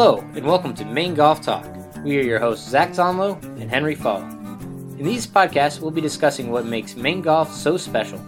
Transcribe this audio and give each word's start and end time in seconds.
Hello, 0.00 0.18
and 0.36 0.46
welcome 0.46 0.74
to 0.74 0.84
Maine 0.84 1.14
Golf 1.14 1.40
Talk. 1.40 1.66
We 2.04 2.20
are 2.20 2.22
your 2.22 2.38
hosts, 2.38 2.68
Zach 2.68 2.90
Zonlow 2.90 3.42
and 3.60 3.68
Henry 3.68 3.96
Fall. 3.96 4.22
In 4.22 5.02
these 5.02 5.26
podcasts, 5.26 5.80
we'll 5.80 5.90
be 5.90 6.00
discussing 6.00 6.52
what 6.52 6.64
makes 6.64 6.94
Maine 6.94 7.20
golf 7.20 7.52
so 7.52 7.76
special. 7.76 8.24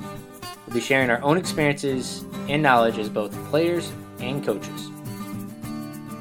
We'll 0.67 0.75
be 0.75 0.80
sharing 0.80 1.11
our 1.11 1.23
own 1.23 1.37
experiences 1.37 2.25
and 2.48 2.61
knowledge 2.61 2.98
as 2.98 3.09
both 3.09 3.33
players 3.51 3.93
and 4.19 4.45
coaches. 4.45 4.91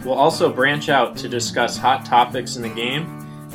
We'll 0.06 0.14
also 0.14 0.54
branch 0.54 0.88
out 0.88 1.18
to 1.18 1.28
discuss 1.28 1.78
hot 1.78 2.06
topics 2.06 2.56
in 2.56 2.62
the 2.62 2.70
game 2.70 3.08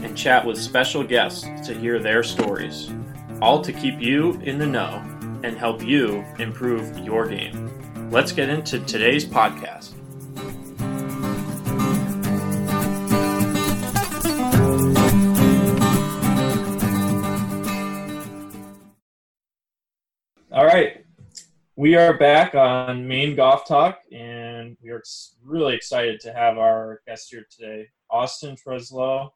and 0.03 0.19
chat 0.19 0.45
with 0.45 0.59
special 0.59 1.05
guests 1.05 1.43
to 1.65 1.79
hear 1.79 2.01
their 2.01 2.25
stories, 2.25 2.91
all 3.41 3.61
to 3.63 3.73
keep 3.73 4.01
you 4.01 4.33
in 4.41 4.59
the 4.59 4.67
know 4.67 5.01
and 5.45 5.57
help 5.57 5.81
you 5.81 6.25
improve 6.41 6.99
your 6.99 7.29
game. 7.29 8.11
Let's 8.11 8.33
get 8.33 8.49
into 8.49 8.81
today's 8.81 9.25
podcast. 9.25 9.93
We 21.77 21.97
are 21.97 22.17
back 22.17 22.55
on 22.55 23.09
Maine 23.09 23.35
Golf 23.35 23.67
Talk, 23.67 23.99
and 24.13 24.77
we 24.81 24.91
are 24.91 25.03
really 25.43 25.75
excited 25.75 26.21
to 26.21 26.33
have 26.33 26.57
our 26.57 27.01
guest 27.05 27.33
here 27.33 27.45
today, 27.51 27.89
Austin 28.09 28.55
Treslow, 28.55 29.31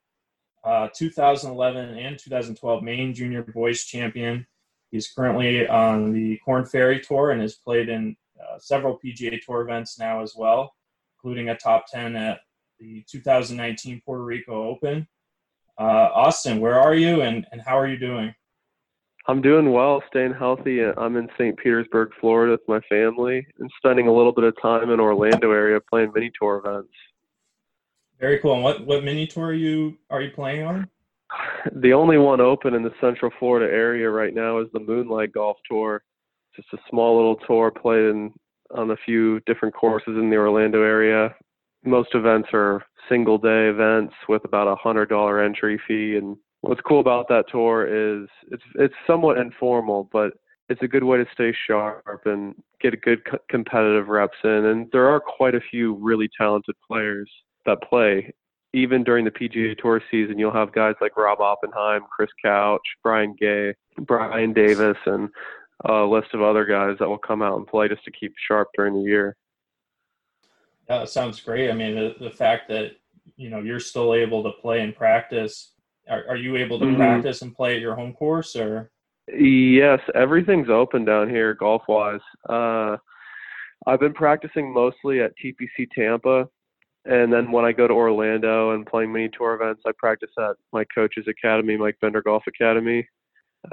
uh, 0.63 0.87
2011 0.95 1.99
and 1.99 2.17
2012 2.17 2.85
Maine 2.85 3.13
Junior 3.13 3.43
Boys 3.43 3.83
Champion. 3.83 4.47
He's 4.93 5.09
currently 5.09 5.67
on 5.67 6.13
the 6.13 6.39
Korn 6.45 6.65
Ferry 6.65 7.01
Tour 7.01 7.33
and 7.33 7.43
has 7.43 7.57
played 7.57 7.89
in 7.89 8.17
uh, 8.41 8.61
several 8.61 9.01
PGA 9.05 9.41
Tour 9.45 9.63
events 9.63 9.99
now 9.99 10.23
as 10.23 10.35
well, 10.37 10.73
including 11.17 11.49
a 11.49 11.57
top 11.57 11.87
10 11.91 12.15
at 12.15 12.39
the 12.79 13.05
2019 13.11 14.01
Puerto 14.05 14.23
Rico 14.23 14.63
Open. 14.69 15.09
Uh, 15.77 16.11
Austin, 16.15 16.61
where 16.61 16.79
are 16.79 16.95
you 16.95 17.23
and, 17.23 17.49
and 17.51 17.61
how 17.61 17.77
are 17.77 17.89
you 17.89 17.99
doing? 17.99 18.33
I'm 19.29 19.43
doing 19.43 19.73
well, 19.73 20.03
staying 20.09 20.33
healthy. 20.33 20.83
I'm 20.83 21.17
in 21.17 21.29
St. 21.39 21.55
Petersburg, 21.59 22.13
Florida 22.19 22.53
with 22.53 22.67
my 22.67 22.81
family 22.89 23.47
and 23.59 23.71
spending 23.77 24.09
a 24.09 24.13
little 24.13 24.33
bit 24.33 24.45
of 24.45 24.55
time 24.61 24.91
in 24.91 25.01
Orlando 25.01 25.53
area 25.53 25.79
playing 25.81 26.13
mini 26.15 26.33
tour 26.41 26.63
events. 26.65 26.95
Very 28.19 28.39
cool. 28.39 28.55
And 28.55 28.65
what, 28.65 28.87
what 28.87 29.05
mini 29.05 29.27
tour 29.27 29.49
are 29.49 29.53
you 29.53 29.99
are 30.09 30.23
you 30.23 30.31
playing 30.31 30.65
on? 30.65 30.89
The 31.75 31.93
only 31.93 32.17
one 32.17 32.41
open 32.41 32.73
in 32.73 32.83
the 32.83 32.95
Central 33.01 33.31
Florida 33.39 33.71
area 33.71 34.09
right 34.09 34.35
now 34.35 34.61
is 34.61 34.69
the 34.73 34.81
Moonlight 34.81 35.33
Golf 35.33 35.59
Tour. 35.69 36.03
Just 36.57 36.69
a 36.73 36.79
small 36.89 37.17
little 37.17 37.37
tour 37.47 37.71
played 37.71 38.07
in, 38.07 38.33
on 38.75 38.93
a 38.93 38.97
few 39.05 39.41
different 39.41 39.75
courses 39.75 40.17
in 40.17 40.31
the 40.31 40.37
Orlando 40.37 40.83
area. 40.83 41.35
Most 41.85 42.15
events 42.15 42.49
are 42.55 42.83
single 43.09 43.37
day 43.37 43.69
events 43.69 44.15
with 44.29 44.45
about 44.47 44.69
a 44.69 44.77
hundred 44.77 45.11
dollar 45.11 45.43
entry 45.43 45.79
fee 45.87 46.17
and 46.17 46.39
what's 46.63 46.81
cool 46.83 47.01
about 47.01 47.29
that 47.29 47.45
tour 47.51 47.87
is 47.87 48.29
it's 48.51 48.63
it's 48.77 48.95
somewhat 49.07 49.39
informal, 49.39 50.09
but 50.13 50.33
it's 50.69 50.83
a 50.83 50.89
good 50.89 51.05
way 51.05 51.19
to 51.19 51.27
stay 51.33 51.55
sharp 51.67 52.23
and 52.27 52.55
get 52.81 52.95
a 52.95 52.97
good 52.97 53.25
co- 53.25 53.39
competitive 53.49 54.09
reps 54.09 54.37
in. 54.45 54.67
And 54.67 54.89
there 54.93 55.09
are 55.09 55.21
quite 55.21 55.55
a 55.55 55.61
few 55.71 55.95
really 55.95 56.29
talented 56.39 56.75
players 56.87 57.31
that 57.67 57.83
play. 57.83 58.33
Even 58.75 59.03
during 59.03 59.25
the 59.25 59.31
PGA 59.31 59.77
Tour 59.79 60.03
season, 60.11 60.39
you'll 60.39 60.53
have 60.53 60.75
guys 60.75 60.95
like 61.01 61.17
Rob 61.17 61.41
Oppenheim, 61.41 62.03
Chris 62.15 62.29
Couch, 62.45 62.83
Brian 63.03 63.35
Gay, 63.41 63.75
Brian 64.01 64.53
Davis, 64.53 64.99
and 65.07 65.31
a 65.87 66.03
list 66.03 66.35
of 66.35 66.43
other 66.43 66.67
guys 66.67 66.97
that 66.99 67.09
will 67.09 67.17
come 67.17 67.41
out 67.41 67.57
and 67.57 67.67
play 67.67 67.89
just 67.89 68.05
to 68.05 68.11
keep 68.11 68.35
sharp 68.47 68.69
during 68.77 68.93
the 68.93 69.01
year. 69.09 69.37
That 70.87 71.09
sounds 71.09 71.41
great. 71.41 71.71
I 71.71 71.75
mean, 71.75 71.95
the, 71.95 72.15
the 72.21 72.31
fact 72.31 72.69
that 72.69 72.93
you 73.37 73.49
know 73.49 73.61
you're 73.61 73.81
still 73.81 74.15
able 74.15 74.43
to 74.43 74.51
play 74.61 74.81
and 74.81 74.95
practice 74.95 75.73
are, 76.09 76.25
are 76.29 76.37
you 76.37 76.57
able 76.57 76.79
to 76.79 76.85
mm-hmm. 76.85 76.97
practice 76.97 77.43
and 77.43 77.55
play 77.55 77.77
at 77.77 77.81
your 77.81 77.95
home 77.95 78.13
course 78.13 78.57
or? 78.57 78.91
Yes, 79.29 80.01
everything's 80.15 80.71
open 80.71 81.05
down 81.05 81.29
here 81.29 81.55
golf 81.55 81.83
wise. 81.89 82.21
Uh, 82.49 82.97
I've 83.87 84.01
been 84.01 84.15
practicing 84.15 84.73
mostly 84.73 85.21
at 85.21 85.33
TPC 85.43 85.91
Tampa, 85.95 86.49
and 87.05 87.33
then 87.33 87.53
when 87.53 87.65
I 87.65 87.73
go 87.73 87.87
to 87.87 87.95
Orlando 87.95 88.75
and 88.75 88.87
playing 88.87 89.13
mini 89.13 89.29
tour 89.29 89.55
events, 89.55 89.83
I 89.87 89.93
practice 89.99 90.31
at 90.39 90.57
my 90.73 90.85
coach's 90.95 91.27
academy, 91.29 91.77
Mike 91.77 91.97
Bender 92.01 92.23
Golf 92.23 92.45
Academy. 92.47 93.07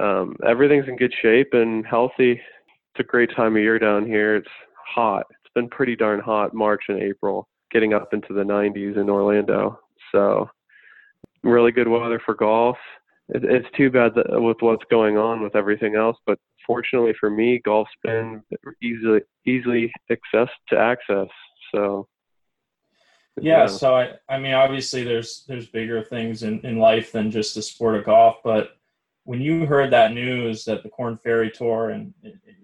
Um, 0.00 0.36
everything's 0.46 0.88
in 0.88 0.96
good 0.96 1.14
shape 1.22 1.48
and 1.52 1.86
healthy. 1.86 2.32
It's 2.32 3.00
a 3.00 3.04
great 3.04 3.30
time 3.34 3.56
of 3.56 3.62
year 3.62 3.78
down 3.78 4.06
here. 4.06 4.36
It's 4.36 4.48
hot. 4.94 5.26
It's 5.30 5.52
been 5.54 5.68
pretty 5.68 5.96
darn 5.96 6.20
hot 6.20 6.54
March 6.54 6.84
and 6.88 7.02
April, 7.02 7.48
getting 7.70 7.94
up 7.94 8.12
into 8.12 8.32
the 8.32 8.42
90s 8.42 8.96
in 8.96 9.08
Orlando. 9.08 9.80
So 10.12 10.48
really 11.46 11.72
good 11.72 11.88
weather 11.88 12.20
for 12.24 12.34
golf. 12.34 12.76
It, 13.28 13.44
it's 13.44 13.68
too 13.76 13.90
bad 13.90 14.14
that 14.14 14.40
with 14.40 14.58
what's 14.60 14.84
going 14.90 15.16
on 15.16 15.42
with 15.42 15.56
everything 15.56 15.96
else, 15.96 16.16
but 16.26 16.38
fortunately 16.66 17.14
for 17.18 17.30
me, 17.30 17.60
golf's 17.64 17.90
been 18.02 18.42
easily 18.82 19.20
easily 19.46 19.92
access 20.10 20.48
to 20.68 20.78
access. 20.78 21.28
So 21.74 22.08
yeah, 23.40 23.60
yeah, 23.60 23.66
so 23.66 23.96
I 23.96 24.12
I 24.28 24.38
mean 24.38 24.54
obviously 24.54 25.04
there's 25.04 25.44
there's 25.46 25.66
bigger 25.66 26.02
things 26.02 26.42
in, 26.42 26.60
in 26.60 26.78
life 26.78 27.12
than 27.12 27.30
just 27.30 27.54
the 27.54 27.62
sport 27.62 27.96
of 27.96 28.04
golf, 28.04 28.36
but 28.44 28.76
when 29.26 29.40
you 29.40 29.66
heard 29.66 29.92
that 29.92 30.12
news 30.12 30.64
that 30.64 30.84
the 30.84 30.88
Korn 30.88 31.18
Ferry 31.18 31.50
Tour 31.50 31.90
and 31.90 32.14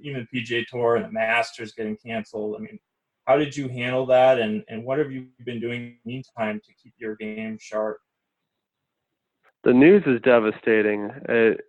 even 0.00 0.28
PGA 0.32 0.64
Tour 0.64 0.94
and 0.94 1.04
the 1.04 1.10
Masters 1.10 1.72
getting 1.72 1.96
canceled, 1.96 2.54
I 2.56 2.60
mean, 2.60 2.78
how 3.26 3.36
did 3.36 3.56
you 3.56 3.68
handle 3.68 4.06
that, 4.06 4.38
and 4.38 4.64
and 4.68 4.84
what 4.84 4.98
have 4.98 5.10
you 5.10 5.26
been 5.44 5.60
doing 5.60 5.82
in 5.82 5.98
the 6.04 6.12
meantime 6.12 6.60
to 6.64 6.72
keep 6.74 6.94
your 6.98 7.16
game 7.16 7.58
sharp? 7.60 7.98
The 9.64 9.72
news 9.72 10.02
is 10.06 10.20
devastating. 10.22 11.10
It, 11.28 11.60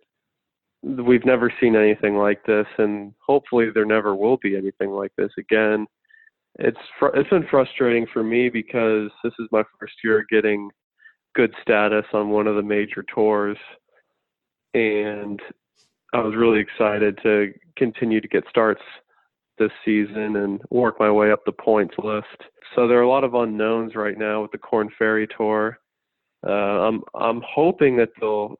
we've 0.82 1.24
never 1.24 1.52
seen 1.60 1.76
anything 1.76 2.16
like 2.16 2.44
this, 2.44 2.66
and 2.78 3.14
hopefully 3.24 3.68
there 3.72 3.84
never 3.84 4.14
will 4.14 4.36
be 4.38 4.56
anything 4.56 4.90
like 4.90 5.12
this 5.16 5.30
again. 5.38 5.86
It's 6.58 6.78
fr- 6.98 7.14
it's 7.14 7.30
been 7.30 7.46
frustrating 7.50 8.06
for 8.12 8.22
me 8.22 8.48
because 8.48 9.10
this 9.22 9.32
is 9.38 9.48
my 9.50 9.62
first 9.78 9.94
year 10.02 10.24
getting 10.30 10.70
good 11.34 11.52
status 11.62 12.04
on 12.12 12.30
one 12.30 12.46
of 12.46 12.56
the 12.56 12.62
major 12.62 13.04
tours, 13.14 13.58
and 14.74 15.40
I 16.12 16.18
was 16.18 16.34
really 16.36 16.60
excited 16.60 17.18
to 17.22 17.52
continue 17.76 18.20
to 18.20 18.28
get 18.28 18.44
starts 18.48 18.82
this 19.58 19.72
season 19.84 20.36
and 20.36 20.60
work 20.70 20.98
my 20.98 21.10
way 21.10 21.30
up 21.30 21.44
the 21.44 21.52
points 21.52 21.94
list. 21.98 22.26
So 22.74 22.88
there 22.88 22.98
are 22.98 23.02
a 23.02 23.08
lot 23.08 23.24
of 23.24 23.34
unknowns 23.34 23.94
right 23.94 24.18
now 24.18 24.42
with 24.42 24.50
the 24.50 24.58
Korn 24.58 24.90
Ferry 24.98 25.28
Tour 25.36 25.78
uh, 26.46 26.50
I'm 26.50 27.02
I'm 27.14 27.42
hoping 27.46 27.96
that 27.96 28.10
they'll 28.20 28.58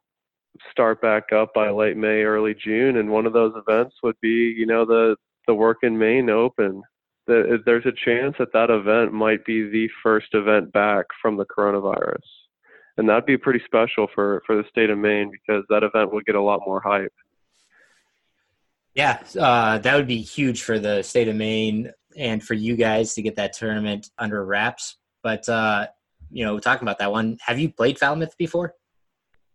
start 0.70 1.02
back 1.02 1.32
up 1.32 1.52
by 1.54 1.70
late 1.70 1.96
May, 1.96 2.22
early 2.22 2.54
June, 2.54 2.96
and 2.96 3.10
one 3.10 3.26
of 3.26 3.32
those 3.32 3.52
events 3.56 3.96
would 4.02 4.16
be, 4.20 4.54
you 4.56 4.66
know, 4.66 4.84
the 4.84 5.16
the 5.46 5.54
Work 5.54 5.78
in 5.82 5.98
Maine 5.98 6.30
Open. 6.30 6.82
The, 7.26 7.58
there's 7.64 7.86
a 7.86 7.92
chance 8.04 8.34
that 8.38 8.52
that 8.52 8.70
event 8.70 9.12
might 9.12 9.44
be 9.44 9.68
the 9.68 9.88
first 10.02 10.28
event 10.34 10.72
back 10.72 11.06
from 11.20 11.36
the 11.36 11.46
coronavirus, 11.46 12.16
and 12.96 13.08
that'd 13.08 13.26
be 13.26 13.38
pretty 13.38 13.60
special 13.64 14.08
for 14.14 14.42
for 14.46 14.56
the 14.56 14.64
state 14.68 14.90
of 14.90 14.98
Maine 14.98 15.30
because 15.30 15.64
that 15.68 15.82
event 15.82 16.12
would 16.12 16.26
get 16.26 16.34
a 16.34 16.42
lot 16.42 16.60
more 16.66 16.80
hype. 16.80 17.12
Yeah, 18.94 19.18
uh, 19.38 19.78
that 19.78 19.96
would 19.96 20.06
be 20.06 20.20
huge 20.20 20.62
for 20.62 20.78
the 20.78 21.02
state 21.02 21.26
of 21.28 21.34
Maine 21.34 21.90
and 22.16 22.42
for 22.42 22.54
you 22.54 22.76
guys 22.76 23.14
to 23.14 23.22
get 23.22 23.36
that 23.36 23.52
tournament 23.52 24.08
under 24.18 24.44
wraps. 24.44 24.96
But 25.22 25.48
uh, 25.48 25.88
you 26.30 26.44
know, 26.44 26.58
talking 26.58 26.86
about 26.86 26.98
that 26.98 27.12
one, 27.12 27.38
have 27.40 27.58
you 27.58 27.70
played 27.70 27.98
Falmouth 27.98 28.36
before? 28.38 28.74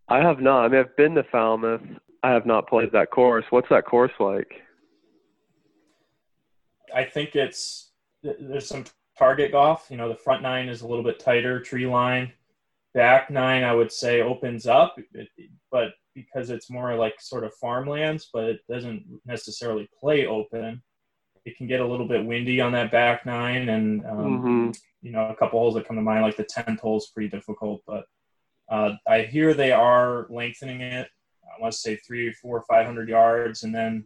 I 0.08 0.18
have 0.18 0.40
not. 0.40 0.64
I 0.64 0.68
mean, 0.68 0.80
I've 0.80 0.96
been 0.96 1.14
to 1.14 1.24
Falmouth. 1.24 1.82
I 2.22 2.30
have 2.30 2.46
not 2.46 2.68
played 2.68 2.92
that 2.92 3.10
course. 3.10 3.44
What's 3.50 3.68
that 3.70 3.86
course 3.86 4.12
like? 4.18 4.50
I 6.94 7.04
think 7.04 7.36
it's 7.36 7.92
there's 8.22 8.66
some 8.66 8.84
target 9.18 9.52
golf. 9.52 9.86
You 9.90 9.96
know, 9.96 10.08
the 10.08 10.16
front 10.16 10.42
nine 10.42 10.68
is 10.68 10.82
a 10.82 10.88
little 10.88 11.04
bit 11.04 11.20
tighter, 11.20 11.60
tree 11.60 11.86
line. 11.86 12.32
Back 12.92 13.30
nine, 13.30 13.62
I 13.62 13.72
would 13.72 13.92
say, 13.92 14.20
opens 14.20 14.66
up, 14.66 14.96
but 15.70 15.90
because 16.14 16.50
it's 16.50 16.70
more 16.70 16.96
like 16.96 17.20
sort 17.20 17.44
of 17.44 17.54
farmlands, 17.54 18.30
but 18.32 18.44
it 18.44 18.60
doesn't 18.68 19.04
necessarily 19.24 19.88
play 19.98 20.26
open 20.26 20.82
it 21.44 21.56
can 21.56 21.66
get 21.66 21.80
a 21.80 21.86
little 21.86 22.06
bit 22.06 22.24
windy 22.24 22.60
on 22.60 22.72
that 22.72 22.90
back 22.90 23.24
nine, 23.24 23.68
and 23.68 24.04
um, 24.04 24.16
mm-hmm. 24.16 24.70
you 25.02 25.12
know 25.12 25.28
a 25.28 25.36
couple 25.36 25.58
holes 25.58 25.74
that 25.74 25.86
come 25.86 25.96
to 25.96 26.02
mind, 26.02 26.22
like 26.22 26.36
the 26.36 26.44
tenth 26.44 26.80
hole 26.80 26.98
is 26.98 27.10
pretty 27.14 27.28
difficult. 27.28 27.82
But 27.86 28.04
uh, 28.68 28.92
I 29.06 29.22
hear 29.22 29.54
they 29.54 29.72
are 29.72 30.26
lengthening 30.30 30.80
it. 30.80 31.08
I 31.44 31.60
want 31.60 31.72
to 31.72 31.78
say 31.78 31.96
three, 31.96 32.32
four, 32.32 32.64
five 32.68 32.86
hundred 32.86 33.08
yards, 33.08 33.62
and 33.62 33.74
then 33.74 34.04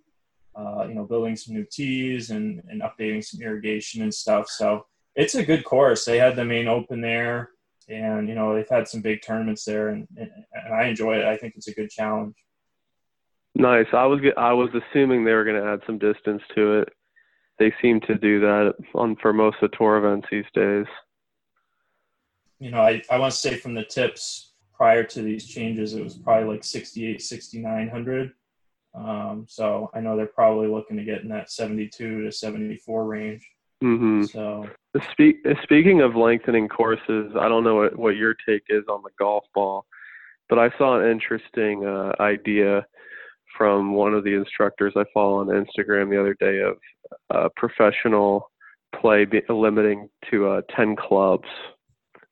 uh, 0.54 0.86
you 0.88 0.94
know 0.94 1.04
building 1.04 1.36
some 1.36 1.54
new 1.54 1.66
tees 1.70 2.30
and, 2.30 2.62
and 2.68 2.82
updating 2.82 3.24
some 3.24 3.42
irrigation 3.42 4.02
and 4.02 4.14
stuff. 4.14 4.48
So 4.48 4.86
it's 5.14 5.34
a 5.34 5.44
good 5.44 5.64
course. 5.64 6.04
They 6.04 6.18
had 6.18 6.36
the 6.36 6.44
Maine 6.44 6.68
Open 6.68 7.00
there, 7.00 7.50
and 7.88 8.28
you 8.28 8.36
know 8.36 8.54
they've 8.54 8.68
had 8.68 8.86
some 8.86 9.00
big 9.00 9.22
tournaments 9.22 9.64
there, 9.64 9.88
and, 9.88 10.06
and, 10.16 10.30
and 10.52 10.74
I 10.74 10.86
enjoy 10.86 11.18
it. 11.18 11.24
I 11.24 11.36
think 11.36 11.54
it's 11.56 11.68
a 11.68 11.74
good 11.74 11.90
challenge. 11.90 12.36
Nice. 13.56 13.86
I 13.92 14.06
was 14.06 14.20
I 14.36 14.52
was 14.52 14.70
assuming 14.72 15.24
they 15.24 15.32
were 15.32 15.44
going 15.44 15.60
to 15.60 15.68
add 15.68 15.80
some 15.86 15.98
distance 15.98 16.42
to 16.54 16.80
it 16.80 16.88
they 17.58 17.72
seem 17.80 18.00
to 18.02 18.14
do 18.16 18.40
that 18.40 18.74
on 18.94 19.16
for 19.16 19.32
most 19.32 19.56
of 19.62 19.70
the 19.70 19.76
tour 19.76 19.96
events 19.96 20.28
these 20.30 20.44
days. 20.54 20.86
you 22.58 22.70
know, 22.70 22.80
I, 22.80 23.02
I 23.10 23.18
want 23.18 23.32
to 23.32 23.38
say 23.38 23.56
from 23.56 23.74
the 23.74 23.84
tips 23.84 24.52
prior 24.72 25.04
to 25.04 25.22
these 25.22 25.46
changes, 25.46 25.94
it 25.94 26.02
was 26.02 26.14
probably 26.14 26.48
like 26.48 26.64
68, 26.64 27.22
6900. 27.22 28.32
Um, 28.94 29.46
so 29.48 29.90
I 29.94 30.00
know 30.00 30.16
they're 30.16 30.26
probably 30.26 30.68
looking 30.68 30.96
to 30.96 31.04
get 31.04 31.22
in 31.22 31.28
that 31.28 31.50
72 31.50 32.24
to 32.24 32.32
74 32.32 33.06
range. 33.06 33.48
Mm-hmm. 33.82 34.24
So 34.24 34.68
Speak, 35.10 35.44
speaking 35.64 36.02
of 36.02 36.14
lengthening 36.14 36.68
courses, 36.68 37.32
I 37.38 37.48
don't 37.48 37.64
know 37.64 37.74
what, 37.74 37.98
what 37.98 38.16
your 38.16 38.34
take 38.48 38.62
is 38.68 38.84
on 38.88 39.02
the 39.02 39.10
golf 39.18 39.44
ball, 39.54 39.86
but 40.48 40.58
I 40.58 40.70
saw 40.78 41.00
an 41.00 41.10
interesting 41.10 41.84
uh, 41.84 42.12
idea 42.20 42.86
from 43.56 43.94
one 43.94 44.14
of 44.14 44.24
the 44.24 44.34
instructors 44.34 44.92
I 44.96 45.04
follow 45.12 45.40
on 45.40 45.46
Instagram 45.46 46.10
the 46.10 46.20
other 46.20 46.34
day 46.34 46.60
of 46.60 46.76
uh, 47.34 47.48
professional 47.56 48.50
play 49.00 49.24
be, 49.24 49.42
limiting 49.48 50.08
to 50.30 50.48
uh, 50.48 50.62
10 50.76 50.96
clubs 50.96 51.48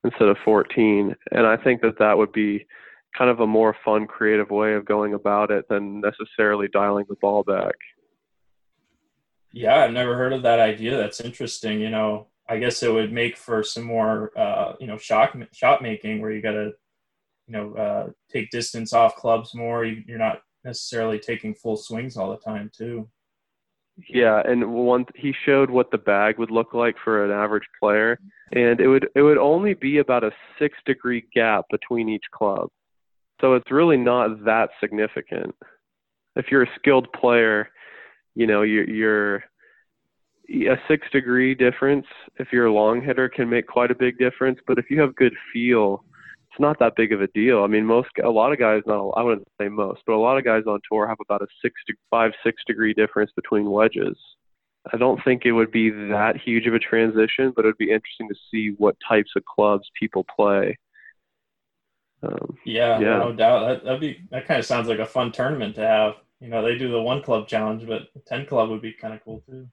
instead 0.05 0.29
of 0.29 0.37
14. 0.45 1.15
And 1.33 1.47
I 1.47 1.57
think 1.57 1.81
that 1.83 1.99
that 1.99 2.17
would 2.17 2.33
be 2.33 2.67
kind 3.17 3.31
of 3.31 3.41
a 3.41 3.47
more 3.47 3.77
fun, 3.85 4.07
creative 4.07 4.51
way 4.51 4.75
of 4.75 4.85
going 4.85 5.15
about 5.15 5.51
it 5.51 5.67
than 5.69 6.01
necessarily 6.01 6.69
dialing 6.73 7.05
the 7.09 7.17
ball 7.21 7.43
back. 7.43 7.75
Yeah, 9.53 9.77
I've 9.77 9.93
never 9.93 10.17
heard 10.17 10.33
of 10.33 10.43
that 10.43 10.61
idea. 10.61 10.97
That's 10.97 11.21
interesting. 11.21 11.81
You 11.81 11.91
know, 11.91 12.29
I 12.49 12.59
guess 12.59 12.83
it 12.83 12.93
would 12.93 13.13
make 13.13 13.37
for 13.37 13.63
some 13.63 13.85
more, 13.85 14.37
uh, 14.37 14.75
you 14.81 14.87
know, 14.87 14.97
shot 14.97 15.37
shot 15.53 15.83
making 15.83 16.21
where 16.21 16.31
you 16.31 16.41
got 16.41 16.53
to, 16.53 16.73
you 17.47 17.53
know, 17.53 17.75
uh, 17.75 18.11
take 18.33 18.51
distance 18.51 18.95
off 18.95 19.17
clubs 19.17 19.55
more. 19.55 19.85
You're 19.85 20.19
not 20.19 20.41
necessarily 20.65 21.19
taking 21.19 21.55
full 21.55 21.77
swings 21.77 22.17
all 22.17 22.31
the 22.31 22.39
time, 22.39 22.71
too. 22.77 23.09
Yeah, 24.09 24.43
and 24.45 24.73
one 24.73 25.05
he 25.15 25.35
showed 25.45 25.71
what 25.71 25.91
the 25.91 25.99
bag 25.99 26.39
would 26.39 26.51
look 26.51 26.73
like 26.73 26.97
for 27.05 27.25
an 27.25 27.31
average 27.31 27.67
player, 27.79 28.19
and 28.53 28.81
it 28.81 28.89
would 28.89 29.09
it 29.15 29.21
would 29.21 29.37
only 29.37 29.75
be 29.75 29.99
about 29.99 30.25
a 30.25 30.33
six 30.59 30.79
degree 30.87 31.25
gap 31.35 31.67
between 31.71 32.09
each 32.09 32.25
club, 32.33 32.69
so 33.41 33.55
it's 33.55 33.71
really 33.71 33.99
not 33.99 34.45
that 34.47 34.71
significant. 34.81 35.55
If 36.37 36.47
you're 36.51 36.63
a 36.63 36.75
skilled 36.79 37.13
player, 37.13 37.69
you 38.35 38.47
know 38.47 38.63
you're, 38.63 38.89
you're 38.89 39.45
a 40.49 40.81
six 40.89 41.07
degree 41.13 41.55
difference. 41.55 42.07
If 42.37 42.49
you're 42.51 42.67
a 42.67 42.73
long 42.73 43.03
hitter, 43.03 43.29
can 43.29 43.51
make 43.51 43.67
quite 43.67 43.91
a 43.91 43.95
big 43.95 44.19
difference. 44.19 44.59
But 44.67 44.79
if 44.79 44.87
you 44.89 45.01
have 45.01 45.15
good 45.17 45.35
feel 45.53 46.03
it's 46.53 46.61
not 46.61 46.79
that 46.81 46.97
big 46.97 47.13
of 47.13 47.23
a 47.23 47.29
deal. 47.29 47.65
I 47.65 47.67
mean, 47.67 47.87
most 47.87 48.11
a 48.23 48.29
lot 48.29 48.53
of 48.53 48.59
guys, 48.59 48.83
not 48.87 49.11
I 49.17 49.23
wouldn't 49.23 49.49
say 49.59 49.69
most, 49.69 50.03
but 50.07 50.13
a 50.13 50.19
lot 50.19 50.37
of 50.37 50.45
guys 50.45 50.65
on 50.67 50.81
tour 50.91 51.07
have 51.07 51.19
about 51.21 51.41
a 51.41 51.47
six 51.63 51.75
to 51.87 51.95
five 52.11 52.33
six 52.45 52.63
degree 52.67 52.93
difference 52.93 53.31
between 53.35 53.71
wedges. 53.71 54.17
I 54.93 54.99
don't 54.99 55.23
think 55.25 55.47
it 55.47 55.53
would 55.53 55.71
be 55.71 55.91
that 55.91 56.35
huge 56.45 56.67
of 56.67 56.75
a 56.75 56.79
transition, 56.79 57.53
but 57.55 57.65
it 57.65 57.69
would 57.69 57.79
be 57.79 57.91
interesting 57.91 58.29
to 58.29 58.35
see 58.51 58.75
what 58.77 58.97
types 59.09 59.31
of 59.35 59.45
clubs 59.47 59.89
people 59.99 60.27
play. 60.37 60.77
Um, 62.23 62.59
yeah, 62.67 63.01
yeah, 63.01 63.19
no 63.19 63.33
doubt. 63.33 63.67
That 63.67 63.85
that'd 63.85 64.01
be 64.01 64.21
that 64.31 64.47
kind 64.47 64.61
of 64.61 64.67
sounds 64.67 64.89
like 64.89 64.99
a 64.99 65.07
fun 65.07 65.33
tournament 65.33 65.77
to 65.77 65.87
have. 65.87 66.15
You 66.41 66.49
know, 66.49 66.63
they 66.63 66.77
do 66.77 66.91
the 66.91 67.01
one 67.01 67.23
club 67.23 67.49
challenge, 67.49 67.87
but 67.87 68.09
ten 68.27 68.45
club 68.45 68.69
would 68.69 68.83
be 68.83 68.93
kind 68.93 69.15
of 69.15 69.25
cool 69.25 69.43
too. 69.49 69.69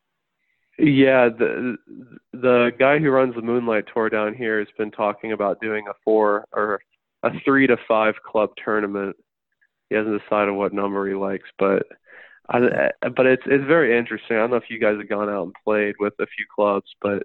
Yeah, 0.80 1.28
the 1.28 1.78
the 2.32 2.72
guy 2.80 3.00
who 3.00 3.10
runs 3.10 3.36
the 3.36 3.42
Moonlight 3.42 3.86
Tour 3.94 4.10
down 4.10 4.34
here 4.34 4.60
has 4.60 4.68
been 4.78 4.92
talking 4.92 5.34
about 5.34 5.60
doing 5.60 5.86
a 5.90 5.94
four 6.06 6.46
or 6.54 6.80
a 7.24 7.32
three 7.44 7.68
to 7.68 7.76
five 7.86 8.16
club 8.26 8.52
tournament. 8.64 9.18
He 9.90 9.96
hasn't 9.96 10.22
decided 10.22 10.54
what 10.54 10.74
number 10.74 11.06
he 11.08 11.16
likes, 11.16 11.50
but 11.58 11.84
I, 12.50 12.92
but 13.16 13.26
it's 13.26 13.44
it's 13.46 13.66
very 13.66 13.98
interesting. 13.98 14.38
I 14.38 14.40
don't 14.40 14.52
know 14.52 14.56
if 14.58 14.70
you 14.70 14.80
guys 14.80 14.98
have 14.98 15.10
gone 15.10 15.30
out 15.30 15.44
and 15.44 15.56
played 15.66 15.96
with 16.00 16.14
a 16.20 16.28
few 16.28 16.46
clubs, 16.54 16.90
but 17.02 17.24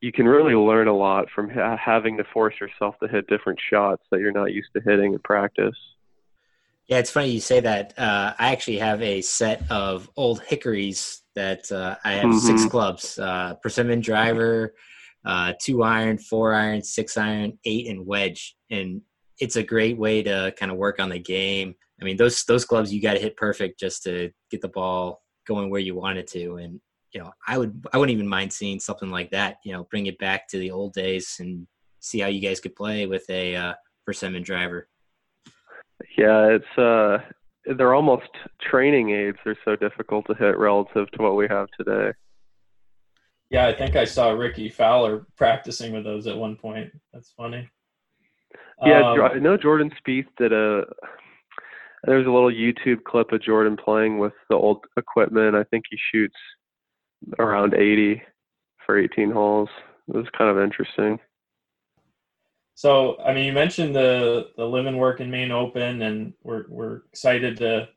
you 0.00 0.12
can 0.12 0.26
really 0.26 0.54
learn 0.54 0.86
a 0.86 0.96
lot 0.96 1.26
from 1.34 1.50
ha- 1.50 1.76
having 1.82 2.16
to 2.18 2.24
force 2.32 2.54
yourself 2.60 2.94
to 3.02 3.08
hit 3.08 3.26
different 3.26 3.58
shots 3.70 4.02
that 4.10 4.20
you're 4.20 4.30
not 4.30 4.52
used 4.52 4.68
to 4.76 4.82
hitting 4.82 5.14
in 5.14 5.18
practice. 5.20 5.76
Yeah, 6.88 6.98
it's 6.98 7.10
funny 7.10 7.30
you 7.30 7.40
say 7.40 7.60
that. 7.60 7.94
Uh, 7.98 8.34
I 8.38 8.52
actually 8.52 8.78
have 8.78 9.00
a 9.00 9.22
set 9.22 9.62
of 9.70 10.10
old 10.16 10.42
hickories 10.42 11.22
that 11.34 11.70
uh, 11.72 11.96
I 12.04 12.12
have 12.12 12.26
mm-hmm. 12.26 12.38
six 12.38 12.66
clubs: 12.66 13.18
uh, 13.18 13.54
persimmon 13.62 14.00
driver, 14.00 14.74
uh, 15.24 15.54
two 15.60 15.82
iron, 15.82 16.18
four 16.18 16.52
iron, 16.52 16.82
six 16.82 17.16
iron, 17.16 17.58
eight, 17.64 17.88
and 17.88 18.06
wedge. 18.06 18.54
And 18.70 19.00
it's 19.40 19.56
a 19.56 19.62
great 19.62 19.98
way 19.98 20.22
to 20.22 20.54
kind 20.58 20.70
of 20.70 20.76
work 20.76 21.00
on 21.00 21.08
the 21.08 21.18
game. 21.18 21.74
I 22.00 22.04
mean, 22.04 22.16
those 22.16 22.44
those 22.44 22.64
clubs 22.64 22.92
you 22.92 23.00
got 23.00 23.14
to 23.14 23.20
hit 23.20 23.36
perfect 23.36 23.80
just 23.80 24.02
to 24.04 24.30
get 24.50 24.60
the 24.60 24.68
ball 24.68 25.22
going 25.46 25.70
where 25.70 25.80
you 25.80 25.94
want 25.94 26.18
it 26.18 26.26
to. 26.28 26.56
And 26.56 26.80
you 27.14 27.20
know, 27.20 27.32
I 27.46 27.56
would 27.56 27.86
I 27.92 27.98
wouldn't 27.98 28.14
even 28.14 28.28
mind 28.28 28.52
seeing 28.52 28.78
something 28.78 29.10
like 29.10 29.30
that. 29.30 29.56
You 29.64 29.72
know, 29.72 29.84
bring 29.90 30.06
it 30.06 30.18
back 30.18 30.48
to 30.48 30.58
the 30.58 30.70
old 30.70 30.92
days 30.92 31.36
and 31.40 31.66
see 32.00 32.20
how 32.20 32.28
you 32.28 32.40
guys 32.40 32.60
could 32.60 32.76
play 32.76 33.06
with 33.06 33.24
a 33.30 33.56
uh, 33.56 33.74
persimmon 34.04 34.42
driver. 34.42 34.88
Yeah, 36.16 36.46
it's 36.56 36.78
uh 36.78 37.18
they're 37.76 37.94
almost 37.94 38.28
training 38.60 39.10
aids. 39.10 39.38
They're 39.44 39.58
so 39.64 39.76
difficult 39.76 40.26
to 40.26 40.34
hit 40.34 40.58
relative 40.58 41.10
to 41.12 41.22
what 41.22 41.36
we 41.36 41.46
have 41.48 41.68
today. 41.78 42.12
Yeah, 43.50 43.66
I 43.66 43.72
think 43.72 43.96
I 43.96 44.04
saw 44.04 44.30
Rickie 44.30 44.68
Fowler 44.68 45.26
practicing 45.36 45.92
with 45.92 46.04
those 46.04 46.26
at 46.26 46.36
one 46.36 46.56
point. 46.56 46.90
That's 47.12 47.32
funny. 47.36 47.68
Yeah, 48.84 49.12
um, 49.12 49.20
I 49.20 49.38
know 49.38 49.56
Jordan 49.56 49.90
Spieth 50.00 50.26
did 50.36 50.52
a. 50.52 50.84
There's 52.04 52.26
a 52.26 52.30
little 52.30 52.50
YouTube 52.50 53.04
clip 53.04 53.32
of 53.32 53.42
Jordan 53.42 53.76
playing 53.82 54.18
with 54.18 54.34
the 54.50 54.56
old 54.56 54.84
equipment. 54.98 55.56
I 55.56 55.64
think 55.64 55.84
he 55.90 55.98
shoots 56.12 56.36
around 57.38 57.74
80 57.74 58.22
for 58.84 58.98
18 58.98 59.30
holes. 59.30 59.70
It 60.08 60.14
was 60.16 60.26
kind 60.36 60.50
of 60.50 60.62
interesting. 60.62 61.18
So, 62.74 63.18
I 63.20 63.32
mean, 63.32 63.46
you 63.46 63.52
mentioned 63.52 63.94
the 63.94 64.48
the 64.56 64.64
live 64.64 64.86
and 64.86 64.98
work 64.98 65.20
in 65.20 65.30
Maine 65.30 65.52
Open, 65.52 66.02
and 66.02 66.34
we're 66.42 66.64
we're 66.68 67.02
excited 67.10 67.56
to 67.58 67.88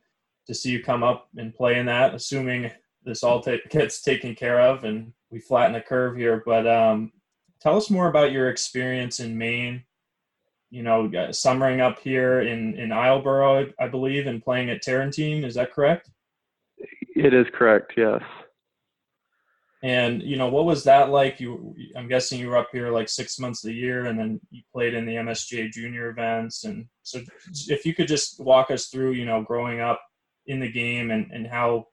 to 0.46 0.54
see 0.54 0.72
you 0.72 0.84
come 0.84 1.04
up 1.04 1.30
and 1.38 1.54
play 1.54 1.78
in 1.80 1.86
that, 1.88 2.14
assuming 2.14 2.72
this 3.04 3.24
all 3.24 3.42
t- 3.42 3.62
gets 3.70 4.02
taken 4.02 4.36
care 4.36 4.62
of 4.62 4.84
and 4.84 5.12
we 5.30 5.40
flatten 5.40 5.74
the 5.74 5.82
curve 5.82 6.16
here. 6.16 6.42
But 6.46 6.68
um, 6.68 7.12
tell 7.62 7.76
us 7.76 7.90
more 7.90 8.08
about 8.08 8.32
your 8.32 8.50
experience 8.50 9.20
in 9.20 9.38
Maine. 9.38 9.84
You 10.70 10.84
know, 10.84 11.10
summering 11.32 11.82
up 11.82 12.00
here 12.00 12.42
in 12.42 12.76
in 12.78 12.90
Islesboro, 12.90 13.74
I 13.80 13.88
believe, 13.88 14.28
and 14.28 14.44
playing 14.44 14.70
at 14.70 14.84
Tarratine. 14.84 15.46
Is 15.46 15.56
that 15.56 15.74
correct? 15.74 16.10
It 17.16 17.34
is 17.34 17.48
correct. 17.54 17.94
Yes. 17.98 18.22
And 19.84 20.24
you 20.24 20.38
know, 20.38 20.50
what 20.50 20.66
was 20.66 20.84
that 20.86 21.10
like? 21.10 21.40
You, 21.40 21.76
I'm 21.96 22.08
guessing 22.08 22.40
you 22.40 22.50
were 22.50 22.58
up 22.58 22.70
here 22.72 22.92
like 22.92 23.10
six 23.10 23.38
months 23.38 23.64
a 23.66 23.74
year, 23.74 24.06
and 24.06 24.18
then 24.18 24.40
you 24.50 24.64
played 24.74 24.96
in 24.96 25.06
the 25.06 25.16
MSGA 25.16 25.72
Junior 25.72 26.10
events. 26.10 26.64
And 26.64 26.88
so, 27.04 27.22
if 27.68 27.86
you 27.86 27.94
could 27.94 28.08
just 28.08 28.40
walk 28.40 28.72
us 28.72 28.88
through, 28.88 29.12
you 29.12 29.26
know, 29.26 29.44
growing 29.44 29.80
up 29.80 30.02
in 30.48 30.60
the 30.60 30.72
game 30.72 31.12
and 31.12 31.30
and 31.32 31.46
how 31.46 31.86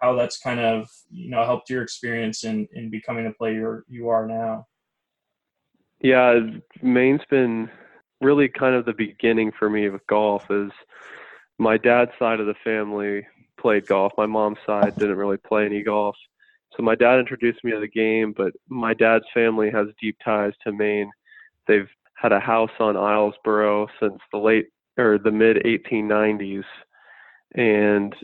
how 0.00 0.14
that's 0.14 0.38
kind 0.38 0.60
of 0.60 0.88
you 1.10 1.28
know 1.28 1.44
helped 1.44 1.70
your 1.70 1.82
experience 1.82 2.44
in 2.44 2.68
in 2.72 2.88
becoming 2.88 3.24
the 3.24 3.32
player 3.32 3.84
you 3.88 4.08
are 4.08 4.26
now. 4.26 4.66
Yeah, 6.00 6.38
Maine's 6.80 7.20
been 7.28 7.68
really 8.20 8.48
kind 8.48 8.76
of 8.76 8.84
the 8.84 8.92
beginning 8.92 9.50
for 9.58 9.68
me 9.68 9.88
with 9.88 10.06
golf. 10.06 10.48
Is 10.50 10.70
my 11.58 11.78
dad's 11.78 12.12
side 12.16 12.38
of 12.38 12.46
the 12.46 12.54
family 12.62 13.26
played 13.60 13.86
golf. 13.86 14.12
My 14.16 14.26
mom's 14.26 14.58
side 14.64 14.94
didn't 14.96 15.16
really 15.16 15.36
play 15.36 15.66
any 15.66 15.82
golf 15.82 16.16
so 16.78 16.84
my 16.84 16.94
dad 16.94 17.18
introduced 17.18 17.64
me 17.64 17.72
to 17.72 17.80
the 17.80 17.88
game, 17.88 18.32
but 18.36 18.52
my 18.68 18.94
dad's 18.94 19.24
family 19.34 19.68
has 19.70 19.88
deep 20.00 20.16
ties 20.24 20.52
to 20.62 20.72
Maine. 20.72 21.10
They've 21.66 21.88
had 22.14 22.32
a 22.32 22.38
house 22.38 22.70
on 22.78 22.94
Islesboro 22.94 23.88
since 24.00 24.18
the 24.32 24.38
late 24.38 24.66
or 24.96 25.18
the 25.18 25.32
mid 25.32 25.56
1890s, 25.64 26.64
and 27.54 28.14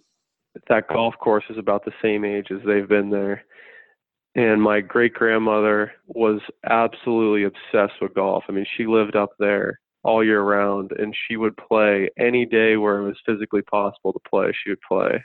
that 0.69 0.89
golf 0.89 1.15
course 1.19 1.45
is 1.51 1.59
about 1.59 1.85
the 1.85 1.93
same 2.01 2.25
age 2.25 2.49
as 2.53 2.61
they've 2.65 2.89
been 2.89 3.11
there. 3.11 3.45
And 4.37 4.63
my 4.63 4.81
great 4.81 5.15
grandmother 5.15 5.93
was 6.07 6.41
absolutely 6.69 7.45
obsessed 7.45 8.01
with 8.01 8.15
golf. 8.15 8.45
I 8.49 8.53
mean, 8.53 8.67
she 8.77 8.87
lived 8.87 9.17
up 9.17 9.31
there 9.39 9.81
all 10.05 10.25
year 10.25 10.43
round, 10.43 10.93
and 10.93 11.15
she 11.27 11.37
would 11.37 11.57
play 11.57 12.09
any 12.19 12.47
day 12.47 12.77
where 12.77 12.99
it 12.99 13.07
was 13.07 13.17
physically 13.27 13.63
possible 13.63 14.13
to 14.13 14.21
play. 14.29 14.53
She 14.53 14.71
would 14.71 14.81
play. 14.87 15.25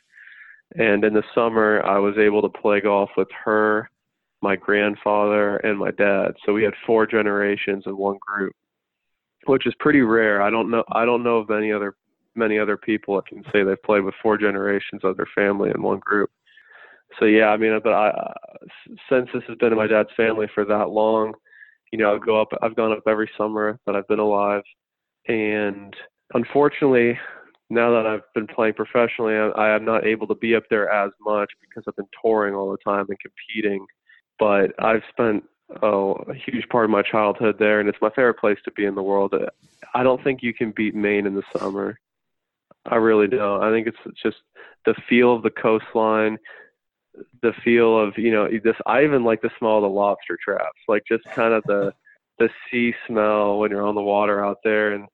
And 0.76 1.04
in 1.04 1.14
the 1.14 1.24
summer, 1.34 1.82
I 1.84 1.98
was 1.98 2.18
able 2.18 2.42
to 2.44 2.50
play 2.50 2.82
golf 2.82 3.10
with 3.18 3.28
her, 3.44 3.90
my 4.42 4.56
grandfather, 4.56 5.58
and 5.58 5.80
my 5.80 5.92
dad. 5.92 6.34
So 6.46 6.54
we 6.54 6.64
had 6.64 6.74
four 6.86 7.08
generations 7.08 7.84
in 7.88 7.98
one 7.98 8.18
group, 8.26 8.54
which 9.46 9.66
is 9.66 9.74
pretty 9.80 10.02
rare. 10.02 10.42
I 10.42 10.50
don't 10.50 10.70
know. 10.70 10.84
I 10.92 11.06
don't 11.06 11.24
know 11.24 11.38
of 11.38 11.50
any 11.50 11.72
other 11.72 11.96
many 12.36 12.60
other 12.60 12.78
people 12.78 13.16
that 13.16 13.26
can 13.26 13.44
say 13.52 13.64
they've 13.64 13.82
played 13.84 14.04
with 14.04 14.14
four 14.22 14.38
generations 14.38 15.02
of 15.04 15.18
their 15.18 15.28
family 15.36 15.72
in 15.74 15.82
one 15.82 16.00
group. 16.00 16.30
So 17.20 17.26
yeah, 17.26 17.48
I 17.48 17.58
mean, 17.58 17.78
but 17.84 17.94
I 17.94 18.34
since 19.10 19.28
this 19.34 19.44
has 19.48 19.58
been 19.58 19.72
in 19.72 19.78
my 19.78 19.88
dad's 19.88 20.10
family 20.16 20.48
for 20.54 20.64
that 20.66 20.90
long, 20.90 21.34
you 21.92 21.98
know, 21.98 22.16
I 22.16 22.20
go 22.20 22.40
up. 22.40 22.50
I've 22.62 22.76
gone 22.76 22.92
up 22.92 23.04
every 23.08 23.30
summer 23.38 23.80
that 23.86 23.96
I've 23.96 24.08
been 24.08 24.20
alive, 24.20 24.62
and 25.28 25.94
unfortunately, 26.34 27.18
now 27.70 27.92
that 27.92 28.08
I've 28.08 28.34
been 28.34 28.48
playing 28.48 28.74
professionally, 28.74 29.36
I, 29.36 29.50
I 29.50 29.76
am 29.76 29.86
not 29.86 30.06
able 30.06 30.28
to 30.28 30.36
be 30.36 30.56
up 30.56 30.64
there 30.70 30.90
as 30.90 31.12
much 31.22 31.52
because 31.62 31.84
I've 31.88 31.96
been 31.96 32.08
touring 32.22 32.56
all 32.56 32.72
the 32.72 32.78
time 32.78 33.06
and 33.10 33.18
competing. 33.20 33.86
But 34.40 34.72
I've 34.80 35.04
spent 35.10 35.44
oh, 35.82 36.14
a 36.28 36.34
huge 36.34 36.68
part 36.70 36.86
of 36.86 36.92
my 36.92 37.04
childhood 37.04 37.58
there, 37.60 37.80
and 37.80 37.88
it's 37.88 38.02
my 38.02 38.10
favorite 38.10 38.40
place 38.40 38.58
to 38.66 38.72
be 38.72 38.86
in 38.86 38.96
the 38.96 39.04
world. 39.04 39.34
I 39.94 40.04
don't 40.04 40.24
think 40.24 40.42
you 40.42 40.54
can 40.54 40.72
beat 40.72 40.96
Maine 40.96 41.28
in 41.28 41.36
the 41.36 41.44
summer. 41.58 42.00
I 42.86 42.96
really 42.96 43.28
don't. 43.28 43.64
I 43.64 43.72
think 43.72 43.88
it's 43.88 44.18
just 44.22 44.38
the 44.86 44.96
feel 45.08 45.36
of 45.36 45.44
the 45.44 45.50
coastline, 45.50 46.38
the 47.42 47.54
feel 47.64 48.00
of 48.00 48.18
you 48.18 48.32
know 48.32 48.48
this. 48.64 48.76
I 48.86 49.04
even 49.04 49.24
like 49.24 49.42
the 49.42 49.52
smell 49.60 49.78
of 49.78 49.84
the 49.84 49.90
lobster 49.90 50.38
traps, 50.44 50.80
like 50.88 51.04
just 51.08 51.26
kind 51.26 51.54
of 51.54 51.64
the 51.66 51.94
the 52.40 52.50
sea 52.72 52.94
smell 53.06 53.60
when 53.60 53.70
you're 53.70 53.86
on 53.86 53.96
the 53.96 54.02
water 54.02 54.44
out 54.44 54.58
there, 54.64 54.94
and 54.94 55.08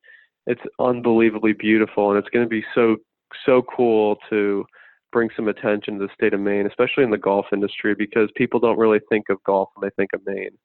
it's 0.48 0.62
unbelievably 0.80 1.54
beautiful. 1.54 2.12
And 2.12 2.20
it's 2.20 2.30
going 2.30 2.46
to 2.46 2.50
be 2.50 2.64
so 2.74 2.98
so 3.46 3.64
cool 3.76 4.18
to 4.30 4.66
bring 5.12 5.30
some 5.36 5.48
attention 5.48 5.98
to 5.98 6.08
the 6.08 6.14
state 6.14 6.34
of 6.34 6.40
Maine, 6.40 6.68
especially 6.68 7.04
in 7.04 7.10
the 7.10 7.18
golf 7.18 7.46
industry, 7.52 7.96
because 7.96 8.30
people 8.36 8.60
don't 8.60 8.78
really 8.78 9.00
think 9.10 9.26
of 9.30 9.44
golf 9.44 9.70
when 9.76 9.90
they 9.90 9.94
think 9.96 10.12
of 10.14 10.22
Maine. 10.26 10.58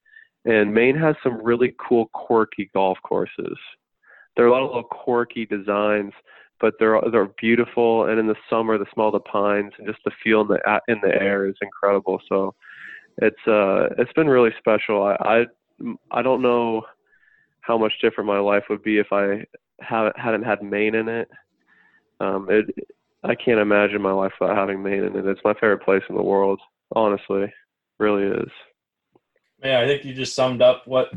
And 0.45 0.73
Maine 0.73 0.97
has 0.97 1.15
some 1.23 1.43
really 1.43 1.75
cool, 1.79 2.11
quirky 2.13 2.71
golf 2.75 2.99
courses. 3.03 3.57
There 4.37 4.45
are 4.45 4.49
a 4.49 4.53
lot 4.53 4.63
of 4.63 4.69
little 4.69 4.85
quirky 4.85 5.47
designs 5.47 6.13
but 6.61 6.75
they're 6.79 7.01
they're 7.11 7.31
beautiful. 7.41 8.07
And 8.07 8.21
in 8.21 8.27
the 8.27 8.37
summer, 8.49 8.79
the 8.79 8.87
smell 8.93 9.09
of 9.09 9.15
the 9.15 9.21
pines 9.21 9.73
and 9.79 9.87
just 9.87 10.01
the 10.05 10.13
feel 10.23 10.43
in 10.43 10.49
the 10.49 10.81
in 10.89 11.01
the 11.03 11.15
air 11.21 11.49
is 11.49 11.57
incredible. 11.63 12.21
So 12.29 12.55
it's 13.19 13.47
uh 13.47 13.89
it's 13.99 14.13
been 14.13 14.29
really 14.29 14.51
special. 14.59 15.03
I 15.03 15.17
I, 15.21 15.45
I 16.11 16.23
don't 16.23 16.43
know 16.43 16.83
how 17.63 17.79
much 17.79 17.93
different 18.01 18.29
my 18.29 18.39
life 18.39 18.65
would 18.69 18.83
be 18.83 18.99
if 18.99 19.13
I 19.13 19.45
have, 19.81 20.13
hadn't 20.17 20.43
had 20.43 20.63
Maine 20.63 20.95
in 20.95 21.09
it. 21.09 21.29
Um, 22.21 22.49
it 22.51 22.67
I 23.23 23.35
can't 23.35 23.61
imagine 23.61 24.01
my 24.01 24.13
life 24.13 24.33
without 24.41 24.57
having 24.57 24.83
Maine 24.83 25.05
in 25.05 25.17
it. 25.17 25.27
It's 25.27 25.41
my 25.45 25.55
favorite 25.55 25.83
place 25.83 26.03
in 26.09 26.17
the 26.17 26.23
world. 26.23 26.61
Honestly, 26.95 27.53
really 27.99 28.25
is. 28.25 28.51
Yeah, 29.63 29.81
I 29.81 29.87
think 29.87 30.05
you 30.05 30.15
just 30.15 30.35
summed 30.35 30.63
up 30.63 30.87
what 30.87 31.11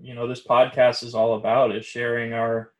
you 0.00 0.14
know 0.14 0.28
this 0.28 0.44
podcast 0.44 1.02
is 1.02 1.14
all 1.14 1.34
about: 1.34 1.74
is 1.74 1.84
sharing 1.84 2.32
our 2.32 2.72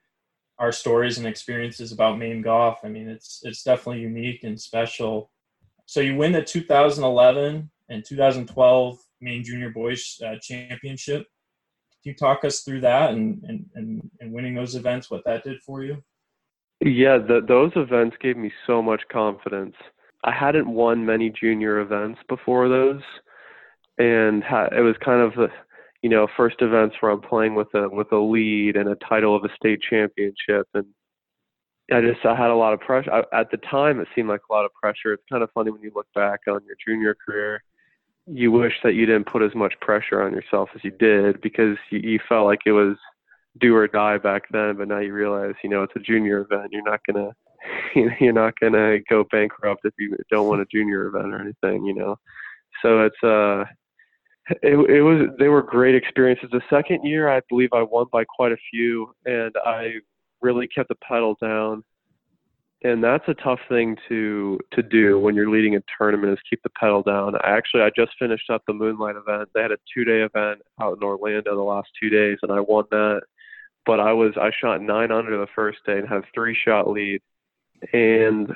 our 0.59 0.73
stories 0.73 1.19
and 1.19 1.27
experiences 1.27 1.93
about 1.93 2.19
Maine 2.19 2.43
golf. 2.43 2.81
I 2.85 2.89
mean, 2.89 3.09
it's 3.09 3.41
it's 3.43 3.63
definitely 3.63 4.03
unique 4.03 4.45
and 4.45 4.61
special. 4.61 5.31
So 5.87 6.01
you 6.01 6.17
win 6.17 6.33
the 6.33 6.43
2011 6.43 7.71
and 7.89 8.05
2012 8.05 8.99
Maine 9.21 9.43
Junior 9.43 9.71
Boys 9.71 10.21
uh, 10.25 10.37
Championship. 10.41 11.27
Can 12.03 12.13
you 12.13 12.15
talk 12.15 12.45
us 12.45 12.61
through 12.61 12.81
that 12.83 13.11
and, 13.11 13.43
and, 13.49 13.67
and, 13.75 14.11
and 14.21 14.33
winning 14.33 14.55
those 14.55 14.75
events, 14.75 15.11
what 15.11 15.25
that 15.25 15.45
did 15.45 15.61
for 15.63 15.83
you? 15.83 16.03
Yeah, 16.81 17.19
the, 17.19 17.41
those 17.47 17.73
events 17.75 18.17
gave 18.21 18.37
me 18.37 18.53
so 18.67 18.81
much 18.81 19.03
confidence. 19.11 19.75
I 20.25 20.33
hadn't 20.33 20.69
won 20.69 21.05
many 21.05 21.31
junior 21.31 21.81
events 21.81 22.21
before 22.29 22.69
those, 22.69 23.03
and 23.99 24.45
ha- 24.45 24.69
it 24.71 24.81
was 24.81 24.95
kind 25.05 25.21
of 25.21 25.35
the, 25.35 25.49
you 26.03 26.09
know, 26.09 26.29
first 26.37 26.57
events 26.61 26.97
where 27.01 27.11
I'm 27.11 27.21
playing 27.21 27.57
with 27.57 27.69
a 27.75 27.89
with 27.89 28.13
a 28.13 28.17
lead 28.17 28.77
and 28.77 28.89
a 28.89 28.97
title 29.09 29.35
of 29.35 29.45
a 29.45 29.55
state 29.57 29.81
championship, 29.89 30.69
and 30.75 30.87
I 31.93 32.01
just 32.01 32.25
I 32.25 32.37
had 32.37 32.51
a 32.51 32.55
lot 32.55 32.75
of 32.75 32.81
pressure. 32.81 33.13
I, 33.13 33.41
at 33.41 33.51
the 33.51 33.57
time, 33.57 34.01
it 34.01 34.09
seemed 34.15 34.29
like 34.29 34.43
a 34.49 34.53
lot 34.53 34.65
of 34.65 34.73
pressure. 34.75 35.13
It's 35.13 35.23
kind 35.31 35.43
of 35.43 35.51
funny 35.53 35.71
when 35.73 35.83
you 35.83 35.91
look 35.95 36.07
back 36.15 36.41
on 36.47 36.61
your 36.65 36.77
junior 36.87 37.17
career. 37.27 37.63
You 38.31 38.53
wish 38.53 38.75
that 38.83 38.95
you 38.95 39.07
didn't 39.07 39.27
put 39.27 39.43
as 39.43 39.55
much 39.55 39.75
pressure 39.81 40.23
on 40.23 40.33
yourself 40.33 40.69
as 40.75 40.85
you 40.85 40.91
did 40.91 41.41
because 41.41 41.77
you, 41.91 42.01
you 42.01 42.21
felt 42.29 42.47
like 42.47 42.61
it 42.67 42.73
was 42.73 42.97
do 43.59 43.75
or 43.75 43.89
die 43.89 44.19
back 44.19 44.43
then. 44.51 44.77
But 44.77 44.89
now 44.89 44.99
you 44.99 45.13
realize, 45.13 45.55
you 45.63 45.71
know, 45.71 45.83
it's 45.83 45.97
a 45.97 46.01
junior 46.01 46.41
event. 46.41 46.73
You're 46.73 46.83
not 46.83 47.01
gonna 47.07 47.31
you're 48.21 48.33
not 48.33 48.55
gonna 48.61 48.99
go 49.09 49.25
bankrupt 49.31 49.83
if 49.85 49.95
you 49.99 50.17
don't 50.31 50.49
want 50.49 50.61
a 50.61 50.67
junior 50.67 51.07
event 51.07 51.33
or 51.33 51.41
anything. 51.41 51.85
You 51.85 51.95
know, 51.95 52.17
so 52.83 53.05
it's 53.05 53.23
uh 53.23 53.65
it, 54.63 54.91
it 54.91 55.03
was 55.03 55.29
they 55.39 55.49
were 55.49 55.63
great 55.63 55.95
experiences. 55.95 56.49
The 56.53 56.63
second 56.71 57.05
year, 57.05 57.29
I 57.29 57.41
believe 57.49 57.71
I 57.73 57.83
won 57.83 58.07
by 58.13 58.25
quite 58.25 58.53
a 58.53 58.57
few, 58.71 59.13
and 59.27 59.55
I 59.65 59.95
really 60.41 60.69
kept 60.69 60.89
the 60.89 60.95
pedal 60.97 61.37
down. 61.41 61.85
And 62.83 63.03
that's 63.03 63.25
a 63.27 63.35
tough 63.35 63.59
thing 63.69 63.97
to 64.09 64.59
to 64.73 64.83
do 64.83 65.19
when 65.19 65.35
you're 65.35 65.51
leading 65.51 65.75
a 65.75 65.83
tournament 65.99 66.33
is 66.33 66.39
keep 66.49 66.63
the 66.63 66.71
pedal 66.71 67.03
down. 67.03 67.35
I 67.43 67.51
actually 67.57 67.83
I 67.83 67.91
just 67.97 68.13
finished 68.19 68.49
up 68.51 68.63
the 68.67 68.73
Moonlight 68.73 69.17
event. 69.17 69.49
They 69.53 69.63
had 69.63 69.73
a 69.73 69.79
two 69.93 70.05
day 70.05 70.21
event 70.21 70.61
out 70.81 70.97
in 70.97 71.03
Orlando 71.03 71.57
the 71.57 71.63
last 71.63 71.89
two 72.01 72.09
days, 72.09 72.39
and 72.43 72.53
I 72.53 72.61
won 72.61 72.85
that. 72.91 73.23
But 73.85 73.99
I 73.99 74.13
was 74.13 74.35
I 74.37 74.51
shot 74.61 74.81
nine 74.81 75.11
under 75.11 75.37
the 75.37 75.49
first 75.57 75.79
day 75.87 75.99
and 75.99 76.09
had 76.09 76.19
a 76.19 76.29
three 76.33 76.57
shot 76.65 76.89
lead. 76.89 77.21
And 77.93 78.53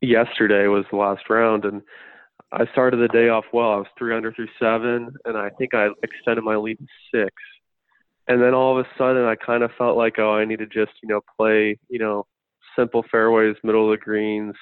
yesterday 0.00 0.68
was 0.68 0.84
the 0.90 0.96
last 0.96 1.28
round, 1.28 1.64
and 1.64 1.82
I 2.52 2.66
started 2.72 2.98
the 2.98 3.08
day 3.08 3.28
off 3.28 3.44
well. 3.52 3.72
I 3.72 3.76
was 3.76 3.86
three 3.98 4.14
under 4.14 4.32
through 4.32 4.48
seven, 4.60 5.12
and 5.24 5.36
I 5.36 5.50
think 5.50 5.74
I 5.74 5.88
extended 6.02 6.44
my 6.44 6.56
lead 6.56 6.78
to 6.78 6.86
six. 7.12 7.34
And 8.28 8.40
then 8.40 8.54
all 8.54 8.78
of 8.78 8.84
a 8.84 8.88
sudden, 8.98 9.24
I 9.24 9.34
kind 9.34 9.62
of 9.62 9.70
felt 9.76 9.96
like, 9.96 10.18
oh, 10.18 10.34
I 10.34 10.44
need 10.44 10.58
to 10.58 10.66
just, 10.66 10.92
you 11.02 11.08
know, 11.08 11.20
play, 11.36 11.78
you 11.88 11.98
know, 11.98 12.26
simple 12.76 13.04
fairways, 13.10 13.56
middle 13.62 13.92
of 13.92 13.98
the 13.98 14.04
greens, 14.04 14.54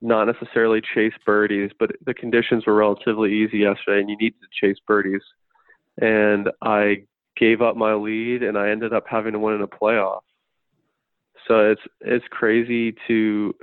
not 0.00 0.24
necessarily 0.24 0.82
chase 0.94 1.14
birdies, 1.24 1.70
but 1.78 1.90
the 2.04 2.14
conditions 2.14 2.66
were 2.66 2.74
relatively 2.74 3.32
easy 3.32 3.58
yesterday, 3.58 4.00
and 4.00 4.10
you 4.10 4.16
needed 4.16 4.38
to 4.40 4.66
chase 4.66 4.78
birdies. 4.86 5.22
And 6.00 6.48
I 6.62 7.04
gave 7.36 7.62
up 7.62 7.76
my 7.76 7.94
lead, 7.94 8.42
and 8.42 8.58
I 8.58 8.70
ended 8.70 8.92
up 8.92 9.04
having 9.08 9.32
to 9.32 9.38
win 9.38 9.54
in 9.54 9.62
a 9.62 9.68
playoff. 9.68 10.20
So 11.48 11.70
it's 11.70 11.80
it's 12.00 12.24
crazy 12.30 12.94
to 13.06 13.54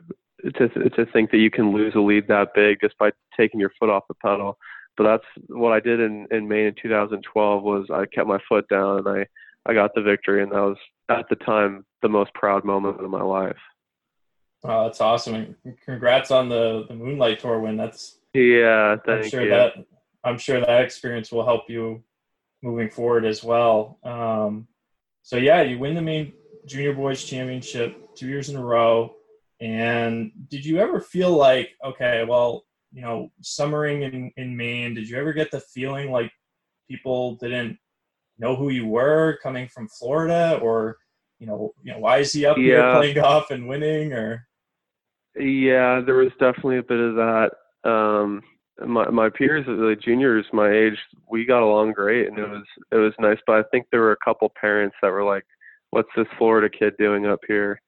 to 0.58 0.68
to 0.68 1.06
think 1.12 1.32
that 1.32 1.38
you 1.38 1.52
can 1.52 1.74
lose 1.74 1.96
a 1.96 2.00
lead 2.00 2.28
that 2.28 2.54
big 2.54 2.80
just 2.82 2.98
by 2.98 3.12
taking 3.38 3.60
your 3.60 3.72
foot 3.80 3.90
off 3.90 4.08
the 4.08 4.16
pedal. 4.16 4.58
But 4.98 5.04
that's 5.04 5.46
what 5.48 5.72
I 5.72 5.80
did 5.80 6.00
in 6.00 6.28
in 6.32 6.48
Maine 6.48 6.68
in 6.68 6.76
2012 6.82 7.64
was 7.64 7.88
I 7.90 8.06
kept 8.06 8.28
my 8.28 8.40
foot 8.48 8.68
down 8.70 9.00
and 9.00 9.08
I 9.08 9.26
I 9.66 9.74
got 9.74 9.94
the 9.94 10.02
victory 10.02 10.44
and 10.44 10.52
that 10.52 10.60
was 10.60 10.78
at 11.10 11.28
the 11.30 11.36
time 11.36 11.86
the 12.02 12.10
most 12.10 12.34
proud 12.34 12.64
moment 12.64 13.04
of 13.04 13.10
my 13.10 13.22
life. 13.22 13.58
Oh, 14.64 14.86
that's 14.86 15.02
awesome! 15.02 15.36
And 15.36 15.78
congrats 15.86 16.32
on 16.32 16.50
the 16.50 16.86
the 16.88 16.96
Moonlight 16.96 17.40
Tour 17.40 17.60
win. 17.60 17.78
That's 17.78 18.20
yeah. 18.34 18.98
Thank 19.06 19.26
I'm 19.26 19.30
sure 19.30 19.44
you. 19.44 19.50
that 19.50 19.74
I'm 20.24 20.38
sure 20.38 20.60
that 20.60 20.82
experience 20.82 21.32
will 21.32 21.46
help 21.46 21.70
you 21.70 22.04
moving 22.62 22.90
forward 22.90 23.26
as 23.26 23.44
well. 23.44 24.00
Um, 24.04 24.68
so 25.24 25.38
yeah, 25.38 25.62
you 25.62 25.80
win 25.80 25.96
the 25.96 26.02
Maine 26.02 26.34
Junior 26.66 26.94
Boys 26.94 27.24
Championship 27.24 28.16
two 28.16 28.28
years 28.28 28.50
in 28.50 28.56
a 28.56 28.64
row. 28.64 29.16
And 29.62 30.32
did 30.48 30.66
you 30.66 30.80
ever 30.80 31.02
feel 31.02 31.32
like, 31.32 31.72
okay, 31.84 32.24
well, 32.28 32.66
you 32.94 33.02
know, 33.02 33.32
summering 33.42 34.04
in, 34.04 34.32
in 34.38 34.56
Maine, 34.56 34.94
did 34.94 35.08
you 35.10 35.18
ever 35.18 35.34
get 35.34 35.52
the 35.52 35.60
feeling 35.60 36.12
like 36.12 36.32
people 36.90 37.36
didn't 37.36 37.78
know 38.40 38.56
who 38.56 38.70
you 38.70 38.88
were 38.88 39.38
coming 39.44 39.68
from 39.68 39.88
Florida 39.88 40.60
or, 40.62 40.98
you 41.40 41.48
know, 41.48 41.74
you 41.84 41.92
know, 41.92 42.00
why 42.00 42.20
is 42.20 42.34
he 42.34 42.46
up 42.46 42.58
yeah. 42.58 42.64
here 42.64 42.94
playing 42.96 43.16
golf 43.16 43.52
and 43.52 43.68
winning 43.68 44.14
or? 44.14 44.48
Yeah, 45.36 46.02
there 46.02 46.16
was 46.16 46.32
definitely 46.40 46.78
a 46.78 46.84
bit 46.84 47.00
of 47.00 47.16
that. 47.16 47.52
Um, 47.84 48.42
my 48.86 49.10
my 49.10 49.30
peers, 49.30 49.66
the 49.66 49.96
juniors 50.02 50.46
my 50.54 50.72
age, 50.72 50.98
we 51.30 51.46
got 51.46 51.64
along 51.64 51.94
great, 51.94 52.28
and 52.28 52.38
it 52.38 52.50
was 52.50 52.64
it 52.92 52.96
was 52.96 53.14
nice. 53.20 53.38
But 53.46 53.58
I 53.58 53.64
think 53.72 53.88
there 53.92 54.02
were 54.02 54.14
a 54.14 54.26
couple 54.26 54.52
parents 54.60 54.96
that 55.02 55.12
were 55.12 55.24
like, 55.24 55.46
"What's 55.92 56.10
this 56.16 56.28
Florida 56.38 56.70
kid 56.70 56.96
doing 56.98 57.26
up 57.26 57.40
here?" 57.48 57.82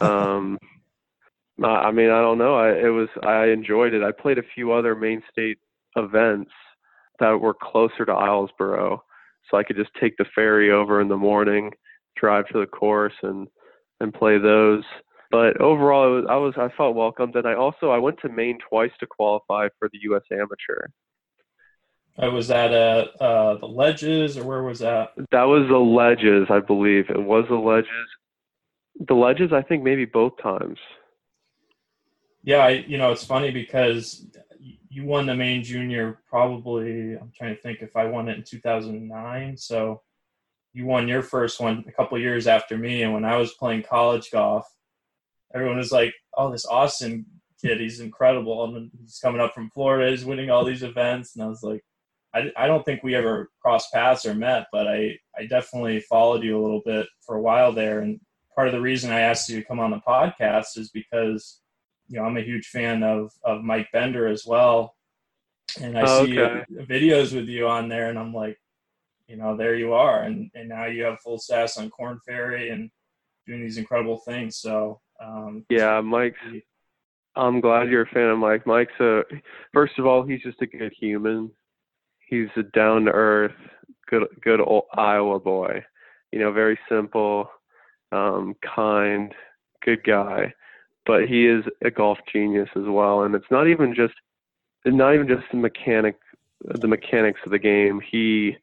Um, 0.00 0.58
I 1.64 1.90
mean, 1.90 2.10
I 2.10 2.20
don't 2.20 2.38
know. 2.38 2.54
I, 2.54 2.72
it 2.72 2.90
was 2.90 3.08
I 3.24 3.46
enjoyed 3.46 3.94
it. 3.94 4.02
I 4.02 4.12
played 4.12 4.38
a 4.38 4.42
few 4.54 4.72
other 4.72 4.94
Maine 4.94 5.22
state 5.30 5.58
events 5.96 6.50
that 7.18 7.40
were 7.40 7.54
closer 7.54 8.04
to 8.04 8.12
Islesboro, 8.12 9.00
so 9.50 9.56
I 9.56 9.62
could 9.62 9.76
just 9.76 9.90
take 10.00 10.16
the 10.16 10.26
ferry 10.34 10.70
over 10.70 11.00
in 11.00 11.08
the 11.08 11.16
morning, 11.16 11.72
drive 12.16 12.48
to 12.48 12.60
the 12.60 12.66
course, 12.66 13.14
and 13.22 13.48
and 14.00 14.12
play 14.12 14.38
those. 14.38 14.84
But 15.30 15.60
overall, 15.60 16.14
was, 16.14 16.24
I 16.28 16.36
was 16.36 16.54
I 16.56 16.74
felt 16.76 16.94
welcomed, 16.94 17.36
and 17.36 17.46
I 17.46 17.54
also 17.54 17.90
I 17.90 17.98
went 17.98 18.20
to 18.20 18.28
Maine 18.28 18.58
twice 18.68 18.92
to 19.00 19.06
qualify 19.06 19.68
for 19.78 19.88
the 19.92 19.98
U.S. 20.02 20.22
Amateur. 20.32 20.88
I 22.18 22.28
was 22.28 22.48
that 22.48 22.72
at 22.72 23.20
uh, 23.20 23.56
the 23.56 23.66
Ledges, 23.66 24.38
or 24.38 24.44
where 24.44 24.62
was 24.62 24.78
that? 24.78 25.10
That 25.32 25.44
was 25.44 25.68
the 25.68 25.78
Ledges, 25.78 26.46
I 26.48 26.60
believe. 26.60 27.10
It 27.10 27.22
was 27.22 27.44
the 27.48 27.56
Ledges. 27.56 27.90
The 29.06 29.14
Ledges, 29.14 29.52
I 29.52 29.60
think, 29.60 29.82
maybe 29.82 30.06
both 30.06 30.32
times. 30.42 30.78
Yeah, 32.42 32.58
I, 32.58 32.70
you 32.86 32.96
know, 32.96 33.12
it's 33.12 33.24
funny 33.24 33.50
because 33.50 34.24
you 34.96 35.04
won 35.04 35.26
the 35.26 35.34
Maine 35.34 35.62
junior 35.62 36.20
probably, 36.26 37.18
I'm 37.18 37.30
trying 37.36 37.54
to 37.54 37.60
think 37.60 37.82
if 37.82 37.94
I 37.96 38.06
won 38.06 38.30
it 38.30 38.38
in 38.38 38.44
2009. 38.44 39.54
So 39.58 40.00
you 40.72 40.86
won 40.86 41.06
your 41.06 41.20
first 41.20 41.60
one 41.60 41.84
a 41.86 41.92
couple 41.92 42.18
years 42.18 42.46
after 42.46 42.78
me. 42.78 43.02
And 43.02 43.12
when 43.12 43.26
I 43.26 43.36
was 43.36 43.52
playing 43.52 43.82
college 43.82 44.30
golf, 44.30 44.66
everyone 45.54 45.76
was 45.76 45.92
like, 45.92 46.14
oh, 46.38 46.50
this 46.50 46.64
Austin 46.64 47.26
kid, 47.60 47.78
he's 47.78 48.00
incredible. 48.00 48.64
And 48.64 48.90
he's 48.98 49.18
coming 49.22 49.38
up 49.38 49.52
from 49.52 49.68
Florida, 49.68 50.10
he's 50.10 50.24
winning 50.24 50.48
all 50.48 50.64
these 50.64 50.82
events. 50.82 51.34
And 51.34 51.44
I 51.44 51.48
was 51.48 51.62
like, 51.62 51.84
I, 52.34 52.50
I 52.56 52.66
don't 52.66 52.82
think 52.82 53.02
we 53.02 53.14
ever 53.14 53.50
crossed 53.60 53.92
paths 53.92 54.24
or 54.24 54.34
met, 54.34 54.68
but 54.72 54.88
I, 54.88 55.18
I 55.38 55.44
definitely 55.44 56.00
followed 56.00 56.42
you 56.42 56.58
a 56.58 56.62
little 56.62 56.82
bit 56.86 57.06
for 57.20 57.36
a 57.36 57.42
while 57.42 57.70
there. 57.70 58.00
And 58.00 58.18
part 58.54 58.68
of 58.68 58.72
the 58.72 58.80
reason 58.80 59.12
I 59.12 59.20
asked 59.20 59.50
you 59.50 59.60
to 59.60 59.66
come 59.66 59.78
on 59.78 59.90
the 59.90 60.00
podcast 60.08 60.78
is 60.78 60.88
because 60.88 61.60
you 62.08 62.18
know, 62.18 62.24
I'm 62.24 62.36
a 62.36 62.42
huge 62.42 62.66
fan 62.68 63.02
of 63.02 63.32
of 63.44 63.62
Mike 63.62 63.88
Bender 63.92 64.26
as 64.26 64.44
well, 64.46 64.94
and 65.80 65.98
I 65.98 66.02
oh, 66.06 66.24
see 66.24 66.32
videos 66.32 67.34
with 67.34 67.48
you 67.48 67.68
on 67.68 67.88
there, 67.88 68.08
and 68.10 68.18
I'm 68.18 68.32
like, 68.32 68.58
you 69.26 69.36
know, 69.36 69.56
there 69.56 69.74
you 69.74 69.92
are, 69.92 70.22
and 70.22 70.50
and 70.54 70.68
now 70.68 70.86
you 70.86 71.04
have 71.04 71.20
full 71.20 71.38
sass 71.38 71.78
on 71.78 71.90
Korn 71.90 72.20
Ferry 72.26 72.70
and 72.70 72.90
doing 73.46 73.62
these 73.62 73.78
incredible 73.78 74.18
things. 74.18 74.56
So 74.58 75.00
um, 75.20 75.64
yeah, 75.68 76.00
Mike's. 76.00 76.38
I'm 77.34 77.60
glad 77.60 77.90
you're 77.90 78.02
a 78.02 78.06
fan 78.06 78.30
of 78.30 78.38
Mike. 78.38 78.66
Mike's 78.66 78.98
a 79.00 79.22
first 79.72 79.98
of 79.98 80.06
all, 80.06 80.22
he's 80.22 80.42
just 80.42 80.62
a 80.62 80.66
good 80.66 80.92
human. 80.98 81.50
He's 82.28 82.48
a 82.56 82.62
down 82.62 83.04
to 83.04 83.12
earth, 83.12 83.52
good 84.08 84.24
good 84.42 84.60
old 84.60 84.84
Iowa 84.94 85.38
boy. 85.38 85.84
You 86.32 86.40
know, 86.40 86.52
very 86.52 86.78
simple, 86.88 87.50
um, 88.12 88.54
kind, 88.74 89.34
good 89.84 90.02
guy. 90.02 90.52
But 91.06 91.28
he 91.28 91.46
is 91.46 91.64
a 91.84 91.90
golf 91.90 92.18
genius 92.30 92.68
as 92.74 92.84
well, 92.86 93.22
and 93.22 93.34
it's 93.34 93.50
not 93.50 93.68
even 93.68 93.94
just 93.94 94.14
not 94.84 95.14
even 95.14 95.28
just 95.28 95.44
the 95.50 95.56
mechanic 95.56 96.16
the 96.64 96.88
mechanics 96.88 97.40
of 97.44 97.52
the 97.52 97.58
game. 97.58 98.00
He 98.00 98.56